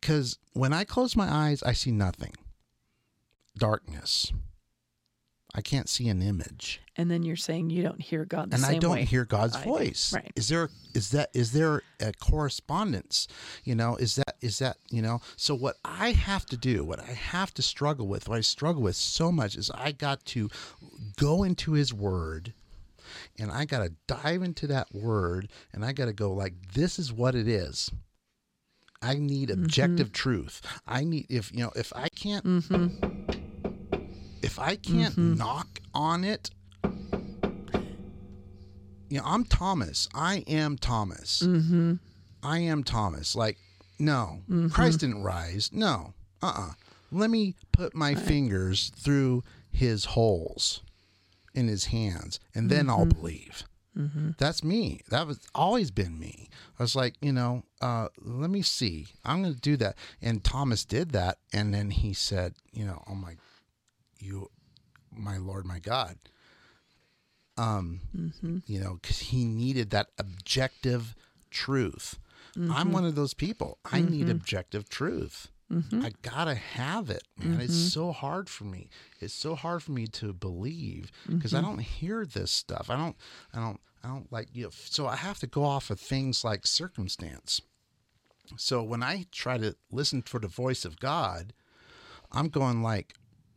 because 0.00 0.38
when 0.54 0.72
i 0.72 0.82
close 0.84 1.14
my 1.14 1.30
eyes 1.30 1.62
i 1.64 1.72
see 1.72 1.90
nothing 1.90 2.32
darkness 3.58 4.32
i 5.56 5.60
can't 5.60 5.88
see 5.88 6.08
an 6.08 6.22
image 6.22 6.80
and 6.96 7.10
then 7.10 7.22
you're 7.22 7.36
saying 7.36 7.70
you 7.70 7.82
don't 7.82 8.00
hear 8.00 8.24
God 8.24 8.50
the 8.50 8.56
and 8.56 8.64
i 8.64 8.78
don't 8.78 8.92
way. 8.92 9.04
hear 9.04 9.24
god's 9.24 9.56
I 9.56 9.64
voice 9.64 10.12
Right. 10.14 10.32
is 10.36 10.48
there 10.48 10.68
is 10.94 11.10
that 11.10 11.30
is 11.34 11.52
there 11.52 11.82
a 12.00 12.12
correspondence 12.12 13.26
you 13.64 13.74
know 13.74 13.96
is 13.96 14.16
that 14.16 14.36
is 14.40 14.58
that 14.60 14.76
you 14.90 15.02
know 15.02 15.20
so 15.36 15.54
what 15.54 15.76
i 15.84 16.12
have 16.12 16.46
to 16.46 16.56
do 16.56 16.84
what 16.84 17.00
i 17.00 17.12
have 17.12 17.52
to 17.54 17.62
struggle 17.62 18.06
with 18.06 18.28
what 18.28 18.38
i 18.38 18.40
struggle 18.40 18.82
with 18.82 18.96
so 18.96 19.32
much 19.32 19.56
is 19.56 19.70
i 19.72 19.92
got 19.92 20.24
to 20.26 20.48
go 21.16 21.42
into 21.42 21.72
his 21.72 21.92
word 21.92 22.52
and 23.38 23.50
I 23.50 23.64
got 23.64 23.80
to 23.80 23.92
dive 24.06 24.42
into 24.42 24.66
that 24.68 24.88
word 24.92 25.48
and 25.72 25.84
I 25.84 25.92
got 25.92 26.06
to 26.06 26.12
go 26.12 26.32
like 26.32 26.54
this 26.74 26.98
is 26.98 27.12
what 27.12 27.34
it 27.34 27.48
is. 27.48 27.90
I 29.02 29.14
need 29.14 29.50
mm-hmm. 29.50 29.62
objective 29.62 30.12
truth. 30.12 30.62
I 30.86 31.04
need 31.04 31.26
if 31.28 31.52
you 31.52 31.60
know 31.60 31.72
if 31.76 31.92
I 31.94 32.08
can't 32.08 32.44
mm-hmm. 32.44 33.15
If 34.42 34.58
I 34.58 34.76
can't 34.76 35.16
knock 35.16 35.80
on 35.94 36.24
it 36.24 36.50
you 39.08 39.18
know 39.18 39.24
I'm 39.24 39.44
Thomas. 39.44 40.08
I 40.14 40.44
am 40.46 40.76
Thomas. 40.76 41.42
Mm-hmm. 41.44 41.94
I 42.42 42.58
am 42.58 42.82
Thomas. 42.84 43.36
Like 43.36 43.58
no, 43.98 44.42
Christ 44.70 45.00
didn't 45.00 45.22
rise. 45.22 45.70
No. 45.72 46.12
Uh-uh. 46.42 46.72
Let 47.10 47.30
me 47.30 47.54
put 47.72 47.94
my 47.94 48.14
fingers 48.14 48.92
through 48.96 49.42
his 49.70 50.04
holes 50.04 50.82
in 51.54 51.68
his 51.68 51.86
hands 51.86 52.40
and 52.54 52.68
then 52.68 52.90
I'll 52.90 53.06
believe. 53.06 53.64
That's 54.36 54.62
me. 54.62 55.00
That 55.08 55.26
was 55.26 55.40
always 55.54 55.90
been 55.90 56.18
me. 56.18 56.50
I 56.78 56.82
was 56.82 56.94
like, 56.94 57.14
you 57.22 57.32
know, 57.32 57.62
uh, 57.80 58.08
let 58.20 58.50
me 58.50 58.60
see. 58.60 59.06
I'm 59.24 59.40
going 59.42 59.54
to 59.54 59.60
do 59.60 59.78
that. 59.78 59.96
And 60.20 60.44
Thomas 60.44 60.84
did 60.84 61.12
that. 61.12 61.38
And 61.54 61.72
then 61.72 61.90
he 61.90 62.12
said, 62.12 62.52
you 62.72 62.84
know, 62.84 63.02
oh 63.08 63.14
my, 63.14 63.36
you, 64.18 64.50
my 65.10 65.36
Lord, 65.38 65.66
my 65.66 65.78
God. 65.78 66.16
Um, 67.58 68.00
mm-hmm. 68.14 68.58
you 68.66 68.80
know, 68.80 68.98
because 69.00 69.18
he 69.18 69.44
needed 69.44 69.90
that 69.90 70.08
objective 70.18 71.14
truth. 71.50 72.18
I'm 72.54 72.68
mm-hmm. 72.68 72.92
one 72.92 73.04
of 73.04 73.14
those 73.14 73.34
people. 73.34 73.78
I 73.84 74.00
need 74.00 74.22
mm-hmm. 74.22 74.30
objective 74.30 74.88
truth. 74.88 75.48
I 76.00 76.12
gotta 76.22 76.54
have 76.54 77.10
it, 77.10 77.24
man. 77.36 77.60
It's 77.60 77.74
so 77.92 78.12
hard 78.12 78.48
for 78.48 78.64
me. 78.64 78.88
It's 79.20 79.34
so 79.34 79.56
hard 79.56 79.82
for 79.82 79.90
me 79.90 80.06
to 80.08 80.32
believe 80.32 81.10
because 81.28 81.54
I 81.54 81.60
don't 81.60 81.80
hear 81.80 82.24
this 82.24 82.52
stuff. 82.52 82.88
I 82.88 82.96
don't. 82.96 83.16
I 83.52 83.58
don't. 83.58 83.80
I 84.04 84.08
don't 84.08 84.30
like 84.30 84.48
you. 84.52 84.64
Know, 84.64 84.70
so 84.72 85.08
I 85.08 85.16
have 85.16 85.40
to 85.40 85.48
go 85.48 85.64
off 85.64 85.90
of 85.90 85.98
things 85.98 86.44
like 86.44 86.66
circumstance. 86.66 87.60
So 88.56 88.80
when 88.82 89.02
I 89.02 89.26
try 89.32 89.58
to 89.58 89.74
listen 89.90 90.22
for 90.22 90.38
the 90.38 90.46
voice 90.46 90.84
of 90.84 91.00
God, 91.00 91.52
I'm 92.30 92.48
going 92.48 92.80
like, 92.80 93.14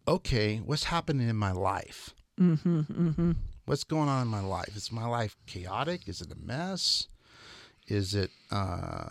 okay, 0.10 0.58
what's 0.58 0.86
happening 0.86 1.30
in 1.30 1.36
my 1.36 1.52
life? 1.52 2.14
Mm-hmm, 2.40 2.80
mm-hmm. 2.80 3.32
What's 3.66 3.84
going 3.84 4.10
on 4.10 4.24
in 4.24 4.28
my 4.28 4.42
life? 4.42 4.76
Is 4.76 4.92
my 4.92 5.06
life 5.06 5.38
chaotic? 5.46 6.08
Is 6.08 6.22
it 6.22 6.32
a 6.32 6.36
mess? 6.36 7.08
Is 7.88 8.16
it, 8.16 8.32
uh, 8.52 9.10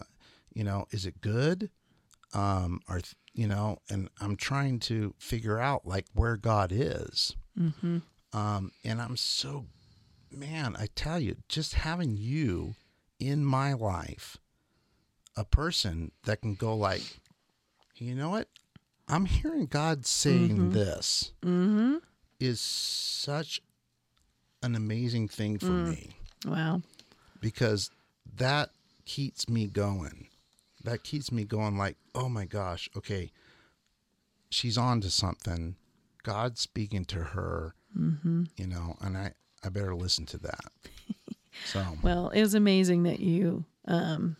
you 0.52 0.64
know, 0.64 0.86
is 0.90 1.06
it 1.06 1.20
good? 1.20 1.70
Um, 2.34 2.80
or 2.88 3.00
you 3.32 3.46
know, 3.46 3.78
and 3.88 4.10
I'm 4.20 4.36
trying 4.36 4.80
to 4.80 5.14
figure 5.18 5.58
out 5.58 5.86
like 5.86 6.06
where 6.12 6.36
God 6.36 6.72
is. 6.72 7.36
Mm-hmm. 7.58 7.98
Um, 8.32 8.72
and 8.84 9.00
I'm 9.00 9.16
so, 9.16 9.66
man, 10.30 10.76
I 10.76 10.88
tell 10.94 11.20
you, 11.20 11.36
just 11.48 11.74
having 11.74 12.16
you 12.16 12.74
in 13.20 13.44
my 13.44 13.72
life, 13.72 14.36
a 15.36 15.44
person 15.44 16.10
that 16.24 16.42
can 16.42 16.54
go 16.54 16.76
like, 16.76 17.20
you 17.94 18.14
know 18.14 18.30
what? 18.30 18.48
I'm 19.08 19.24
hearing 19.26 19.66
God 19.66 20.06
saying 20.06 20.70
this 20.70 21.32
Mm-hmm. 21.42 21.96
is 22.40 22.60
such 22.60 23.60
an 24.62 24.74
amazing 24.74 25.28
thing 25.28 25.58
for 25.58 25.72
me 25.72 26.16
Wow. 26.46 26.82
because 27.40 27.90
that 28.36 28.70
keeps 29.04 29.48
me 29.48 29.66
going. 29.66 30.28
That 30.84 31.02
keeps 31.02 31.32
me 31.32 31.44
going 31.44 31.76
like, 31.78 31.96
oh 32.14 32.28
my 32.28 32.44
gosh, 32.44 32.88
okay, 32.96 33.30
she's 34.50 34.76
on 34.78 35.00
to 35.02 35.10
something. 35.10 35.76
God's 36.22 36.60
speaking 36.60 37.04
to 37.06 37.22
her, 37.24 37.74
Mm-hmm. 37.98 38.44
you 38.56 38.66
know, 38.66 38.96
and 39.00 39.16
I, 39.16 39.32
I 39.64 39.70
better 39.70 39.94
listen 39.94 40.26
to 40.26 40.38
that. 40.38 40.60
So, 41.64 41.82
Well, 42.02 42.28
it 42.28 42.40
was 42.40 42.54
amazing 42.54 43.02
that 43.02 43.18
you 43.18 43.64
um, 43.86 44.36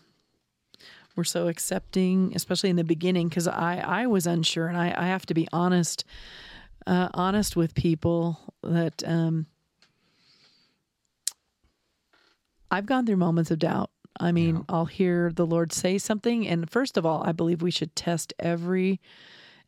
were 1.19 1.25
so 1.25 1.49
accepting, 1.49 2.31
especially 2.33 2.69
in 2.69 2.77
the 2.77 2.83
beginning, 2.85 3.27
because 3.27 3.45
I, 3.45 3.83
I 3.85 4.07
was 4.07 4.25
unsure, 4.25 4.67
and 4.67 4.77
I, 4.77 4.95
I 4.97 5.07
have 5.07 5.25
to 5.25 5.33
be 5.33 5.47
honest, 5.51 6.05
uh, 6.87 7.09
honest 7.13 7.57
with 7.57 7.75
people 7.75 8.39
that 8.63 9.03
um, 9.05 9.45
I've 12.71 12.85
gone 12.85 13.05
through 13.05 13.17
moments 13.17 13.51
of 13.51 13.59
doubt. 13.59 13.91
I 14.17 14.31
mean, 14.31 14.63
I'll 14.69 14.85
hear 14.85 15.31
the 15.33 15.45
Lord 15.45 15.73
say 15.73 15.97
something, 15.97 16.47
and 16.47 16.69
first 16.69 16.97
of 16.97 17.05
all, 17.05 17.21
I 17.25 17.33
believe 17.33 17.61
we 17.61 17.69
should 17.69 17.95
test 17.97 18.33
every 18.39 19.01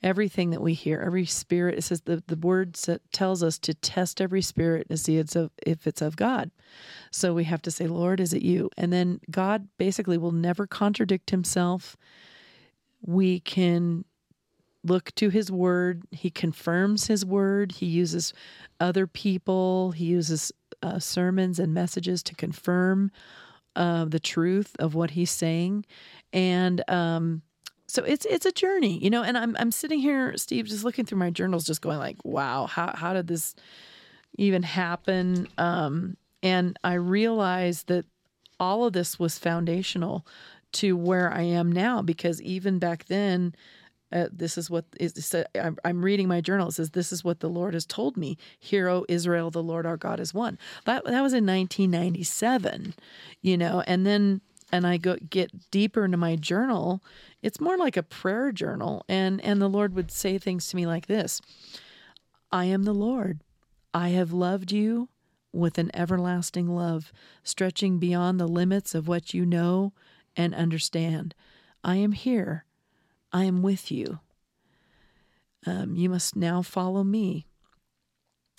everything 0.04 0.50
that 0.52 0.62
we 0.62 0.74
hear, 0.74 1.02
every 1.02 1.26
spirit. 1.26 1.78
It 1.78 1.84
says 1.84 2.02
the 2.02 2.24
the 2.28 2.36
word 2.36 2.78
tells 3.12 3.44
us 3.44 3.58
to 3.60 3.74
test 3.74 4.22
every 4.22 4.42
spirit 4.42 4.90
to 4.90 4.98
see 4.98 5.18
it's 5.18 5.36
of 5.36 5.52
if 5.66 5.88
it's 5.88 6.02
of 6.02 6.16
God. 6.16 6.52
So 7.12 7.34
we 7.34 7.44
have 7.46 7.62
to 7.64 7.72
say, 7.72 7.88
Lord, 7.88 8.20
is 8.20 8.34
it 8.34 8.42
you? 8.42 8.70
And 8.78 8.92
then 8.92 9.20
God 9.30 9.68
basically 9.78 10.18
will 10.18 10.32
never 10.32 10.68
contradict 10.68 11.30
Himself. 11.30 11.98
We 13.06 13.40
can 13.40 14.06
look 14.84 15.14
to 15.16 15.30
his 15.30 15.52
word. 15.52 16.04
He 16.12 16.30
confirms 16.30 17.08
his 17.08 17.26
word. 17.26 17.74
He 17.74 17.86
uses 17.86 18.34
other 18.80 19.08
people. 19.08 19.92
He 19.92 20.06
uses 20.06 20.52
uh, 20.82 21.00
sermons 21.00 21.60
and 21.60 21.74
messages 21.74 22.24
to 22.24 22.36
confirm 22.36 23.12
uh, 23.76 24.06
the 24.06 24.20
truth 24.20 24.76
of 24.80 24.96
what 24.96 25.12
he's 25.12 25.32
saying. 25.32 25.86
And 26.34 26.84
um, 26.90 27.42
so 27.92 28.06
it's 28.06 28.26
it's 28.26 28.46
a 28.46 28.54
journey, 28.54 28.98
you 29.04 29.10
know. 29.10 29.22
And 29.22 29.38
I'm 29.38 29.54
I'm 29.60 29.70
sitting 29.70 30.00
here, 30.00 30.38
Steve, 30.38 30.66
just 30.66 30.86
looking 30.86 31.06
through 31.06 31.18
my 31.18 31.30
journals, 31.30 31.66
just 31.66 31.82
going 31.82 31.98
like, 31.98 32.24
wow, 32.24 32.66
how 32.66 32.94
how 32.96 33.12
did 33.12 33.28
this 33.28 33.54
even 34.38 34.64
happen? 34.64 35.50
Um, 35.58 36.16
and 36.42 36.80
I 36.86 36.94
realized 36.94 37.88
that 37.88 38.06
all 38.62 38.86
of 38.86 38.94
this 38.94 39.20
was 39.20 39.38
foundational 39.38 40.26
to 40.74 40.96
where 40.96 41.34
I 41.34 41.42
am 41.42 41.70
now 41.70 42.02
because 42.02 42.42
even 42.42 42.80
back 42.80 43.08
then, 43.08 43.54
uh, 44.14 44.28
this 44.32 44.58
is 44.58 44.70
what 44.70 44.86
is 44.98 45.34
it 45.34 45.48
I'm, 45.54 45.78
I'm 45.84 46.02
reading 46.02 46.30
my 46.30 46.40
journal. 46.40 46.70
It 46.70 46.76
says, 46.76 46.92
"This 46.92 47.12
is 47.12 47.26
what 47.26 47.42
the 47.42 47.50
Lord 47.50 47.74
has 47.74 47.86
told 47.86 48.16
me: 48.16 48.38
Hear, 48.58 48.88
O 48.88 49.06
Israel, 49.10 49.52
the 49.52 49.62
Lord 49.62 49.86
our 49.86 49.98
God 49.98 50.22
is 50.22 50.34
one." 50.34 50.58
That 50.86 51.04
that 51.04 51.22
was 51.22 51.34
in 51.34 51.46
1997, 51.46 52.94
you 53.42 53.58
know, 53.58 53.84
and 53.86 54.06
then 54.06 54.40
and 54.72 54.88
I 54.88 54.98
go 54.98 55.18
get 55.30 55.70
deeper 55.72 56.06
into 56.06 56.18
my 56.18 56.36
journal. 56.36 57.04
It's 57.42 57.60
more 57.60 57.78
like 57.78 57.98
a 57.98 58.04
prayer 58.04 58.52
journal, 58.52 59.04
and 59.08 59.42
and 59.42 59.62
the 59.62 59.68
Lord 59.68 59.94
would 59.94 60.12
say 60.12 60.38
things 60.38 60.68
to 60.70 60.76
me 60.76 60.86
like 60.86 61.08
this: 61.08 61.42
"I 62.52 62.66
am 62.66 62.84
the 62.84 62.94
Lord. 62.94 63.42
I 63.94 64.10
have 64.10 64.32
loved 64.32 64.72
you." 64.72 65.10
With 65.54 65.78
an 65.78 65.92
everlasting 65.94 66.74
love, 66.74 67.12
stretching 67.44 68.00
beyond 68.00 68.40
the 68.40 68.48
limits 68.48 68.96
of 68.96 69.10
what 69.10 69.34
you 69.34 69.46
know 69.46 69.92
and 70.38 70.56
understand. 70.56 71.36
I 71.84 71.98
am 71.98 72.14
here. 72.14 72.64
I 73.34 73.44
am 73.44 73.62
with 73.62 73.92
you. 73.92 74.20
Um, 75.66 75.96
you 75.96 76.10
must 76.10 76.36
now 76.36 76.62
follow 76.62 77.04
me. 77.04 77.48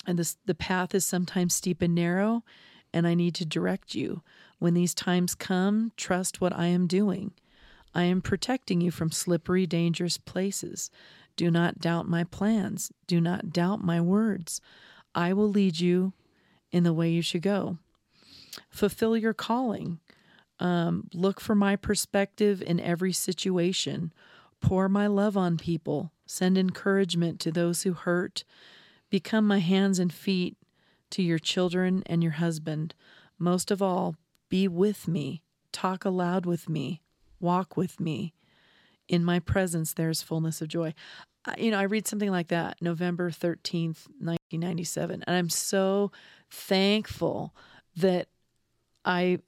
And 0.07 0.19
this, 0.19 0.37
the 0.45 0.55
path 0.55 0.95
is 0.95 1.07
sometimes 1.07 1.55
steep 1.55 1.81
and 1.81 1.95
narrow, 1.95 2.45
and 2.93 3.07
I 3.07 3.15
need 3.15 3.35
to 3.37 3.47
direct 3.47 3.95
you. 3.95 4.23
When 4.63 4.75
these 4.75 4.95
times 4.95 5.35
come, 5.35 5.91
trust 5.97 6.41
what 6.41 6.57
I 6.57 6.67
am 6.67 6.87
doing. 6.87 7.33
I 7.97 8.05
am 8.05 8.23
protecting 8.23 8.81
you 8.81 8.93
from 8.93 9.11
slippery, 9.11 9.67
dangerous 9.67 10.19
places. 10.19 10.89
Do 11.35 11.51
not 11.51 11.81
doubt 11.81 12.07
my 12.07 12.23
plans. 12.23 12.93
Do 13.09 13.21
not 13.21 13.53
doubt 13.53 13.83
my 13.83 14.01
words. 14.01 14.61
I 15.17 15.33
will 15.33 15.49
lead 15.49 15.81
you 15.81 16.13
in 16.71 16.85
the 16.85 16.93
way 16.93 17.11
you 17.11 17.23
should 17.23 17.43
go. 17.43 17.79
Fulfill 18.71 19.17
your 19.17 19.35
calling. 19.35 19.99
Um, 20.61 21.09
look 21.13 21.41
for 21.41 21.57
my 21.57 21.75
perspective 21.75 22.63
in 22.63 22.79
every 22.79 23.13
situation. 23.13 24.13
Pour 24.61 24.89
my 24.89 25.09
love 25.09 25.37
on 25.37 25.59
people. 25.59 26.13
Send 26.25 26.57
encouragement 26.57 27.41
to 27.41 27.51
those 27.51 27.83
who 27.83 27.95
hurt. 27.95 28.45
Become 29.11 29.45
my 29.45 29.59
hands 29.59 29.99
and 29.99 30.13
feet 30.13 30.57
to 31.11 31.21
your 31.21 31.41
children 31.41 32.05
and 32.07 32.23
your 32.23 32.35
husband. 32.35 32.95
Most 33.41 33.73
of 33.73 33.83
all, 33.83 34.15
be 34.53 34.69
with 34.69 35.09
me. 35.09 35.43
Talk 35.73 36.05
aloud 36.05 36.45
with 36.45 36.69
me. 36.69 37.01
Walk 37.41 37.75
with 37.75 37.99
me. 37.99 38.35
In 39.09 39.25
my 39.25 39.39
presence, 39.39 39.95
there 39.95 40.11
is 40.11 40.23
fullness 40.23 40.61
of 40.61 40.69
joy. 40.69 40.93
You 41.57 41.71
know, 41.71 41.79
I 41.79 41.85
read 41.85 42.07
something 42.07 42.31
like 42.31 42.49
that, 42.49 42.77
November 42.83 43.31
13th, 43.31 44.09
1997, 44.19 45.25
and 45.27 45.37
I'm 45.37 45.49
so 45.49 46.13
thankful 46.51 47.55
that 47.97 48.29
I, 49.07 49.39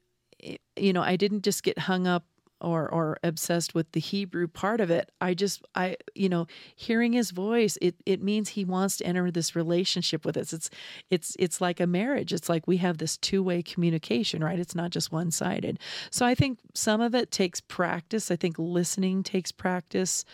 you 0.74 0.94
know, 0.94 1.02
I 1.02 1.16
didn't 1.16 1.42
just 1.42 1.62
get 1.62 1.80
hung 1.80 2.06
up 2.06 2.24
or 2.64 2.88
or 2.88 3.18
obsessed 3.22 3.74
with 3.74 3.92
the 3.92 4.00
Hebrew 4.00 4.48
part 4.48 4.80
of 4.80 4.90
it. 4.90 5.10
I 5.20 5.34
just 5.34 5.62
I 5.74 5.96
you 6.14 6.28
know 6.28 6.46
hearing 6.74 7.12
his 7.12 7.30
voice 7.30 7.76
it 7.82 7.96
it 8.06 8.22
means 8.22 8.50
he 8.50 8.64
wants 8.64 8.96
to 8.98 9.06
enter 9.06 9.30
this 9.30 9.54
relationship 9.54 10.24
with 10.24 10.36
us. 10.36 10.52
It's 10.52 10.70
it's 11.10 11.36
it's 11.38 11.60
like 11.60 11.80
a 11.80 11.86
marriage. 11.86 12.32
It's 12.32 12.48
like 12.48 12.66
we 12.66 12.78
have 12.78 12.98
this 12.98 13.16
two-way 13.16 13.62
communication, 13.62 14.42
right? 14.42 14.58
It's 14.58 14.74
not 14.74 14.90
just 14.90 15.12
one-sided. 15.12 15.78
So 16.10 16.26
I 16.26 16.34
think 16.34 16.58
some 16.74 17.00
of 17.00 17.14
it 17.14 17.30
takes 17.30 17.60
practice. 17.60 18.30
I 18.30 18.36
think 18.36 18.58
listening 18.58 19.22
takes 19.22 19.52
practice. 19.52 20.24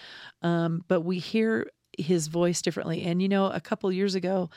Um, 0.43 0.85
but 0.89 1.03
we 1.03 1.19
hear 1.19 1.67
his 1.99 2.29
voice 2.29 2.63
differently. 2.63 3.03
And 3.03 3.21
you 3.21 3.29
know, 3.29 3.47
a 3.47 3.61
couple 3.61 3.91
years 3.93 4.15
ago, 4.15 4.51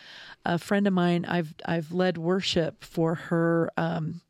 a 0.45 0.57
friend 0.57 0.87
of 0.87 0.93
mine, 0.93 1.25
I've 1.25 1.53
I've 1.65 1.91
led 1.91 2.17
worship 2.17 2.83
for 2.83 3.15
her 3.15 3.71
um 3.77 4.21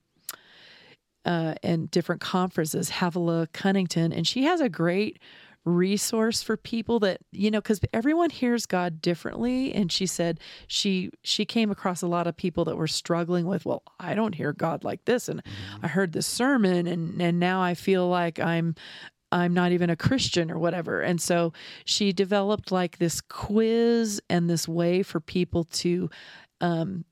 uh, 1.26 1.56
and 1.64 1.90
different 1.92 2.22
conferences, 2.22 2.90
Havilah 2.90 3.48
Cunnington, 3.54 4.12
and 4.12 4.28
she 4.28 4.44
has 4.44 4.62
a 4.62 4.70
great 4.70 5.20
resource 5.66 6.44
for 6.44 6.58
people 6.58 7.00
that 7.00 7.22
you 7.32 7.50
know 7.50 7.62
because 7.62 7.80
everyone 7.94 8.30
hears 8.30 8.66
god 8.66 9.02
differently. 9.02 9.74
And 9.74 9.92
she 9.92 10.06
said 10.06 10.40
she 10.68 11.10
she 11.24 11.46
came 11.46 11.72
across 11.72 12.02
a 12.02 12.08
lot 12.08 12.28
of 12.28 12.36
people 12.36 12.66
that 12.66 12.76
were 12.76 12.88
struggling 12.88 13.46
with 13.46 13.66
well 13.66 13.82
i 13.98 14.14
don't 14.14 14.36
hear 14.36 14.52
god 14.52 14.84
like 14.84 15.06
this. 15.06 15.30
And 15.30 15.42
i 15.82 15.88
heard 15.88 16.12
this 16.12 16.28
sermon 16.28 16.86
and 16.86 17.22
and 17.22 17.40
now 17.40 17.62
i 17.62 17.76
feel 17.76 18.08
like 18.10 18.40
i'm 18.40 18.76
I'm 19.32 19.54
not 19.56 19.72
even 19.72 19.90
a 19.90 19.96
Christian 19.96 20.52
or 20.52 20.60
whatever. 20.60 21.02
And 21.02 21.20
so 21.20 21.54
she 21.86 22.14
developed 22.14 22.72
like 22.72 23.00
this 23.00 23.20
quiz 23.20 24.22
and 24.30 24.48
this 24.48 24.68
way 24.68 25.02
for 25.02 25.20
people 25.20 25.64
to 25.64 26.08
um, 26.62 27.04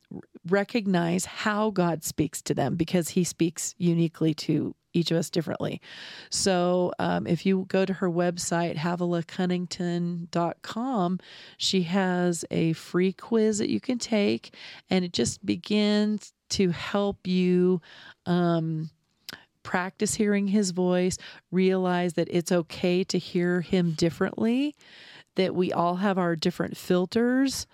recognize 0.47 1.25
how 1.25 1.69
God 1.69 2.03
speaks 2.03 2.41
to 2.43 2.53
them 2.53 2.75
because 2.75 3.09
he 3.09 3.23
speaks 3.23 3.73
uniquely 3.77 4.33
to 4.35 4.75
each 4.93 5.11
of 5.11 5.17
us 5.17 5.29
differently. 5.29 5.81
So 6.29 6.93
um, 6.99 7.27
if 7.27 7.45
you 7.45 7.65
go 7.69 7.85
to 7.85 7.93
her 7.93 8.09
website, 8.09 8.75
havilahcunnington.com, 8.77 11.19
she 11.57 11.83
has 11.83 12.43
a 12.51 12.73
free 12.73 13.13
quiz 13.13 13.59
that 13.59 13.69
you 13.69 13.79
can 13.79 13.99
take, 13.99 14.53
and 14.89 15.05
it 15.05 15.13
just 15.13 15.45
begins 15.45 16.33
to 16.49 16.71
help 16.71 17.25
you. 17.27 17.81
Um, 18.25 18.89
practice 19.63 20.15
hearing 20.15 20.47
his 20.47 20.71
voice, 20.71 21.19
realize 21.51 22.13
that 22.13 22.27
it's 22.31 22.51
okay 22.51 23.03
to 23.03 23.19
hear 23.19 23.61
him 23.61 23.91
differently, 23.91 24.73
that 25.35 25.53
we 25.53 25.71
all 25.71 25.97
have 25.97 26.17
our 26.17 26.35
different 26.35 26.75
filters 26.75 27.67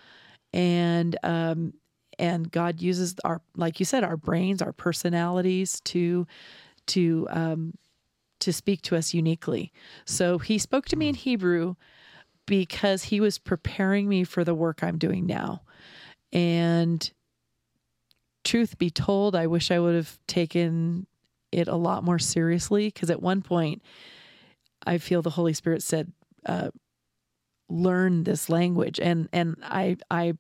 and 0.53 1.18
um 1.24 1.74
and 2.20 2.51
God 2.51 2.82
uses 2.82 3.15
our 3.24 3.41
like 3.55 3.80
you 3.80 3.86
said 3.86 4.03
our 4.03 4.18
brains, 4.18 4.61
our 4.61 4.74
personalities 4.74 5.80
to 5.82 6.28
to 6.88 7.28
um 7.30 7.74
to 8.39 8.53
speak 8.53 8.82
to 8.84 8.95
us 8.95 9.13
uniquely. 9.13 9.72
So 10.05 10.38
he 10.38 10.57
spoke 10.57 10.86
to 10.88 10.95
me 10.95 11.09
in 11.09 11.15
Hebrew 11.15 11.76
because 12.45 13.03
he 13.03 13.20
was 13.20 13.38
preparing 13.39 14.07
me 14.07 14.24
for 14.24 14.43
the 14.43 14.53
work 14.55 14.84
I'm 14.84 14.97
doing 14.97 15.26
now. 15.26 15.61
And 16.32 17.09
truth 18.43 18.78
be 18.78 18.89
told, 18.89 19.36
I 19.36 19.47
wish 19.47 19.72
I 19.72 19.80
would 19.80 19.95
have 19.95 20.18
taken 20.28 21.07
it 21.51 21.68
a 21.68 21.76
lot 21.76 22.03
more 22.03 22.20
seriously 22.20 22.88
because 22.88 23.09
at 23.09 23.22
one 23.22 23.41
point 23.41 23.82
I 24.86 24.97
feel 24.97 25.22
the 25.22 25.32
Holy 25.32 25.53
Spirit 25.53 25.84
said, 25.84 26.11
uh, 26.45 26.70
"Learn 27.70 28.24
this 28.24 28.49
language," 28.49 28.99
and 28.99 29.28
and 29.34 29.57
I 29.63 29.97
I 30.09 30.34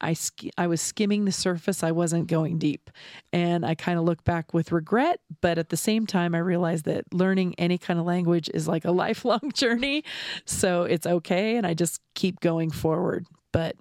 I 0.00 0.14
sk- 0.14 0.52
I 0.56 0.66
was 0.66 0.80
skimming 0.80 1.24
the 1.24 1.32
surface. 1.32 1.82
I 1.82 1.92
wasn't 1.92 2.26
going 2.26 2.58
deep, 2.58 2.90
and 3.32 3.64
I 3.64 3.74
kind 3.74 3.98
of 3.98 4.04
look 4.04 4.24
back 4.24 4.54
with 4.54 4.72
regret. 4.72 5.20
But 5.40 5.58
at 5.58 5.68
the 5.68 5.76
same 5.76 6.06
time, 6.06 6.34
I 6.34 6.38
realized 6.38 6.84
that 6.86 7.12
learning 7.12 7.54
any 7.58 7.78
kind 7.78 7.98
of 7.98 8.06
language 8.06 8.50
is 8.52 8.68
like 8.68 8.84
a 8.84 8.90
lifelong 9.04 9.52
journey, 9.54 10.04
so 10.44 10.84
it's 10.84 11.06
okay, 11.06 11.56
and 11.56 11.66
I 11.66 11.74
just 11.74 12.00
keep 12.14 12.40
going 12.40 12.70
forward. 12.70 13.26
But 13.52 13.76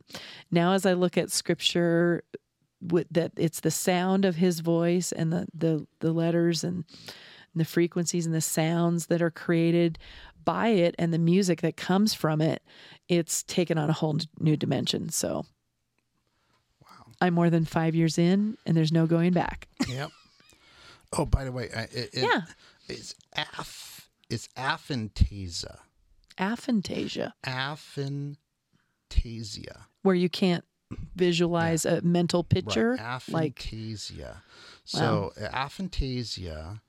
now, 0.51 0.74
as 0.74 0.86
I 0.86 0.93
look 0.93 1.17
at 1.17 1.32
Scripture 1.32 2.24
with 2.82 3.07
that 3.11 3.32
it's 3.36 3.59
the 3.59 3.72
sound 3.72 4.26
of 4.26 4.38
his 4.38 4.61
voice 4.61 5.11
and 5.11 5.34
the 5.34 5.47
the 5.53 5.86
the 5.99 6.13
letters 6.13 6.63
and 6.63 6.86
the 7.55 7.65
frequencies 7.65 8.26
and 8.26 8.34
the 8.34 8.41
sounds 8.41 9.07
that 9.07 9.22
are 9.22 9.32
created 9.32 9.97
by 10.45 10.70
it 10.70 10.95
and 10.97 11.13
the 11.13 11.20
music 11.20 11.61
that 11.61 11.76
comes 11.76 12.13
from 12.13 12.41
it 12.41 12.63
it's 13.07 13.43
taken 13.43 13.78
on 13.78 13.89
a 13.89 13.93
whole 13.93 14.17
new 14.39 14.55
dimension 14.55 15.09
so 15.09 15.45
i'm 17.22 17.34
more 17.34 17.49
than 17.49 17.65
five 17.65 17.95
years 17.95 18.17
in 18.17 18.57
and 18.65 18.76
there's 18.78 18.91
no 18.91 19.05
going 19.07 19.34
back 19.34 19.67
Yep. 19.88 20.11
Oh, 21.17 21.26
by 21.26 21.43
the 21.43 21.51
way, 21.51 21.70
I- 21.76 21.82
it, 21.91 22.09
it, 22.13 22.24
Yeah. 22.30 22.41
it's 22.88 23.15
af, 23.36 24.09
it's 24.30 24.47
aphantasia, 24.55 25.80
aphantasia 26.38 27.34
aphantasia. 27.43 28.36
where 30.03 30.15
you 30.15 30.30
can't 30.30 30.63
visualize 31.15 31.86
a 31.86 32.01
mental 32.01 32.43
picture 32.43 32.91
Right, 32.91 33.22
like 33.30 33.55
aphantasia. 33.59 34.38
So 34.86 35.34
aphantasia 35.38 36.82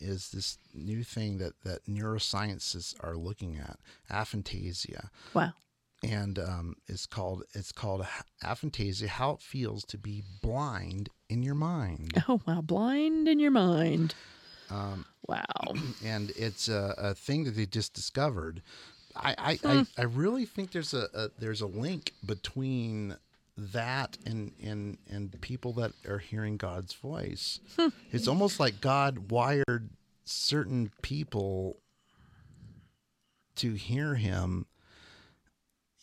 is 0.00 0.30
this 0.30 0.58
new 0.74 1.02
thing 1.02 1.38
that 1.38 1.54
that 1.64 1.86
neurosciences 1.86 2.94
are 3.00 3.16
looking 3.16 3.56
at, 3.58 3.78
aphantasia, 4.10 5.10
Wow. 5.34 5.52
And 6.02 6.38
um, 6.38 6.74
it's 6.86 7.06
called 7.06 7.44
it's 7.54 7.72
called 7.72 8.06
aphantasia. 8.44 9.06
How 9.08 9.32
it 9.32 9.40
feels 9.40 9.84
to 9.86 9.98
be 9.98 10.22
blind 10.42 11.08
in 11.28 11.42
your 11.42 11.54
mind, 11.54 12.12
Oh 12.28 12.40
wow. 12.46 12.60
Blind 12.60 13.28
in 13.28 13.38
your 13.40 13.50
mind. 13.50 14.14
um, 14.70 15.04
Wow. 15.26 15.44
and 16.04 16.30
it's 16.36 16.68
a, 16.68 16.94
a 16.96 17.14
thing 17.14 17.44
that 17.44 17.52
they 17.56 17.66
just 17.66 17.92
discovered. 17.94 18.62
I 19.16 19.34
I, 19.38 19.58
I, 19.64 19.86
I 19.98 20.02
really 20.04 20.44
think 20.46 20.72
there's 20.72 20.94
a, 20.94 21.08
a 21.14 21.28
there's 21.38 21.60
a 21.60 21.66
link 21.66 22.12
between 22.24 23.16
that 23.56 24.16
and 24.24 24.52
and 24.62 24.98
and 25.10 25.38
people 25.40 25.72
that 25.74 25.92
are 26.08 26.18
hearing 26.18 26.56
God's 26.56 26.94
voice. 26.94 27.58
It's 28.12 28.28
almost 28.28 28.60
like 28.60 28.80
God 28.80 29.30
wired 29.32 29.90
certain 30.24 30.92
people 31.02 31.80
to 33.56 33.74
hear 33.74 34.14
Him, 34.14 34.66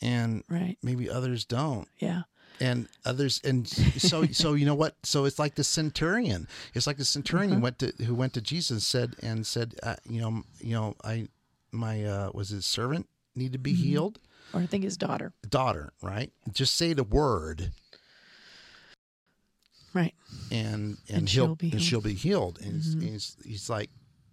and 0.01 0.43
Right. 0.49 0.77
maybe 0.83 1.09
others 1.09 1.45
don't. 1.45 1.87
Yeah. 1.99 2.23
and 2.61 2.87
others 3.05 3.41
and 3.43 3.67
so 3.67 4.25
so 4.31 4.53
you 4.53 4.65
know 4.65 4.75
what? 4.75 4.95
So 5.03 5.25
it's 5.25 5.39
like 5.39 5.55
the 5.55 5.63
centurion. 5.63 6.47
It's 6.73 6.87
like 6.87 6.97
the 6.97 7.05
centurion 7.05 7.59
went 7.61 7.79
to 7.79 7.91
who 8.05 8.15
went 8.15 8.33
to 8.35 8.41
jesus 8.41 8.71
and 8.71 8.81
said 8.81 9.15
and 9.21 9.45
said 9.45 9.75
uh, 9.83 9.95
you 10.09 10.21
know 10.21 10.43
you 10.61 10.73
know 10.73 10.95
i 11.03 11.27
my 11.71 12.03
uh 12.05 12.29
was 12.33 12.49
his 12.49 12.65
servant 12.65 13.07
need 13.35 13.51
to 13.53 13.59
be 13.59 13.73
healed? 13.73 14.19
Or 14.53 14.61
I 14.61 14.67
think 14.67 14.83
his 14.85 14.95
daughter. 14.95 15.33
daughter 15.49 15.91
right? 16.01 16.31
Just 16.53 16.75
say 16.77 16.93
the 16.93 17.03
word. 17.03 17.71
Right. 19.93 20.13
and 20.51 20.97
and, 21.07 21.17
And 21.19 21.29
he'll 21.29 21.45
she'll 21.47 21.55
be 21.55 21.65
and 21.71 21.73
healed. 21.79 21.83
she'll 21.83 22.01
be 22.01 22.13
healed. 22.13 22.59
And 22.61 22.73
he's, 22.73 22.93
he's, 23.01 23.37
he's 23.45 23.69
like 23.69 23.89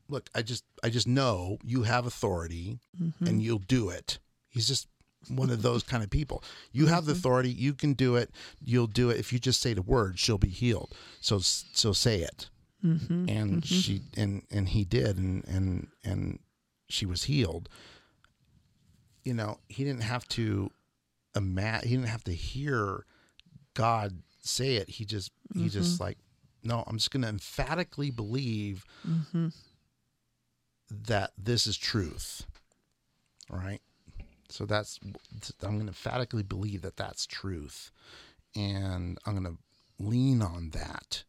look 0.09 0.29
i 0.35 0.43
just 0.43 0.65
i 0.85 0.91
just 0.91 1.07
know 1.07 1.57
you 1.65 1.85
have 1.85 2.05
authority 2.07 2.79
and 3.21 3.43
you'll 3.43 3.59
do 3.61 3.89
it. 3.89 4.19
He's 4.49 4.69
just 4.69 4.87
one 5.29 5.51
of 5.51 5.63
those 5.63 5.83
kind 5.83 6.03
of 6.03 6.11
people. 6.11 6.43
You 6.73 6.87
have 6.87 7.05
the 7.05 7.13
mm-hmm. 7.13 7.19
authority. 7.19 7.51
You 7.51 7.75
can 7.75 7.95
do 7.95 8.17
it. 8.17 8.31
You'll 8.65 8.87
do 8.87 9.11
it. 9.11 9.19
If 9.19 9.33
you 9.33 9.39
just 9.39 9.61
say 9.61 9.75
the 9.75 9.83
word 9.83 10.19
she'll 10.19 10.39
be 10.39 10.49
healed. 10.49 10.95
So 11.21 11.39
so 11.39 11.93
say 11.93 12.21
it. 12.21 12.49
Mm-hmm. 12.85 13.29
And 13.29 13.51
mm-hmm. 13.53 13.61
she 13.61 14.03
and 14.17 14.43
and 14.51 14.69
he 14.69 14.85
did 14.85 15.17
and 15.17 15.45
and 15.47 15.89
and 16.05 16.39
she 16.89 17.07
was 17.07 17.25
healed. 17.25 17.69
You 19.25 19.35
know 19.35 19.59
he 19.69 19.85
didn't 19.85 20.03
have 20.03 20.27
to 20.29 20.71
ima- 21.37 21.81
he 21.83 21.91
didn't 21.91 22.09
have 22.09 22.25
to 22.25 22.35
hear 22.35 23.07
god 23.75 24.23
say 24.41 24.77
it. 24.77 24.89
He 24.89 25.05
just 25.05 25.31
he 25.55 25.69
just 25.69 26.01
like 26.01 26.19
no 26.65 26.85
i'm 26.87 26.97
just 26.97 27.11
going 27.11 27.23
to 27.23 27.29
emphatically 27.29 28.11
believe 28.11 28.85
that 30.91 31.33
this 31.39 31.67
is 31.67 31.77
truth. 31.77 32.47
Right 33.51 33.81
so 34.53 34.65
that's 34.67 34.99
i'm 35.63 35.73
going 35.75 35.81
to 35.81 35.87
emphatically 35.89 36.43
believe 36.43 36.83
that 36.83 36.97
that's 36.97 37.27
truth 37.27 37.91
and 38.55 39.19
i'm 39.27 39.33
going 39.37 39.57
to 39.57 39.59
lean 40.05 40.43
on 40.43 40.71
that 40.71 41.25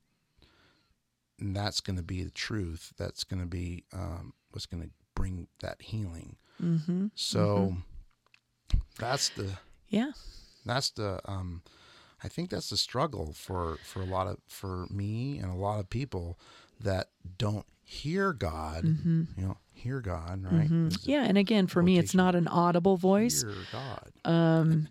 and 1.40 1.56
that's 1.56 1.82
going 1.82 1.96
to 1.98 2.04
be 2.04 2.24
the 2.24 2.32
truth 2.32 2.94
that's 2.98 3.24
going 3.24 3.40
to 3.42 3.46
be 3.48 3.84
um, 3.94 4.34
what's 4.52 4.66
going 4.66 4.84
to 4.84 4.90
bring 5.16 5.48
that 5.62 5.82
healing 5.82 6.36
Mm-hmm. 6.64 7.08
so 7.16 7.76
that's 9.00 9.30
the 9.30 9.58
Yeah. 9.90 10.12
that's 10.66 10.92
the 10.92 11.20
um 11.26 11.62
i 12.24 12.28
think 12.28 12.52
that's 12.52 12.70
the 12.70 12.78
struggle 12.78 13.34
for 13.34 13.80
for 13.84 14.02
a 14.02 14.06
lot 14.06 14.28
of 14.28 14.38
for 14.48 14.86
me 14.90 15.40
and 15.40 15.52
a 15.52 15.56
lot 15.56 15.80
of 15.80 15.90
people 15.90 16.38
that 16.80 17.10
don't 17.38 17.66
hear 17.84 18.34
god 18.34 18.84
you 19.36 19.44
know 19.46 19.58
hear 19.84 20.02
god 20.02 20.44
right 20.44 20.70
Mm-hmm. 20.70 20.90
Yeah. 21.04 21.24
And 21.26 21.38
again, 21.38 21.68
for 21.68 21.84
me, 21.84 21.98
it's 21.98 22.16
not 22.16 22.36
an 22.36 22.48
audible 22.48 22.98
voice. 22.98 23.44
hear 23.44 23.54
god 23.72 24.12
um 24.26 24.88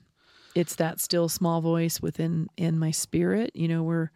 it's 0.55 0.75
that 0.77 1.01
still 1.01 1.29
small 1.31 1.61
voice 1.63 2.01
within 2.03 2.49
in 2.59 2.79
my 2.79 2.91
spirit 2.91 3.51
you 3.55 3.67
know 3.67 3.83
we're 3.83 4.11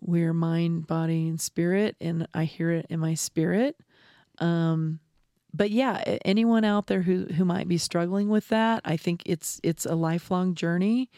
we're 0.00 0.32
mind 0.32 0.86
body 0.86 1.26
and 1.28 1.40
spirit 1.40 1.96
and 2.00 2.26
i 2.34 2.44
hear 2.44 2.70
it 2.70 2.86
in 2.88 3.00
my 3.00 3.14
spirit 3.14 3.76
um 4.38 5.00
but 5.52 5.70
yeah 5.70 6.02
anyone 6.24 6.64
out 6.64 6.86
there 6.86 7.02
who 7.02 7.24
who 7.26 7.44
might 7.44 7.66
be 7.66 7.78
struggling 7.78 8.28
with 8.28 8.48
that 8.48 8.80
i 8.84 8.96
think 8.96 9.22
it's 9.26 9.60
it's 9.64 9.86
a 9.86 9.94
lifelong 9.96 10.54
journey 10.54 11.10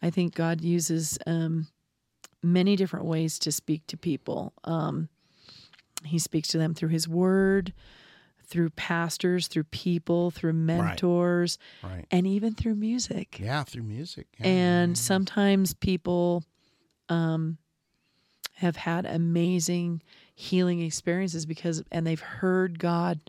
i 0.00 0.08
think 0.10 0.34
god 0.34 0.60
uses 0.60 1.18
um 1.26 1.66
many 2.42 2.76
different 2.76 3.06
ways 3.06 3.38
to 3.40 3.50
speak 3.50 3.84
to 3.88 3.96
people 3.96 4.52
um 4.64 5.08
he 6.04 6.18
speaks 6.18 6.48
to 6.48 6.58
them 6.58 6.74
through 6.74 6.90
his 6.90 7.08
word 7.08 7.72
through 8.48 8.70
pastors 8.70 9.48
through 9.48 9.64
people 9.64 10.30
through 10.30 10.52
mentors 10.52 11.58
right 11.82 12.06
and 12.12 12.26
even 12.26 12.54
through 12.54 12.74
music. 12.76 13.38
yeah 13.40 13.64
through 13.64 13.82
music 13.82 14.26
yeah, 14.38 14.46
And 14.46 14.96
sometimes 14.98 15.74
people 15.74 16.44
um, 17.08 17.58
have 18.56 18.76
had 18.76 19.04
amazing 19.06 20.02
healing 20.34 20.80
experiences 20.80 21.44
because, 21.46 21.82
and 21.90 22.06
they've 22.06 22.20
heard 22.20 22.78
God 22.78 23.20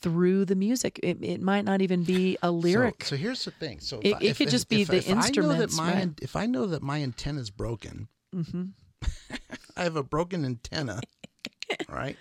through 0.00 0.44
the 0.44 0.54
music. 0.54 0.98
It, 1.02 1.18
it 1.22 1.40
might 1.42 1.64
not 1.64 1.80
even 1.82 2.02
be 2.04 2.36
a 2.42 2.50
lyric. 2.50 3.02
so, 3.04 3.10
so 3.10 3.16
here's 3.16 3.44
the 3.44 3.50
thing 3.50 3.80
so 3.80 3.98
if 4.00 4.04
It- 4.04 4.14
I- 4.14 4.18
it 4.18 4.24
if- 4.30 4.38
could 4.38 4.46
if- 4.48 4.50
just 4.52 4.68
be 4.68 4.82
if- 4.82 4.88
the 4.88 4.98
if 4.98 5.16
I 5.16 5.30
know 5.30 5.52
that 5.54 5.72
my 5.72 5.94
right? 5.94 6.10
if 6.22 6.36
i 6.36 6.46
know 6.46 6.66
that 6.66 6.82
my 6.82 7.02
antenna's 7.02 7.50
broken 7.50 8.08
hmm 8.32 8.64
I 9.76 9.82
have 9.82 9.96
a 9.96 10.02
broken 10.04 10.44
antenna, 10.44 11.00
right? 11.88 12.16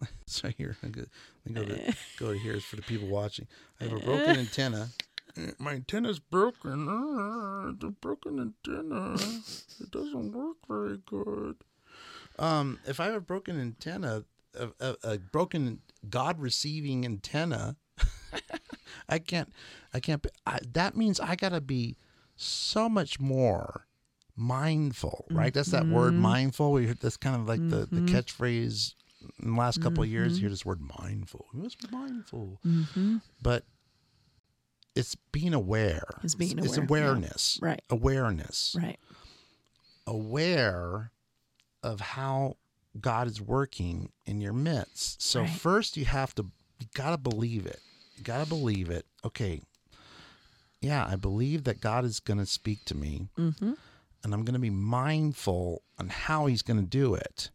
So 0.26 0.48
here, 0.48 0.76
I 0.84 0.88
go, 0.88 1.02
I 1.48 1.52
go 1.52 1.64
to 1.64 1.94
go 2.20 2.32
to 2.32 2.38
here 2.38 2.60
for 2.60 2.76
the 2.76 2.82
people 2.82 3.08
watching. 3.08 3.48
I 3.80 3.84
have 3.84 3.94
a 3.94 3.98
broken 3.98 4.36
antenna. 4.36 4.90
My 5.58 5.72
antenna's 5.72 6.20
broken. 6.20 6.88
Uh, 6.88 7.72
the 7.76 7.90
broken 8.00 8.38
antenna. 8.38 9.14
It 9.80 9.90
doesn't 9.90 10.32
work 10.32 10.58
very 10.68 10.98
good. 11.04 11.56
Um, 12.38 12.78
if 12.86 13.00
I 13.00 13.06
have 13.06 13.14
a 13.14 13.20
broken 13.20 13.60
antenna, 13.60 14.22
a, 14.54 14.68
a, 14.78 14.96
a 15.02 15.18
broken 15.18 15.80
God 16.08 16.38
receiving 16.38 17.04
antenna, 17.04 17.74
I 19.08 19.18
can't. 19.18 19.52
I 19.92 20.00
can't. 20.00 20.24
I, 20.46 20.60
that 20.72 20.96
means 20.96 21.18
I 21.18 21.34
gotta 21.34 21.60
be 21.60 21.96
so 22.36 22.88
much 22.88 23.18
more 23.18 23.87
mindful, 24.38 25.26
right? 25.30 25.52
That's 25.52 25.70
that 25.72 25.88
word 25.88 26.14
mindful. 26.16 26.72
We 26.72 26.86
heard 26.86 27.00
that's 27.00 27.16
kind 27.16 27.36
of 27.36 27.46
like 27.48 27.68
the, 27.68 27.86
the 27.90 28.00
catchphrase 28.02 28.94
in 29.42 29.54
the 29.54 29.58
last 29.60 29.80
couple 29.80 30.02
of 30.04 30.08
years. 30.08 30.34
You 30.36 30.42
hear 30.42 30.50
this 30.50 30.64
word 30.64 30.80
mindful. 30.80 31.46
Must 31.52 31.78
be 31.78 31.88
mindful. 31.96 32.60
hmm 32.62 33.16
But 33.42 33.64
it's 34.94 35.14
being 35.32 35.54
aware. 35.54 36.04
It's 36.22 36.34
being 36.34 36.58
It's 36.58 36.76
aware, 36.76 36.80
yeah. 36.80 36.84
awareness. 36.86 37.58
Right. 37.62 37.82
Awareness. 37.90 38.76
Right. 38.78 38.98
Aware 40.06 41.12
of 41.82 42.00
how 42.00 42.56
God 43.00 43.26
is 43.28 43.40
working 43.40 44.10
in 44.26 44.40
your 44.40 44.52
midst. 44.52 45.22
So 45.22 45.42
Right. 45.42 45.50
first 45.50 45.96
you 45.96 46.04
have 46.06 46.34
to 46.36 46.46
you 46.80 46.86
gotta 46.94 47.18
believe 47.18 47.66
it. 47.66 47.80
You 48.16 48.22
gotta 48.24 48.46
believe 48.46 48.88
it. 48.90 49.04
Okay. 49.24 49.60
Yeah, 50.80 51.04
I 51.06 51.16
believe 51.16 51.64
that 51.64 51.80
God 51.80 52.04
is 52.04 52.20
gonna 52.20 52.46
speak 52.46 52.84
to 52.86 52.94
me 52.96 53.28
hmm 53.36 53.72
and 54.24 54.34
I'm 54.34 54.44
gonna 54.44 54.58
be 54.58 54.70
mindful 54.70 55.82
on 55.98 56.08
how 56.08 56.46
he's 56.46 56.62
gonna 56.62 56.82
do 56.82 57.14
it. 57.14 57.50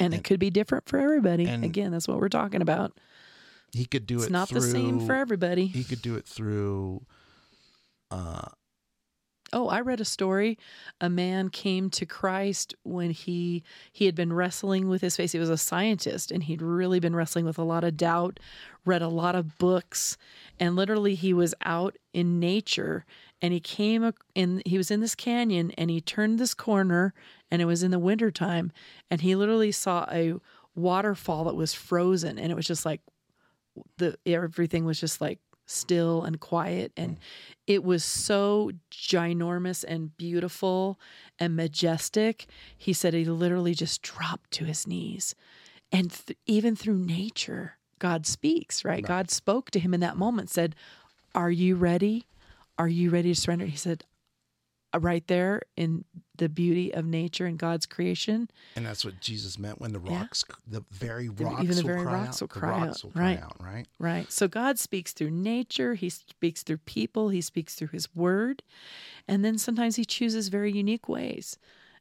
And, 0.00 0.14
it 0.14 0.24
could 0.24 0.40
be 0.40 0.50
different 0.50 0.88
for 0.88 0.98
everybody. 0.98 1.44
and- 1.46 1.64
Again, 1.64 1.92
that's 1.92 2.08
what 2.08 2.18
we're 2.18 2.28
talking 2.28 2.62
about. 2.62 2.98
He 3.72 3.84
could 3.84 4.06
do 4.06 4.16
It's 4.16 4.24
it 4.24 4.26
It's 4.26 4.32
not 4.32 4.48
through 4.48 4.60
the 4.60 4.70
same 4.70 5.06
for 5.06 5.14
everybody. 5.14 5.66
he 5.66 5.84
could 5.84 6.02
do 6.02 6.16
it 6.16 6.26
through 6.26 7.04
uh 8.10 8.48
Oh, 9.54 9.68
I 9.68 9.82
read 9.82 10.00
a 10.00 10.04
story. 10.06 10.58
A 10.98 11.10
man 11.10 11.50
came 11.50 11.90
to 11.90 12.06
Christ 12.06 12.74
when 12.84 13.10
he 13.10 13.62
he 13.92 14.06
had 14.06 14.14
been 14.14 14.32
wrestling 14.32 14.88
with 14.88 15.02
his 15.02 15.14
face. 15.14 15.32
He 15.32 15.38
was 15.38 15.50
a 15.50 15.58
scientist 15.58 16.30
and 16.32 16.42
he'd 16.44 16.62
really 16.62 17.00
been 17.00 17.14
wrestling 17.14 17.44
with 17.44 17.58
a 17.58 17.62
lot 17.62 17.84
of 17.84 17.98
doubt, 17.98 18.40
read 18.86 19.02
a 19.02 19.08
lot 19.08 19.34
of 19.34 19.58
books, 19.58 20.16
and 20.58 20.74
literally 20.74 21.14
he 21.14 21.34
was 21.34 21.54
out 21.66 21.98
in 22.14 22.40
nature 22.40 23.04
and 23.42 23.52
he 23.52 23.60
came 23.60 24.12
in 24.34 24.62
he 24.64 24.78
was 24.78 24.90
in 24.90 25.00
this 25.00 25.14
canyon 25.14 25.72
and 25.72 25.90
he 25.90 26.00
turned 26.00 26.38
this 26.38 26.54
corner 26.54 27.12
and 27.50 27.60
it 27.60 27.66
was 27.66 27.82
in 27.82 27.90
the 27.90 27.98
wintertime 27.98 28.72
and 29.10 29.20
he 29.20 29.34
literally 29.34 29.72
saw 29.72 30.06
a 30.10 30.34
waterfall 30.74 31.44
that 31.44 31.56
was 31.56 31.74
frozen 31.74 32.38
and 32.38 32.50
it 32.50 32.54
was 32.54 32.66
just 32.66 32.86
like 32.86 33.00
the 33.98 34.16
everything 34.24 34.84
was 34.84 34.98
just 34.98 35.20
like 35.20 35.40
still 35.66 36.22
and 36.22 36.40
quiet 36.40 36.92
and 36.96 37.16
mm. 37.16 37.18
it 37.66 37.82
was 37.84 38.04
so 38.04 38.70
ginormous 38.90 39.84
and 39.86 40.16
beautiful 40.16 40.98
and 41.38 41.56
majestic. 41.56 42.46
He 42.76 42.92
said 42.92 43.14
he 43.14 43.24
literally 43.24 43.74
just 43.74 44.02
dropped 44.02 44.50
to 44.52 44.64
his 44.64 44.86
knees. 44.86 45.34
And 45.90 46.10
th- 46.10 46.38
even 46.46 46.76
through 46.76 46.98
nature 46.98 47.76
god 47.98 48.26
speaks 48.26 48.84
right? 48.84 49.04
god 49.04 49.30
spoke 49.30 49.70
to 49.70 49.78
him 49.78 49.94
in 49.94 50.00
that 50.00 50.16
moment 50.16 50.50
said 50.50 50.74
are 51.36 51.52
you 51.52 51.76
ready 51.76 52.26
are 52.82 52.88
you 52.88 53.10
ready 53.10 53.32
to 53.34 53.40
surrender 53.40 53.64
he 53.66 53.76
said 53.76 54.04
uh, 54.94 55.00
right 55.00 55.26
there 55.26 55.62
in 55.76 56.04
the 56.36 56.48
beauty 56.48 56.92
of 56.92 57.06
nature 57.06 57.46
and 57.46 57.58
God's 57.58 57.86
creation. 57.86 58.50
And 58.76 58.84
that's 58.84 59.04
what 59.04 59.20
Jesus 59.20 59.58
meant 59.58 59.80
when 59.80 59.92
the 59.92 60.00
Yeah. 60.00 60.18
rocks, 60.20 60.44
the 60.66 60.84
very 60.90 61.28
rocks, 61.28 61.62
even 61.62 61.76
the 61.76 61.82
will 61.82 61.88
very 61.88 62.02
cry 62.02 62.12
rocks 62.12 62.42
out. 62.42 62.54
will 62.54 62.60
The 62.60 62.66
rocks 62.66 63.04
will 63.04 63.10
cry 63.12 63.22
right. 63.22 63.42
out, 63.42 63.56
right? 63.60 63.86
Right. 63.98 64.30
So 64.32 64.48
God 64.48 64.78
speaks 64.78 65.12
through 65.12 65.30
nature, 65.30 65.94
He 65.94 66.10
speaks 66.10 66.62
through 66.62 66.78
people, 66.78 67.30
He 67.30 67.40
speaks 67.40 67.74
through 67.74 67.88
His 67.88 68.14
word. 68.14 68.62
And 69.26 69.42
then 69.44 69.56
sometimes 69.56 69.96
He 69.96 70.04
chooses 70.04 70.48
very 70.48 70.72
unique 70.72 71.08
ways. 71.08 71.58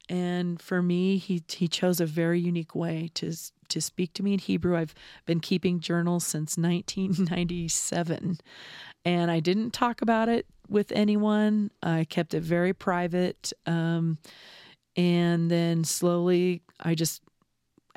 And 0.09 0.61
for 0.61 0.81
me, 0.81 1.17
He, 1.17 1.43
he 1.47 1.67
chose 1.69 2.01
a 2.01 2.05
very 2.05 2.39
unique 2.41 2.75
way 2.75 3.09
to, 3.13 3.31
to 3.69 3.79
speak 3.79 4.13
to 4.15 4.23
me 4.23 4.33
in 4.33 4.39
Hebrew. 4.39 4.75
I've 4.75 4.95
been 5.25 5.39
keeping 5.39 5.79
journals 5.79 6.25
since 6.25 6.57
1997. 6.57 8.39
And 9.03 9.31
I 9.31 9.39
didn't 9.39 9.71
talk 9.71 10.01
about 10.01 10.29
it 10.29 10.45
with 10.69 10.91
anyone, 10.93 11.69
I 11.83 12.05
kept 12.05 12.33
it 12.33 12.43
very 12.43 12.73
private. 12.73 13.51
Um, 13.65 14.19
and 14.95 15.51
then 15.51 15.83
slowly, 15.83 16.61
I 16.79 16.95
just 16.95 17.21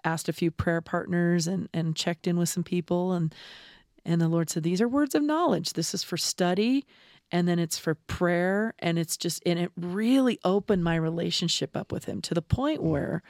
asked 0.04 0.28
a 0.28 0.32
few 0.32 0.50
prayer 0.50 0.80
partners 0.80 1.46
and, 1.46 1.68
and 1.72 1.94
checked 1.94 2.26
in 2.26 2.36
with 2.36 2.48
some 2.48 2.64
people 2.64 3.12
and 3.12 3.34
and 4.04 4.20
the 4.20 4.28
Lord 4.28 4.50
said, 4.50 4.62
These 4.62 4.80
are 4.80 4.88
words 4.88 5.14
of 5.14 5.22
knowledge. 5.22 5.72
This 5.72 5.94
is 5.94 6.02
for 6.02 6.16
study, 6.16 6.84
and 7.30 7.48
then 7.48 7.58
it's 7.58 7.78
for 7.78 7.94
prayer. 7.94 8.74
And 8.78 8.98
it's 8.98 9.16
just, 9.16 9.42
and 9.46 9.58
it 9.58 9.72
really 9.76 10.38
opened 10.44 10.84
my 10.84 10.96
relationship 10.96 11.76
up 11.76 11.90
with 11.90 12.04
Him 12.04 12.20
to 12.22 12.34
the 12.34 12.42
point 12.42 12.82
where 12.82 13.22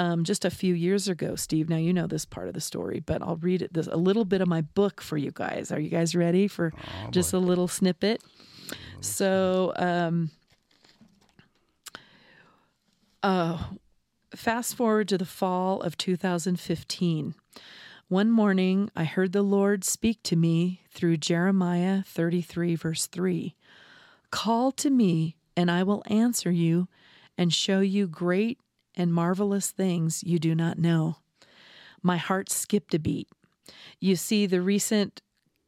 um, 0.00 0.24
just 0.24 0.46
a 0.46 0.50
few 0.50 0.72
years 0.72 1.08
ago, 1.08 1.36
Steve, 1.36 1.68
now 1.68 1.76
you 1.76 1.92
know 1.92 2.06
this 2.06 2.24
part 2.24 2.48
of 2.48 2.54
the 2.54 2.60
story, 2.60 3.00
but 3.00 3.20
I'll 3.20 3.36
read 3.36 3.60
it, 3.60 3.74
this, 3.74 3.86
a 3.86 3.98
little 3.98 4.24
bit 4.24 4.40
of 4.40 4.48
my 4.48 4.62
book 4.62 5.02
for 5.02 5.18
you 5.18 5.30
guys. 5.30 5.70
Are 5.70 5.78
you 5.78 5.90
guys 5.90 6.14
ready 6.14 6.48
for 6.48 6.72
just 7.10 7.34
a 7.34 7.38
little 7.38 7.68
snippet? 7.68 8.22
So, 9.02 9.74
um, 9.76 10.30
uh, 13.22 13.62
fast 14.34 14.74
forward 14.74 15.06
to 15.08 15.18
the 15.18 15.26
fall 15.26 15.82
of 15.82 15.98
2015. 15.98 17.34
One 18.08 18.30
morning, 18.30 18.90
I 18.96 19.04
heard 19.04 19.32
the 19.32 19.42
Lord 19.42 19.84
speak 19.84 20.22
to 20.22 20.34
me 20.34 20.80
through 20.90 21.18
Jeremiah 21.18 22.04
33, 22.06 22.74
verse 22.74 23.06
3 23.06 23.54
Call 24.30 24.72
to 24.72 24.88
me, 24.88 25.36
and 25.54 25.70
I 25.70 25.82
will 25.82 26.02
answer 26.06 26.50
you 26.50 26.88
and 27.36 27.52
show 27.52 27.80
you 27.80 28.06
great 28.06 28.58
and 29.00 29.14
marvelous 29.14 29.70
things 29.70 30.22
you 30.22 30.38
do 30.38 30.54
not 30.54 30.78
know. 30.78 31.16
My 32.02 32.18
heart 32.18 32.50
skipped 32.50 32.92
a 32.92 32.98
beat. 32.98 33.28
You 33.98 34.14
see, 34.14 34.44
the 34.44 34.60
recent 34.60 35.22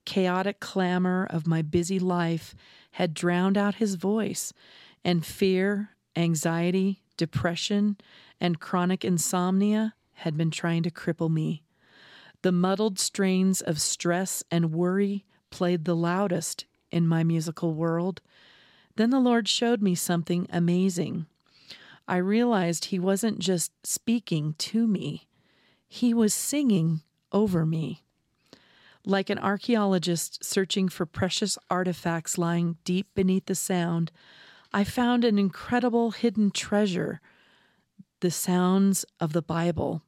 chaotic 0.05 0.61
clamor 0.61 1.27
of 1.31 1.47
my 1.47 1.63
busy 1.63 1.99
life 1.99 2.55
had 2.93 3.15
drowned 3.15 3.57
out 3.57 3.77
his 3.77 3.95
voice, 3.95 4.53
and 5.03 5.25
fear, 5.25 5.91
anxiety, 6.15 7.03
depression, 7.17 7.97
and 8.39 8.61
chronic 8.61 9.03
insomnia 9.03 9.95
had 10.17 10.37
been 10.37 10.51
trying 10.51 10.83
to 10.83 10.91
cripple 10.91 11.31
me. 11.31 11.63
The 12.43 12.53
muddled 12.53 12.99
strains 12.99 13.63
of 13.63 13.81
stress 13.81 14.45
and 14.51 14.75
worry 14.75 15.25
played 15.49 15.87
the 15.87 15.97
loudest 15.97 16.67
in 16.91 17.09
my 17.09 17.25
musical 17.25 17.73
world. 17.73 18.21
Then 18.97 19.09
the 19.09 19.21
Lord 19.21 19.49
showed 19.49 19.81
me 19.81 19.95
something 19.95 20.47
amazing. 20.51 21.27
I 22.13 22.19
realized 22.19 22.85
He 22.85 22.99
wasn't 22.99 23.39
just 23.39 23.73
speaking 23.87 24.55
to 24.59 24.87
me, 24.87 25.29
He 25.89 26.13
was 26.13 26.35
singing 26.35 27.01
over 27.33 27.65
me. 27.65 28.05
Like 29.07 29.31
an 29.31 29.39
archaeologist 29.39 30.45
searching 30.45 30.91
for 30.91 31.07
precious 31.07 31.57
artifacts 31.71 32.37
lying 32.37 32.77
deep 32.85 33.07
beneath 33.15 33.47
the 33.47 33.55
sound, 33.55 34.13
I 34.75 34.85
found 34.85 35.25
an 35.25 35.39
incredible 35.39 36.11
hidden 36.11 36.51
treasure 36.51 37.23
the 38.21 38.31
sounds 38.31 39.07
of 39.19 39.33
the 39.33 39.41
Bible. 39.41 40.03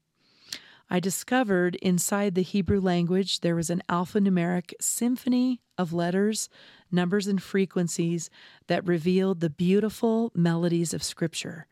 I 0.91 1.01
discovered 1.01 1.77
inside 1.77 2.35
the 2.35 2.43
Hebrew 2.43 2.83
language 2.83 3.41
there 3.41 3.57
was 3.57 3.71
an 3.71 3.83
alphanumeric 3.89 4.75
symphony 4.79 5.63
of 5.79 5.95
letters, 5.95 6.51
numbers, 6.93 7.27
and 7.27 7.43
frequencies 7.43 8.29
that 8.67 8.87
revealed 8.87 9.41
the 9.41 9.49
beautiful 9.49 10.33
melodies 10.35 10.93
of 10.93 11.03
Scripture. 11.03 11.67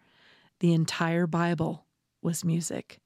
The 0.62 0.72
entire 0.72 1.26
Bible 1.26 1.86
was 2.22 2.44
music. 2.44 3.00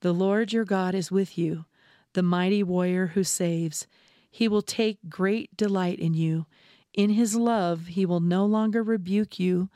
The 0.00 0.14
Lord 0.14 0.54
your 0.54 0.64
God 0.64 0.94
is 0.94 1.12
with 1.12 1.36
you, 1.36 1.66
the 2.14 2.22
mighty 2.22 2.62
warrior 2.62 3.08
who 3.08 3.24
saves. 3.24 3.86
He 4.30 4.48
will 4.48 4.62
take 4.62 4.98
great 5.06 5.54
delight 5.54 5.98
in 5.98 6.14
you. 6.14 6.46
In 6.94 7.10
his 7.10 7.36
love, 7.36 7.88
he 7.88 8.06
will 8.06 8.20
no 8.20 8.46
longer 8.46 8.82
rebuke 8.82 9.38
you, 9.38 9.68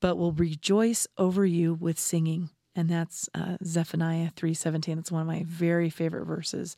but 0.00 0.16
will 0.16 0.32
rejoice 0.32 1.06
over 1.16 1.46
you 1.46 1.74
with 1.74 1.96
singing. 1.96 2.50
And 2.74 2.88
that's 2.88 3.28
uh, 3.36 3.58
Zephaniah 3.64 4.32
3:17. 4.34 4.98
It's 4.98 5.12
one 5.12 5.22
of 5.22 5.28
my 5.28 5.44
very 5.46 5.90
favorite 5.90 6.24
verses. 6.24 6.74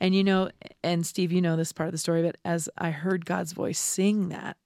And 0.00 0.14
you 0.14 0.24
know, 0.24 0.48
and 0.82 1.06
Steve, 1.06 1.30
you 1.30 1.42
know 1.42 1.56
this 1.56 1.74
part 1.74 1.88
of 1.88 1.92
the 1.92 1.98
story, 1.98 2.22
but 2.22 2.38
as 2.42 2.70
I 2.78 2.90
heard 2.90 3.26
God's 3.26 3.52
voice 3.52 3.78
sing 3.78 4.30
that 4.30 4.56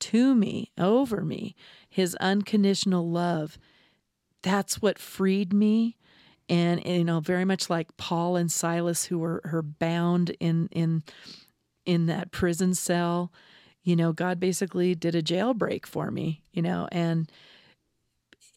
to 0.00 0.34
me, 0.34 0.72
over 0.76 1.20
me, 1.24 1.54
his 1.88 2.16
unconditional 2.16 3.08
love, 3.08 3.56
that's 4.44 4.80
what 4.80 4.98
freed 4.98 5.52
me. 5.52 5.96
And 6.48 6.84
you 6.86 7.04
know 7.04 7.20
very 7.20 7.46
much 7.46 7.70
like 7.70 7.96
paul 7.96 8.36
and 8.36 8.52
silas 8.52 9.06
who 9.06 9.18
were 9.18 9.40
her 9.44 9.62
bound 9.62 10.36
in 10.40 10.68
in 10.72 11.02
in 11.86 12.04
that 12.04 12.32
prison 12.32 12.74
cell 12.74 13.32
you 13.82 13.96
know 13.96 14.12
god 14.12 14.38
basically 14.38 14.94
did 14.94 15.14
a 15.14 15.22
jailbreak 15.22 15.86
for 15.86 16.10
me 16.10 16.42
you 16.52 16.60
know 16.60 16.86
and 16.92 17.32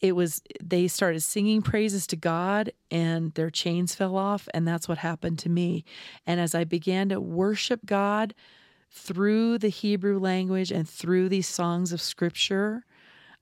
it 0.02 0.12
was 0.12 0.42
they 0.62 0.86
started 0.86 1.22
singing 1.22 1.62
praises 1.62 2.06
to 2.06 2.16
god 2.16 2.70
and 2.90 3.32
their 3.34 3.48
chains 3.48 3.94
fell 3.94 4.18
off 4.18 4.48
and 4.52 4.68
that's 4.68 4.86
what 4.86 4.98
happened 4.98 5.38
to 5.38 5.48
me. 5.48 5.82
And 6.26 6.40
as 6.40 6.54
i 6.54 6.64
began 6.64 7.08
to 7.08 7.20
worship 7.20 7.80
god 7.86 8.34
through 8.90 9.56
the 9.56 9.68
hebrew 9.68 10.18
language 10.18 10.70
and 10.70 10.86
through 10.86 11.30
these 11.30 11.48
songs 11.48 11.90
of 11.92 12.02
scripture 12.02 12.84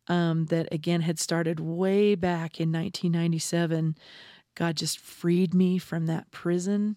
um, 0.09 0.47
that 0.47 0.69
again 0.73 1.01
had 1.03 1.19
started 1.19 1.61
way 1.61 2.15
back 2.15 2.61
in 2.61 2.71
1997. 2.73 3.97
God 4.55 4.77
just 4.77 4.99
freed 4.99 5.53
me 5.53 5.79
from 5.79 6.07
that 6.07 6.31
prison, 6.31 6.97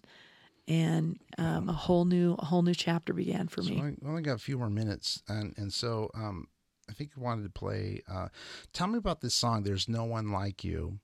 and 0.66 1.18
um, 1.38 1.68
a 1.68 1.72
whole 1.72 2.04
new 2.04 2.34
a 2.38 2.44
whole 2.46 2.62
new 2.62 2.74
chapter 2.74 3.12
began 3.12 3.48
for 3.48 3.62
So 3.62 3.70
me. 3.70 3.82
I 4.02 4.08
only 4.08 4.22
got 4.22 4.34
a 4.34 4.38
few 4.38 4.56
more 4.58 4.70
minutes, 4.70 5.22
and 5.28 5.54
and 5.56 5.72
so 5.72 6.10
um, 6.14 6.46
I 6.88 6.92
think 6.92 7.10
you 7.16 7.22
wanted 7.22 7.42
to 7.44 7.50
play. 7.50 8.02
Uh, 8.10 8.28
tell 8.72 8.86
me 8.86 8.98
about 8.98 9.20
this 9.20 9.34
song. 9.34 9.62
There's 9.62 9.88
no 9.88 10.04
one 10.04 10.30
like 10.32 10.64
you. 10.64 11.00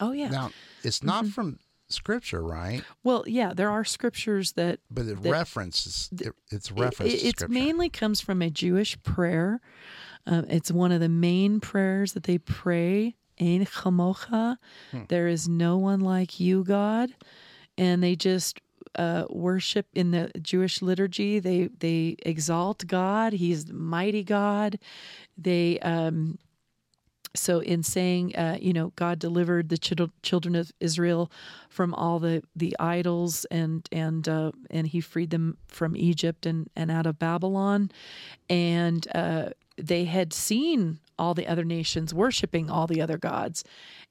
Oh 0.00 0.12
yeah. 0.12 0.28
Now 0.28 0.50
it's 0.82 1.02
not 1.02 1.24
Mm-hmm. 1.24 1.30
from 1.30 1.58
scripture, 1.92 2.42
right? 2.42 2.82
well, 3.04 3.24
yeah. 3.26 3.52
There 3.54 3.70
are 3.70 3.84
scriptures 3.84 4.52
that 4.52 4.80
But 4.90 5.06
it 5.06 5.22
The- 5.22 5.30
references. 5.30 6.08
It, 6.12 6.32
it's 6.50 6.70
it, 6.70 6.78
reference. 6.78 7.12
to 7.20 7.26
it 7.28 7.50
mainly 7.50 7.88
comes 7.88 8.20
from 8.20 8.42
a 8.42 8.50
Jewish 8.50 9.00
prayer. 9.02 9.60
Um, 10.26 10.46
it's 10.48 10.70
one 10.70 10.92
of 10.92 11.00
the 11.00 11.08
main 11.08 11.60
prayers 11.60 12.12
that 12.12 12.24
they 12.24 12.38
pray. 12.38 13.16
Ein 13.40 13.64
chamocha, 13.66 14.56
there 15.08 15.26
is 15.26 15.48
no 15.48 15.76
one 15.78 16.00
like 16.00 16.38
you, 16.38 16.62
God, 16.64 17.10
and 17.76 18.00
they 18.02 18.14
just 18.14 18.60
uh, 18.96 19.24
worship 19.30 19.86
in 19.94 20.10
the 20.12 20.30
Jewish 20.40 20.80
liturgy. 20.82 21.40
They 21.40 21.68
they 21.78 22.16
exalt 22.24 22.86
God. 22.86 23.32
He's 23.32 23.64
the 23.64 23.72
mighty 23.72 24.22
God. 24.22 24.78
They 25.36 25.78
um, 25.80 26.38
so 27.34 27.60
in 27.60 27.82
saying, 27.82 28.36
uh, 28.36 28.58
you 28.60 28.72
know, 28.72 28.92
God 28.96 29.18
delivered 29.18 29.68
the 29.68 29.78
chil- 29.78 30.12
children 30.22 30.54
of 30.54 30.70
Israel 30.80 31.30
from 31.70 31.94
all 31.94 32.18
the, 32.18 32.42
the 32.54 32.76
idols 32.78 33.44
and 33.46 33.88
and 33.90 34.28
uh, 34.28 34.52
and 34.70 34.86
He 34.86 35.00
freed 35.00 35.30
them 35.30 35.56
from 35.68 35.96
Egypt 35.96 36.46
and, 36.46 36.68
and 36.76 36.90
out 36.90 37.06
of 37.06 37.18
Babylon, 37.18 37.90
and 38.50 39.06
uh, 39.14 39.50
they 39.76 40.04
had 40.04 40.32
seen 40.32 41.00
all 41.18 41.34
the 41.34 41.46
other 41.46 41.64
nations 41.64 42.12
worshiping 42.12 42.68
all 42.68 42.86
the 42.86 43.00
other 43.00 43.18
gods, 43.18 43.64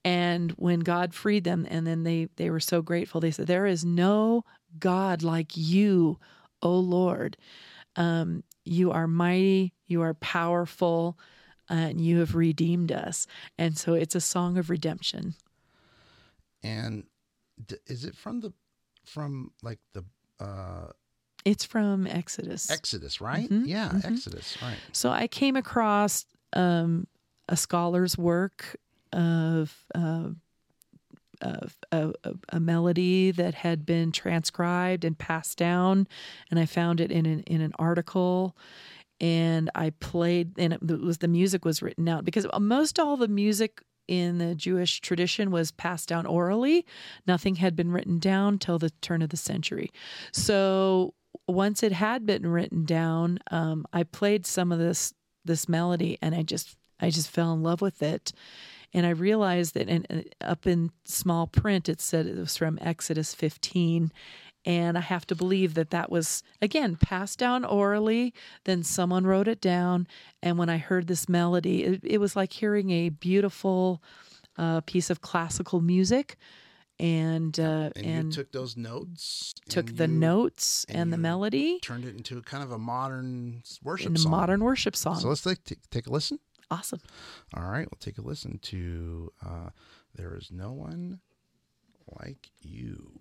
and 0.04 0.52
when 0.54 0.80
God 0.80 1.14
freed 1.14 1.44
them, 1.44 1.68
and 1.70 1.86
then 1.86 2.04
they 2.04 2.28
they 2.38 2.50
were 2.50 2.60
so 2.60 2.82
grateful. 2.82 3.22
They 3.22 3.32
said, 3.32 3.48
"There 3.48 3.68
is 3.68 3.86
no 3.86 4.44
God 4.80 5.22
like 5.22 5.52
you, 5.56 6.18
O 6.64 6.72
Lord. 6.72 7.38
Um, 7.96 8.44
you 8.66 8.92
are 8.92 9.08
mighty. 9.08 9.74
You 9.86 10.02
are 10.02 10.16
powerful." 10.16 11.18
And 11.72 12.02
you 12.02 12.20
have 12.20 12.36
redeemed 12.36 12.92
us. 12.92 13.28
And 13.58 13.78
so 13.78 13.94
it's 13.94 14.16
a 14.16 14.22
song 14.22 14.58
of 14.58 14.70
redemption. 14.70 15.36
And 16.64 17.06
d- 17.66 17.78
is 17.88 18.06
it 18.06 18.16
from 18.16 18.42
the 18.42 18.54
from 19.06 19.52
like 19.64 19.80
the 19.94 20.04
uh, 20.40 20.92
It's 21.46 21.66
from 21.66 22.06
Exodus. 22.08 22.70
Exodus, 22.70 23.20
right? 23.22 23.50
Mhm, 23.50 23.64
Yeah, 23.66 23.90
mhm. 23.90 24.06
Exodus, 24.06 24.58
right? 24.62 24.78
so 24.92 25.10
I 25.10 25.28
came 25.28 25.56
across 25.56 26.26
um, 26.54 27.08
a 27.50 27.56
scholar's 27.58 28.18
work 28.18 28.76
of. 29.14 29.86
Uh, 29.96 30.30
of 31.42 31.76
a, 31.92 32.14
a, 32.24 32.34
a 32.50 32.60
melody 32.60 33.32
that 33.32 33.56
had 33.56 33.84
been 33.84 34.12
transcribed 34.12 35.04
and 35.04 35.18
passed 35.18 35.58
down, 35.58 36.08
and 36.52 36.60
I 36.60 36.68
found 36.68 37.02
it 37.02 37.12
in 37.12 37.26
an 37.26 37.40
in 37.42 37.62
an 37.62 37.74
article, 37.80 38.56
and 39.22 39.70
I 39.76 39.92
played, 39.92 40.58
and 40.58 40.74
it 40.74 40.82
was 40.82 41.20
the 41.20 41.28
music 41.28 41.64
was 41.64 41.82
written 41.82 42.10
out 42.10 42.26
because 42.26 42.48
most 42.60 43.00
all 43.00 43.16
the 43.16 43.28
music 43.28 43.84
in 44.08 44.40
the 44.40 44.56
Jewish 44.56 45.00
tradition 45.00 45.52
was 45.52 45.72
passed 45.72 46.10
down 46.10 46.26
orally. 46.26 46.86
Nothing 47.28 47.56
had 47.56 47.76
been 47.76 47.92
written 47.92 48.18
down 48.18 48.58
till 48.58 48.80
the 48.80 48.90
turn 48.90 49.22
of 49.22 49.30
the 49.30 49.38
century. 49.38 49.92
So 50.34 51.14
once 51.48 51.84
it 51.84 51.92
had 51.92 52.26
been 52.26 52.48
written 52.48 52.84
down, 52.84 53.38
um, 53.52 53.86
I 53.94 54.04
played 54.04 54.46
some 54.46 54.72
of 54.72 54.80
this 54.80 55.14
this 55.46 55.70
melody, 55.70 56.18
and 56.22 56.34
I 56.34 56.42
just 56.42 56.76
I 57.00 57.12
just 57.12 57.30
fell 57.30 57.54
in 57.54 57.62
love 57.62 57.82
with 57.82 58.02
it. 58.02 58.34
And 58.94 59.06
I 59.06 59.12
realized 59.12 59.76
that 59.76 59.88
in, 59.88 60.06
uh, 60.10 60.22
up 60.44 60.68
in 60.68 60.92
small 61.06 61.48
print, 61.48 61.88
it 61.88 62.02
said 62.02 62.26
it 62.26 62.38
was 62.38 62.58
from 62.58 62.78
Exodus 62.82 63.34
15. 63.34 64.12
And 64.66 64.98
I 64.98 65.02
have 65.02 65.26
to 65.28 65.36
believe 65.36 65.74
that 65.74 65.90
that 65.90 66.12
was, 66.12 66.44
again, 66.62 66.96
passed 66.96 67.40
down 67.40 67.66
orally. 67.66 68.34
Then 68.66 68.84
someone 68.84 69.26
wrote 69.26 69.48
it 69.48 69.60
down. 69.60 70.08
And 70.44 70.58
when 70.58 70.70
I 70.70 70.78
heard 70.78 71.08
this 71.08 71.28
melody, 71.28 71.84
it, 71.84 72.02
it 72.04 72.18
was 72.20 72.36
like 72.36 72.54
hearing 72.54 72.92
a 72.92 73.10
beautiful 73.10 74.04
uh, 74.58 74.82
piece 74.82 75.10
of 75.10 75.22
classical 75.22 75.82
music. 75.82 76.38
And, 77.00 77.60
uh, 77.60 77.90
And, 77.96 78.06
and, 78.06 78.26
you 78.28 78.32
took 78.32 78.52
those 78.52 78.78
notes, 78.78 79.56
took 79.68 79.96
the 79.98 80.08
you 80.08 80.14
notes 80.14 80.86
and 80.88 80.98
and, 81.00 81.14
the 81.14 81.18
melody 81.18 81.80
turned 81.80 82.06
it 82.06 82.16
into 82.16 82.40
kind 82.44 82.64
of 82.64 82.72
a 82.72 82.78
modern 82.78 83.64
worship 83.82 84.16
song. 84.20 84.32
modern 84.32 84.64
worship 84.64 84.96
song. 84.96 85.20
So 85.20 85.30
let's 85.30 85.42
take, 85.42 85.64
take 85.64 85.90
take 85.90 86.06
a 86.06 86.12
listen. 86.12 86.38
awesome. 86.70 87.02
All 87.56 87.64
right, 87.64 87.88
we'll 87.90 87.98
take 88.00 88.20
a 88.20 88.22
listen 88.22 88.60
to 88.64 89.32
uh, 89.44 89.70
"There 90.14 90.38
Is 90.38 90.52
No 90.52 90.74
One 90.74 91.22
Like 92.20 92.52
You." 92.62 93.12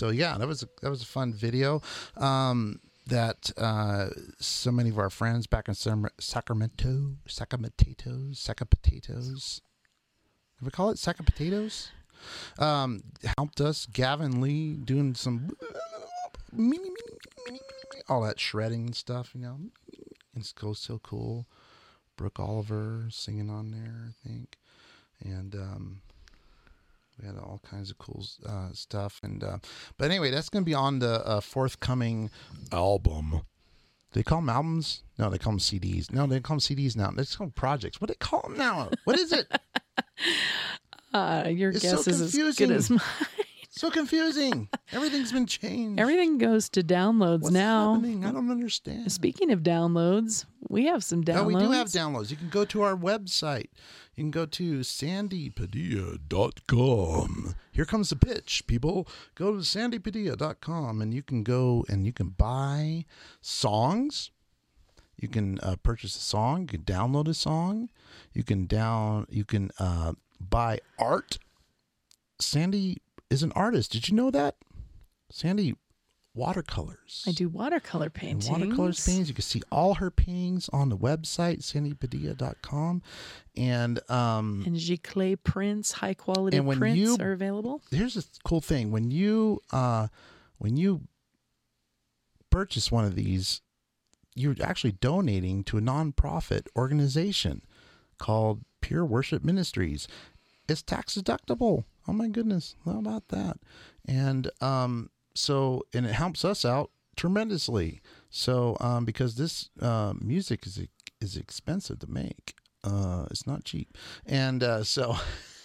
So 0.00 0.08
yeah, 0.08 0.38
that 0.38 0.48
was 0.48 0.62
a, 0.62 0.68
that 0.80 0.88
was 0.88 1.02
a 1.02 1.06
fun 1.06 1.34
video. 1.34 1.82
Um, 2.16 2.80
that 3.06 3.50
uh, 3.58 4.06
so 4.38 4.72
many 4.72 4.88
of 4.88 4.98
our 4.98 5.10
friends 5.10 5.46
back 5.46 5.68
in 5.68 5.74
Sacram- 5.74 6.08
Sacramento, 6.18 7.16
Sacramento, 7.26 8.30
Sacapotatoes, 8.32 9.60
Did 10.58 10.64
we 10.64 10.70
call 10.70 10.88
it 10.88 10.96
Sacapotatoes? 10.96 11.90
Um, 12.58 13.02
helped 13.36 13.60
us. 13.60 13.84
Gavin 13.84 14.40
Lee 14.40 14.72
doing 14.72 15.14
some 15.14 15.50
all 18.08 18.22
that 18.22 18.40
shredding 18.40 18.86
and 18.86 18.96
stuff. 18.96 19.32
You 19.34 19.42
know, 19.42 19.58
it's 20.34 20.54
so 20.58 20.72
so 20.72 20.98
cool. 21.02 21.46
Brooke 22.16 22.40
Oliver 22.40 23.04
singing 23.10 23.50
on 23.50 23.70
there, 23.70 24.08
I 24.08 24.28
think, 24.28 24.56
and 25.22 25.54
um, 25.54 26.00
we 27.20 27.26
had 27.26 27.36
all 27.36 27.60
kinds 27.68 27.90
of 27.90 27.98
cool 27.98 28.24
uh, 28.46 28.68
stuff. 28.72 29.20
And 29.22 29.42
uh, 29.42 29.58
but 29.98 30.10
anyway, 30.10 30.30
that's 30.30 30.48
going 30.48 30.64
to 30.64 30.66
be 30.66 30.74
on 30.74 30.98
the 30.98 31.26
uh, 31.26 31.40
forthcoming 31.40 32.30
album. 32.72 33.42
They 34.12 34.22
call 34.22 34.40
them 34.40 34.48
albums? 34.48 35.04
No, 35.18 35.30
they 35.30 35.38
call 35.38 35.52
them 35.52 35.60
CDs. 35.60 36.12
No, 36.12 36.26
they 36.26 36.40
call 36.40 36.56
them 36.56 36.60
CDs 36.60 36.96
now. 36.96 37.10
They 37.10 37.24
call 37.24 37.46
them 37.46 37.52
projects. 37.52 38.00
What 38.00 38.08
do 38.08 38.14
they 38.14 38.24
call 38.24 38.42
them 38.42 38.56
now? 38.56 38.90
What 39.04 39.18
is 39.18 39.32
it? 39.32 39.46
Uh, 41.12 41.48
your 41.48 41.70
It's 41.70 41.82
so 41.82 41.96
guess 41.96 42.06
is 42.06 42.20
as 42.20 42.56
good 42.56 42.70
as 42.70 42.88
mine. 42.88 43.00
So 43.80 43.88
confusing. 43.88 44.68
Everything's 44.92 45.32
been 45.32 45.46
changed. 45.46 45.98
Everything 45.98 46.36
goes 46.36 46.68
to 46.68 46.82
downloads 46.82 47.44
What's 47.44 47.54
now. 47.54 47.94
happening? 47.94 48.26
I 48.26 48.30
don't 48.30 48.50
understand. 48.50 49.10
Speaking 49.10 49.50
of 49.52 49.60
downloads, 49.60 50.44
we 50.68 50.84
have 50.84 51.02
some 51.02 51.24
downloads. 51.24 51.36
No, 51.36 51.44
we 51.44 51.54
do 51.54 51.70
have 51.70 51.86
downloads. 51.86 52.30
You 52.30 52.36
can 52.36 52.50
go 52.50 52.66
to 52.66 52.82
our 52.82 52.94
website. 52.94 53.68
You 54.16 54.24
can 54.24 54.32
go 54.32 54.44
to 54.44 54.80
sandipadilla.com. 54.80 57.54
Here 57.72 57.86
comes 57.86 58.10
the 58.10 58.16
pitch, 58.16 58.66
people. 58.66 59.08
Go 59.34 59.52
to 59.52 59.60
sandipadilla.com 59.60 61.00
and 61.00 61.14
you 61.14 61.22
can 61.22 61.42
go 61.42 61.86
and 61.88 62.04
you 62.04 62.12
can 62.12 62.28
buy 62.28 63.06
songs. 63.40 64.30
You 65.16 65.28
can 65.28 65.58
uh, 65.60 65.76
purchase 65.82 66.14
a 66.16 66.20
song. 66.20 66.60
You 66.60 66.66
can 66.66 66.82
download 66.82 67.28
a 67.28 67.34
song. 67.34 67.88
You 68.34 68.44
can 68.44 68.66
down. 68.66 69.26
You 69.30 69.46
can 69.46 69.70
uh, 69.78 70.12
buy 70.38 70.80
art. 70.98 71.38
Sandi 72.38 72.98
is 73.30 73.42
an 73.42 73.52
artist. 73.52 73.92
Did 73.92 74.08
you 74.08 74.14
know 74.16 74.30
that? 74.30 74.56
Sandi 75.30 75.74
watercolors. 76.34 77.24
I 77.26 77.32
do 77.32 77.48
watercolor 77.48 78.04
And 78.06 78.14
paintings. 78.14 78.50
watercolors 78.50 79.04
paintings. 79.04 79.28
You 79.28 79.34
can 79.34 79.42
see 79.42 79.62
all 79.70 79.94
her 79.94 80.10
paintings 80.10 80.68
on 80.72 80.88
the 80.88 80.96
website, 80.96 81.58
sandipadilla.com. 81.62 83.02
And 83.56 84.10
um, 84.10 84.62
And 84.66 84.76
giclée 84.76 85.36
prints, 85.42 85.92
high 85.92 86.14
quality 86.14 86.56
And 86.56 86.66
when 86.66 86.78
prints 86.78 86.98
you- 86.98 87.16
are 87.20 87.32
available. 87.32 87.82
here's 87.90 88.16
a 88.16 88.22
cool 88.44 88.60
thing. 88.60 88.90
When 88.90 89.10
you 89.10 89.60
uh, 89.72 90.08
when 90.58 90.76
you 90.76 91.02
purchase 92.50 92.90
one 92.90 93.04
of 93.04 93.14
these, 93.14 93.60
you're 94.34 94.56
actually 94.62 94.92
donating 94.92 95.62
to 95.64 95.78
a 95.78 95.80
nonprofit 95.80 96.66
organization 96.76 97.62
called 98.18 98.62
Pure 98.80 99.04
Worship 99.06 99.44
Ministries. 99.44 100.06
It's 100.68 100.82
tax 100.82 101.14
deductible. 101.16 101.84
Oh 102.10 102.12
my 102.12 102.26
goodness. 102.26 102.74
How 102.84 102.98
about 102.98 103.28
that? 103.28 103.58
And 104.04 104.50
um, 104.60 105.10
so, 105.32 105.84
and 105.94 106.04
it 106.04 106.12
helps 106.12 106.44
us 106.44 106.64
out 106.64 106.90
tremendously. 107.14 108.00
So, 108.30 108.76
um, 108.80 109.04
because 109.04 109.36
this 109.36 109.70
uh, 109.80 110.14
music 110.20 110.66
is 110.66 110.80
is 111.20 111.36
expensive 111.36 112.00
to 112.00 112.08
make, 112.10 112.54
uh, 112.82 113.26
it's 113.30 113.46
not 113.46 113.62
cheap, 113.62 113.96
and 114.26 114.64
uh, 114.64 114.82
so 114.82 115.14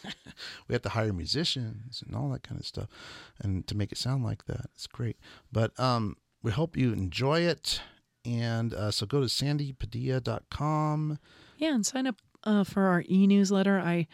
we 0.68 0.74
have 0.74 0.84
to 0.84 0.90
hire 0.90 1.14
musicians 1.14 2.04
and 2.06 2.16
all 2.16 2.30
that 2.30 2.44
kind 2.44 2.60
of 2.62 2.68
stuff, 2.68 2.90
and 3.40 3.66
to 3.66 3.76
make 3.76 3.92
it 3.92 3.98
sound 3.98 4.24
like 4.24 4.46
that, 4.46 4.70
it's 4.76 4.86
great. 4.86 5.18
But 5.52 5.78
um, 5.80 6.16
we 6.44 6.52
hope 6.52 6.78
you 6.78 6.94
enjoy 6.94 7.40
it, 7.40 7.82
and 8.24 8.72
uh, 8.72 8.92
so 8.92 9.08
go 9.08 9.22
to 9.22 9.26
sandipadilla.com. 9.26 11.18
Yeah, 11.58 11.74
and 11.74 11.84
sign 11.84 12.06
up 12.06 12.18
uh, 12.44 12.64
for 12.64 12.84
our 12.84 13.04
e-newsletter. 13.10 13.80
I 13.80 14.06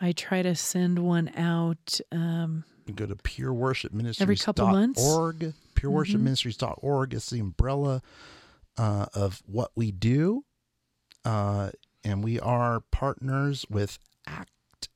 I 0.00 0.12
try 0.12 0.42
to 0.42 0.54
send 0.54 0.98
one 0.98 1.30
out. 1.36 2.00
Um, 2.12 2.64
go 2.94 3.06
to 3.06 3.16
pureworshipministries.org. 3.16 4.20
Every 4.20 4.36
couple 4.36 4.66
months. 4.66 5.02
Pureworshipministries.org. 5.02 7.14
It's 7.14 7.30
the 7.30 7.40
umbrella 7.40 8.02
uh, 8.76 9.06
of 9.14 9.42
what 9.46 9.70
we 9.74 9.90
do. 9.90 10.44
Uh, 11.24 11.70
and 12.04 12.22
we 12.22 12.38
are 12.38 12.80
partners 12.90 13.64
with 13.70 13.98
ACT, 14.26 14.88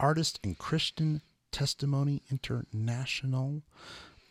Artists 0.00 0.38
in 0.42 0.54
Christian 0.54 1.20
Testimony 1.52 2.22
International, 2.30 3.62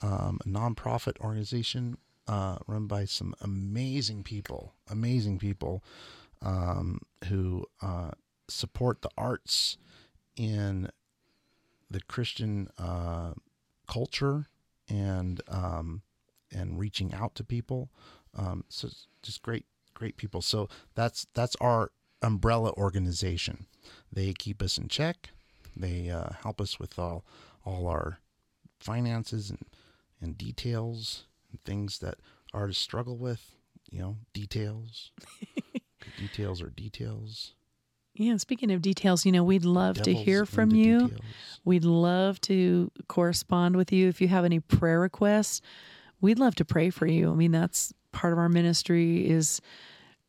um, 0.01 0.39
a 0.45 0.47
nonprofit 0.47 1.19
organization 1.19 1.97
uh, 2.27 2.57
run 2.67 2.87
by 2.87 3.05
some 3.05 3.33
amazing 3.41 4.23
people, 4.23 4.73
amazing 4.89 5.39
people 5.39 5.83
um, 6.41 7.01
who 7.25 7.65
uh, 7.81 8.11
support 8.49 9.01
the 9.01 9.09
arts 9.17 9.77
in 10.35 10.89
the 11.89 12.01
Christian 12.01 12.69
uh, 12.77 13.33
culture 13.87 14.47
and 14.89 15.41
um, 15.47 16.01
and 16.51 16.79
reaching 16.79 17.13
out 17.13 17.35
to 17.35 17.43
people. 17.43 17.89
Um, 18.35 18.63
so 18.69 18.89
just 19.21 19.41
great, 19.41 19.65
great 19.93 20.17
people. 20.17 20.41
So 20.41 20.69
that's 20.95 21.27
that's 21.33 21.55
our 21.61 21.91
umbrella 22.21 22.71
organization. 22.73 23.67
They 24.11 24.33
keep 24.33 24.61
us 24.61 24.77
in 24.77 24.87
check. 24.87 25.29
They 25.75 26.09
uh, 26.09 26.29
help 26.41 26.61
us 26.61 26.79
with 26.79 26.97
all 26.99 27.25
all 27.65 27.87
our 27.87 28.19
finances 28.79 29.49
and 29.49 29.65
and 30.21 30.37
details 30.37 31.25
and 31.51 31.63
things 31.63 31.99
that 31.99 32.15
artists 32.53 32.83
struggle 32.83 33.17
with. 33.17 33.55
You 33.89 33.99
know, 33.99 34.17
details. 34.33 35.11
details 36.17 36.61
are 36.61 36.69
details. 36.69 37.53
Yeah, 38.19 38.37
speaking 38.37 38.71
of 38.71 38.81
details, 38.81 39.25
you 39.25 39.31
know, 39.31 39.43
we'd 39.43 39.65
love 39.65 40.01
to 40.01 40.13
hear 40.13 40.45
from 40.45 40.71
you. 40.71 41.07
details. 41.07 41.21
We'd 41.65 41.83
love 41.85 42.39
to 42.41 42.91
correspond 43.07 43.75
with 43.75 43.91
you. 43.91 44.07
If 44.07 44.21
you 44.21 44.27
have 44.29 44.45
any 44.45 44.59
prayer 44.59 44.99
requests, 44.99 45.61
we'd 46.21 46.39
love 46.39 46.55
to 46.55 46.65
pray 46.65 46.89
for 46.89 47.05
you. 47.07 47.31
I 47.31 47.35
mean, 47.35 47.51
that's 47.51 47.93
part 48.11 48.33
of 48.33 48.39
our 48.39 48.49
ministry 48.49 49.29
is 49.29 49.61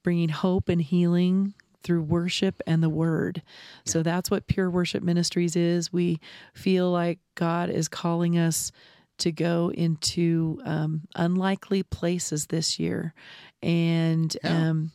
bringing 0.02 0.28
hope 0.28 0.68
and 0.68 0.82
healing 0.82 1.54
through 1.82 2.02
worship 2.02 2.60
and 2.66 2.82
the 2.82 2.88
word. 2.88 3.42
So 3.84 4.02
that's 4.02 4.30
what 4.30 4.46
Pure 4.46 4.70
Worship 4.70 5.02
Ministries 5.02 5.54
is. 5.56 5.92
We 5.92 6.18
feel 6.54 6.90
like 6.90 7.18
God 7.34 7.70
is 7.70 7.88
calling 7.88 8.36
us 8.36 8.72
to 9.18 9.32
go 9.32 9.70
into 9.74 10.60
um, 10.64 11.02
unlikely 11.16 11.82
places 11.84 12.46
this 12.46 12.78
year. 12.78 13.14
And 13.62 14.36
Yeah. 14.44 14.70
um, 14.70 14.92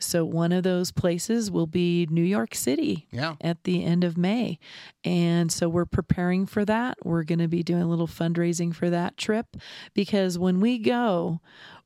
so 0.00 0.24
one 0.24 0.52
of 0.52 0.62
those 0.62 0.90
places 0.90 1.50
will 1.50 1.66
be 1.66 2.06
New 2.10 2.22
York 2.22 2.54
City 2.54 3.06
Yeah. 3.12 3.36
at 3.40 3.64
the 3.64 3.84
end 3.84 4.02
of 4.04 4.16
May. 4.18 4.58
And 5.04 5.50
so 5.52 5.68
we're 5.68 5.84
preparing 5.86 6.46
for 6.46 6.64
that. 6.64 6.98
We're 7.04 7.24
going 7.24 7.38
to 7.38 7.48
be 7.48 7.62
doing 7.62 7.82
a 7.82 7.88
little 7.88 8.08
fundraising 8.08 8.74
for 8.74 8.90
that 8.90 9.16
trip 9.16 9.56
because 9.94 10.38
when 10.38 10.60
we 10.60 10.78
go, 10.78 11.40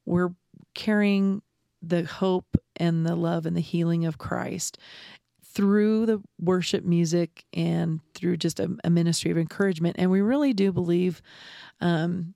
we're 0.06 0.30
carrying 0.74 1.42
the 1.82 2.04
hope 2.04 2.56
and 2.76 3.04
the 3.04 3.14
love 3.16 3.46
and 3.46 3.56
the 3.56 3.60
healing 3.60 4.04
of 4.06 4.16
Christ 4.18 4.78
through 5.44 6.06
the 6.06 6.20
worship 6.40 6.84
music 6.84 7.44
and 7.52 8.00
through 8.14 8.36
just 8.38 8.58
a, 8.58 8.76
a 8.82 8.90
ministry 8.90 9.30
of 9.30 9.38
encouragement. 9.38 9.96
And 9.98 10.10
we 10.10 10.20
really 10.20 10.52
do 10.52 10.72
believe 10.72 11.22
um, 11.80 12.34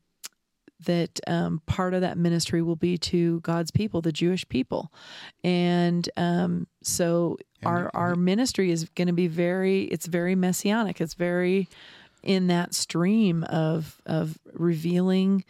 that 0.85 1.21
um, 1.27 1.61
part 1.67 1.95
of 1.95 2.01
that 2.03 2.17
ministry 2.17 2.63
will 2.63 2.77
be 2.77 2.97
to 2.99 3.41
God's 3.41 3.71
people, 3.71 4.01
the 4.01 4.13
Jewish 4.13 4.49
people. 4.49 4.93
And 5.43 6.09
um, 6.17 6.67
so 6.83 7.37
And 7.63 7.69
our 7.69 7.91
our 7.95 8.15
ministry 8.15 8.71
is 8.71 8.89
going 8.91 9.09
to 9.09 9.15
be 9.15 9.27
very 9.27 9.83
it's 9.85 10.07
very 10.07 10.35
messianic. 10.35 11.01
It's 11.01 11.15
very 11.15 11.69
in 12.23 12.47
that 12.49 12.75
stream 12.75 13.45
of 13.45 14.01
of 14.07 14.39
revealing 14.53 15.45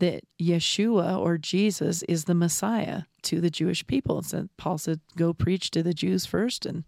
that 0.00 0.24
Yeshua 0.40 1.18
or 1.18 1.38
Jesus 1.38 2.02
is 2.02 2.24
the 2.24 2.34
Messiah 2.34 3.02
to 3.22 3.40
the 3.40 3.50
Jewish 3.50 3.86
people. 3.86 4.18
And 4.18 4.26
so 4.26 4.48
Paul 4.56 4.76
said, 4.76 5.00
"Go 5.16 5.32
preach 5.32 5.70
to 5.70 5.82
the 5.82 5.94
Jews 5.94 6.26
first, 6.26 6.66
and 6.66 6.84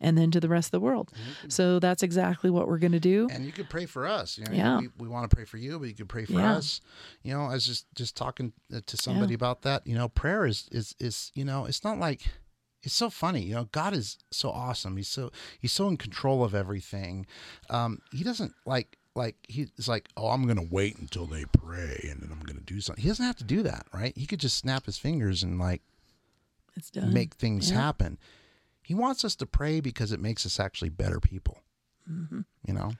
and 0.00 0.16
then 0.18 0.30
to 0.30 0.40
the 0.40 0.48
rest 0.48 0.68
of 0.68 0.70
the 0.72 0.80
world." 0.80 1.10
So 1.48 1.78
that's 1.78 2.02
exactly 2.02 2.50
what 2.50 2.66
we're 2.68 2.78
going 2.78 2.92
to 2.92 3.00
do. 3.00 3.28
and 3.30 3.44
you 3.44 3.52
could 3.52 3.68
pray 3.68 3.86
for 3.86 4.06
us. 4.06 4.38
You 4.38 4.44
know, 4.46 4.52
Yeah. 4.52 4.78
we, 4.80 4.88
we 4.98 5.08
want 5.08 5.28
to 5.30 5.34
pray 5.34 5.44
for 5.44 5.56
you, 5.58 5.78
but 5.78 5.88
you 5.88 5.94
could 5.94 6.08
pray 6.08 6.24
for 6.24 6.40
Yeah. 6.40 6.56
us. 6.56 6.80
You 7.22 7.32
know, 7.34 7.42
I 7.42 7.52
was 7.54 7.66
just 7.66 7.86
just 7.94 8.16
talking 8.16 8.52
uh, 8.74 8.80
to 8.86 8.96
somebody 8.96 9.34
about 9.34 9.62
that. 9.62 9.86
You 9.86 9.94
know, 9.94 10.08
prayer 10.08 10.46
is 10.46 10.68
is 10.72 10.94
is 10.98 11.30
you 11.34 11.44
know, 11.44 11.66
it's 11.66 11.84
not 11.84 11.98
like 11.98 12.22
it's 12.82 12.94
so 12.94 13.10
funny. 13.10 13.42
You 13.42 13.54
know, 13.56 13.64
God 13.72 13.92
is 13.92 14.16
so 14.30 14.50
awesome. 14.50 14.96
He's 14.96 15.08
so 15.08 15.30
he's 15.58 15.72
so 15.72 15.86
in 15.88 15.96
control 15.98 16.42
of 16.42 16.54
everything. 16.54 17.26
Um, 17.68 18.00
he 18.10 18.24
doesn't 18.24 18.54
like 18.64 18.96
like 19.14 19.36
he's 19.48 19.88
like, 19.88 20.08
oh, 20.16 20.28
I'm 20.28 20.46
gonna 20.46 20.62
wait 20.70 20.96
until 20.96 21.26
they 21.26 21.44
pray 21.44 22.06
and 22.10 22.22
then 22.22 22.30
I'm 22.32 22.40
gonna 22.40 22.60
do 22.60 22.80
something. 22.80 23.02
He 23.02 23.08
doesn't 23.08 23.24
have 23.26 23.36
to 23.36 23.44
do 23.44 23.62
that, 23.64 23.86
right? 23.92 24.16
He 24.16 24.24
could 24.24 24.40
just 24.40 24.56
snap 24.56 24.86
his 24.86 24.96
fingers 24.96 25.42
and 25.42 25.58
like 25.58 25.82
It's 26.76 26.90
done. 26.90 27.12
make 27.12 27.34
things 27.34 27.70
Yeah. 27.70 27.76
happen. 27.82 28.18
He 28.90 28.94
wants 28.96 29.24
us 29.24 29.36
to 29.36 29.46
pray 29.46 29.78
because 29.78 30.10
it 30.10 30.18
makes 30.18 30.44
us 30.44 30.58
actually 30.58 30.88
better 30.88 31.20
people. 31.20 31.60
You 32.66 32.74
know, 32.74 32.90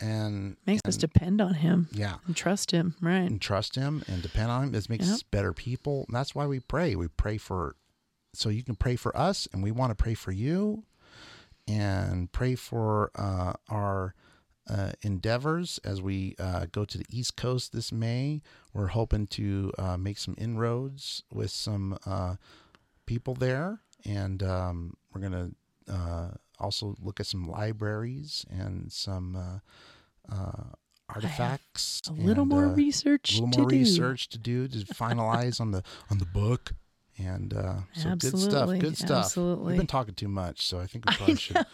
and 0.00 0.56
Makes 0.64 0.82
us 0.86 0.96
depend 0.96 1.40
on 1.40 1.54
Him 1.54 1.88
yeah, 1.90 2.18
and 2.24 2.36
trust 2.36 2.70
Him, 2.70 2.94
right? 3.00 3.28
and 3.28 3.40
trust 3.40 3.74
Him 3.74 4.04
and 4.06 4.22
depend 4.22 4.48
on 4.52 4.62
Him. 4.62 4.70
This 4.70 4.88
makes 4.88 5.06
Yep. 5.06 5.14
us 5.14 5.22
better 5.24 5.52
people. 5.52 6.04
And 6.06 6.14
that's 6.14 6.36
why 6.36 6.46
we 6.46 6.60
pray. 6.60 6.94
We 6.94 7.08
pray 7.08 7.36
for, 7.36 7.74
so 8.32 8.48
you 8.48 8.62
can 8.62 8.76
pray 8.76 8.94
for 8.94 9.16
us, 9.16 9.48
and 9.52 9.60
we 9.60 9.72
want 9.72 9.90
to 9.90 9.96
pray 9.96 10.14
for 10.14 10.30
you, 10.30 10.84
and 11.66 12.30
pray 12.30 12.54
for 12.54 13.10
uh, 13.16 13.54
our 13.68 14.14
uh, 14.68 14.92
endeavors 15.02 15.80
as 15.82 16.00
we 16.00 16.36
uh, 16.38 16.66
go 16.70 16.84
to 16.84 16.96
the 16.96 17.06
East 17.10 17.34
Coast 17.36 17.72
this 17.72 17.90
May. 17.90 18.40
We're 18.72 18.86
hoping 18.94 19.26
to 19.28 19.72
uh, 19.78 19.96
make 19.96 20.18
some 20.18 20.36
inroads 20.38 21.24
with 21.32 21.50
some 21.50 21.98
uh, 22.06 22.36
people 23.04 23.34
there, 23.34 23.80
and 24.04 24.42
um, 24.42 24.94
we're 25.12 25.20
gonna 25.20 25.50
uh, 25.88 26.28
also 26.58 26.96
look 27.00 27.20
at 27.20 27.26
some 27.26 27.48
libraries 27.48 28.44
and 28.50 28.92
some 28.92 29.36
uh, 29.36 30.34
uh, 30.34 30.64
artifacts. 31.08 32.02
A 32.08 32.12
little 32.12 32.42
and, 32.42 32.50
more 32.50 32.66
uh, 32.66 32.74
research 32.74 33.38
a 33.38 33.42
little 33.42 33.50
to 33.52 33.58
more 33.60 33.70
do. 33.70 33.76
research 33.76 34.28
to 34.30 34.38
do 34.38 34.68
to 34.68 34.78
finalize 34.94 35.60
on 35.60 35.70
the 35.70 35.82
on 36.10 36.18
the 36.18 36.26
book. 36.26 36.72
And 37.18 37.52
uh, 37.52 37.74
so 37.92 38.14
good 38.16 38.38
stuff. 38.38 38.70
Good 38.78 38.96
stuff. 38.96 39.24
absolutely. 39.26 39.72
We've 39.72 39.76
been 39.76 39.86
talking 39.86 40.14
too 40.14 40.28
much, 40.28 40.66
so 40.66 40.78
I 40.78 40.86
think 40.86 41.04
we 41.04 41.14
probably 41.16 41.36
should. 41.36 41.66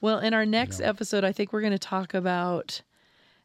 Well, 0.00 0.18
in 0.18 0.34
our 0.34 0.44
next 0.44 0.80
know. 0.80 0.86
episode, 0.86 1.24
I 1.24 1.32
think 1.32 1.52
we're 1.52 1.60
going 1.60 1.72
to 1.72 1.78
talk 1.78 2.12
about 2.12 2.82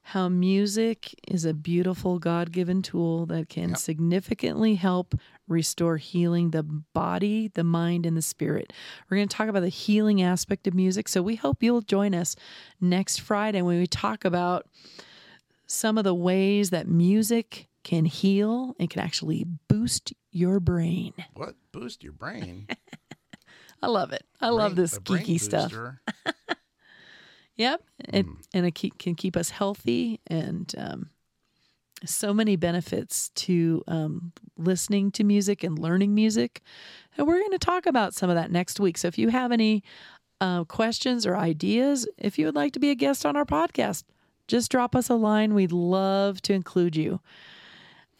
how 0.01 0.27
music 0.29 1.13
is 1.27 1.45
a 1.45 1.53
beautiful 1.53 2.17
God 2.19 2.51
given 2.51 2.81
tool 2.81 3.25
that 3.27 3.47
can 3.49 3.69
Yep. 3.69 3.77
significantly 3.77 4.75
help 4.75 5.13
restore 5.47 5.97
healing 5.97 6.51
the 6.51 6.63
body, 6.63 7.47
the 7.53 7.63
mind, 7.63 8.05
and 8.05 8.17
the 8.17 8.21
spirit. 8.21 8.73
We're 9.09 9.17
going 9.17 9.27
to 9.27 9.35
talk 9.35 9.49
about 9.49 9.61
the 9.61 9.69
healing 9.69 10.21
aspect 10.21 10.65
of 10.67 10.73
music. 10.73 11.07
So 11.07 11.21
we 11.21 11.35
hope 11.35 11.61
you'll 11.61 11.81
join 11.81 12.13
us 12.15 12.35
next 12.81 13.19
Friday 13.21 13.61
when 13.61 13.79
we 13.79 13.87
talk 13.87 14.25
about 14.25 14.67
some 15.67 15.97
of 15.97 16.03
the 16.03 16.15
ways 16.15 16.71
that 16.71 16.87
music 16.87 17.67
can 17.83 18.05
heal 18.05 18.75
and 18.79 18.89
can 18.89 19.01
actually 19.01 19.45
boost 19.67 20.13
your 20.31 20.59
brain. 20.59 21.13
What 21.35 21.55
boost 21.71 22.03
your 22.03 22.13
brain? 22.13 22.67
I 23.81 23.87
love 23.87 24.11
it. 24.11 24.23
I 24.41 24.49
love 24.49 24.75
this 24.75 24.97
geeky 24.99 25.39
stuff. 25.39 25.71
Yep, 27.59 27.83
it, 28.13 28.25
Mm. 28.25 28.37
and 28.53 28.65
it 28.65 28.73
keep, 28.73 28.97
can 28.97 29.15
keep 29.15 29.35
us 29.35 29.49
healthy 29.49 30.21
and 30.27 30.73
um, 30.77 31.09
so 32.05 32.33
many 32.33 32.55
benefits 32.55 33.29
to 33.35 33.83
um, 33.85 34.31
listening 34.57 35.11
to 35.11 35.25
music 35.25 35.61
and 35.65 35.77
learning 35.77 36.15
music. 36.15 36.61
And 37.17 37.27
we're 37.27 37.39
going 37.39 37.51
to 37.51 37.59
talk 37.59 37.85
about 37.85 38.13
some 38.13 38.29
of 38.29 38.37
that 38.37 38.49
next 38.49 38.79
week. 38.79 38.97
So 38.97 39.09
if 39.09 39.17
you 39.17 39.27
have 39.27 39.51
any 39.51 39.83
uh, 40.39 40.63
questions 40.63 41.25
or 41.25 41.35
ideas, 41.35 42.07
if 42.17 42.39
you 42.39 42.45
would 42.45 42.55
like 42.55 42.71
to 42.73 42.79
be 42.79 42.91
a 42.91 42.95
guest 42.95 43.25
on 43.25 43.35
our 43.35 43.43
podcast, 43.43 44.03
just 44.47 44.71
drop 44.71 44.95
us 44.95 45.09
a 45.09 45.15
line. 45.15 45.53
We'd 45.53 45.73
love 45.73 46.41
to 46.43 46.53
include 46.53 46.95
you. 46.95 47.19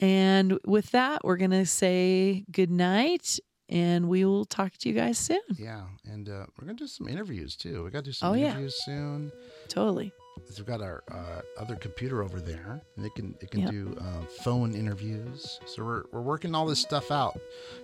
And 0.02 0.60
with 0.66 0.92
that, 0.92 1.24
we're 1.24 1.38
going 1.38 1.52
to 1.52 1.66
say 1.66 2.44
good 2.52 2.72
night 2.72 3.40
and 3.70 4.10
we 4.10 4.26
will 4.26 4.46
talk 4.46 4.74
to 4.80 4.90
you 4.90 4.96
guys 4.96 5.18
soon. 5.18 5.40
Yeah, 5.58 5.84
and 6.06 6.28
uh, 6.28 6.46
we're 6.58 6.66
gonna 6.66 6.74
do 6.74 6.88
some 6.88 7.08
interviews 7.08 7.56
too. 7.56 7.84
We 7.84 7.92
got 7.92 8.00
to 8.00 8.06
do 8.06 8.12
some 8.12 8.32
Oh, 8.32 8.34
yeah. 8.36 8.48
interviews 8.52 8.76
soon. 8.84 9.32
Totally. 9.68 10.12
We've 10.58 10.66
got 10.66 10.82
our 10.82 11.04
uh, 11.12 11.42
other 11.60 11.76
computer 11.76 12.24
over 12.24 12.40
there, 12.40 12.82
and 12.96 13.06
it 13.06 13.14
can 13.14 13.36
it 13.42 13.52
can 13.52 13.62
Yep. 13.62 13.72
do 13.72 13.98
uh, 14.00 14.26
phone 14.42 14.74
interviews. 14.74 15.60
So 15.68 15.84
we're 15.84 16.04
we're 16.12 16.22
working 16.22 16.56
all 16.56 16.66
this 16.66 16.80
stuff 16.80 17.12
out. 17.12 17.38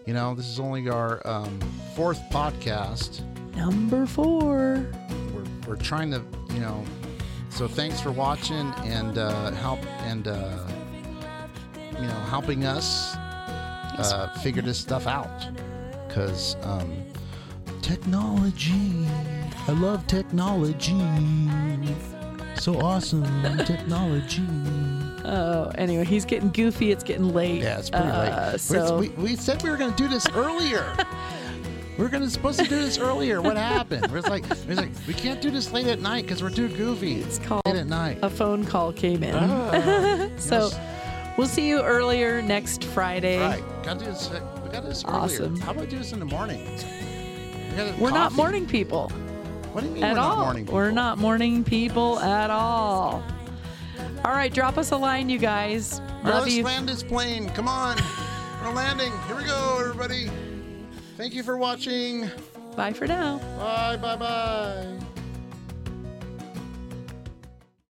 You 0.05 0.13
know, 0.13 0.33
this 0.35 0.47
is 0.47 0.59
only 0.59 0.87
our 0.89 1.21
um, 1.27 1.59
fourth 1.95 2.21
podcast. 2.31 3.21
Number 3.55 4.05
four. 4.05 4.85
We're 5.33 5.45
we're 5.67 5.75
trying 5.75 6.11
to 6.11 6.21
you 6.53 6.59
know. 6.61 6.83
So 7.49 7.67
thanks 7.67 7.99
for 8.01 8.11
watching 8.11 8.73
and 8.83 9.17
uh, 9.17 9.51
help 9.51 9.79
and 10.03 10.27
uh, 10.27 10.57
you 11.93 12.01
know 12.07 12.19
helping 12.29 12.65
us 12.65 13.15
uh, 13.15 14.29
figure 14.41 14.61
this 14.61 14.77
stuff 14.77 15.07
out 15.07 15.29
because 16.15 16.55
um, 16.63 17.03
technology. 17.81 19.05
I 19.67 19.71
love 19.73 20.07
technology. 20.07 20.95
So 22.55 22.79
awesome 22.79 23.25
technology. 23.65 24.47
Oh, 25.25 25.73
anyway, 25.75 26.05
he's 26.05 26.23
getting 26.23 26.51
goofy. 26.51 26.91
It's 26.91 27.03
getting 27.03 27.33
late. 27.33 27.61
Yeah, 27.63 27.79
it's 27.79 27.89
pretty 27.89 28.05
late. 28.05 28.29
Uh, 28.29 28.45
We're- 28.45 28.57
so 28.59 28.97
we, 28.97 29.09
we 29.09 29.35
said 29.35 29.61
we 29.61 29.69
were 29.69 29.75
going 29.75 29.91
to 29.93 29.97
do 29.97 30.07
this 30.07 30.25
earlier. 30.29 30.95
we 31.97 32.07
going 32.07 32.23
to 32.23 32.29
supposed 32.29 32.59
to 32.59 32.65
do 32.65 32.79
this 32.79 32.97
earlier. 32.97 33.41
What 33.41 33.57
happened? 33.57 34.09
We're 34.09 34.21
like, 34.21 34.45
we're 34.69 34.75
like, 34.75 34.91
we 35.07 35.13
can't 35.13 35.41
do 35.41 35.51
this 35.51 35.73
late 35.73 35.87
at 35.87 35.99
night 35.99 36.23
because 36.23 36.41
we're 36.41 36.49
too 36.49 36.69
goofy. 36.69 37.15
it's 37.15 37.39
called 37.39 37.61
late 37.65 37.75
at 37.75 37.87
night. 37.87 38.19
a 38.21 38.29
phone 38.29 38.63
call 38.63 38.93
came 38.93 39.21
in. 39.21 39.35
Ah, 39.35 40.29
so 40.37 40.69
yes. 40.69 40.79
we'll 41.37 41.47
see 41.47 41.67
you 41.67 41.81
earlier 41.81 42.41
next 42.41 42.85
Friday. 42.85 43.41
right, 43.41 43.83
got 43.83 43.99
to 43.99 44.05
do 44.05 44.11
this. 44.11 44.29
Got 44.75 44.83
this 44.89 45.05
Awesome. 45.05 45.45
earlier. 45.53 45.63
How 45.63 45.71
about 45.71 45.87
do 45.89 45.97
this 45.97 46.11
in 46.11 46.19
the 46.19 46.25
morning? 46.25 46.59
We 47.77 47.91
We're 47.97 48.11
not 48.11 48.33
morning 48.33 48.65
people 48.65 49.07
What 49.71 49.81
do 49.81 49.87
you 49.87 49.93
mean 49.95 50.03
at 50.03 50.15
we're 50.15 50.19
all. 50.19 50.35
not 50.35 50.43
morning? 50.45 50.65
We're 50.65 50.91
not 50.91 51.17
morning 51.17 51.63
people 51.63 52.19
at 52.19 52.49
all. 52.49 53.23
All 54.25 54.31
right, 54.31 54.53
drop 54.53 54.77
us 54.77 54.91
a 54.91 54.97
line, 54.97 55.29
you 55.29 55.37
guys. 55.39 56.01
Right, 56.23 56.33
Love 56.33 56.43
let's 56.43 56.55
you. 56.55 56.63
land 56.65 56.89
this 56.89 57.03
plane. 57.03 57.49
Come 57.51 57.69
on, 57.69 57.97
we're 58.63 58.73
landing. 58.73 59.13
Here 59.27 59.37
we 59.37 59.45
go, 59.45 59.77
everybody. 59.79 60.29
Thank 61.15 61.33
you 61.33 61.43
for 61.43 61.55
watching. 61.57 62.29
Bye 62.75 62.91
for 62.91 63.07
now. 63.07 63.37
Bye, 63.57 63.95
bye, 63.95 64.17
bye. 64.17 64.99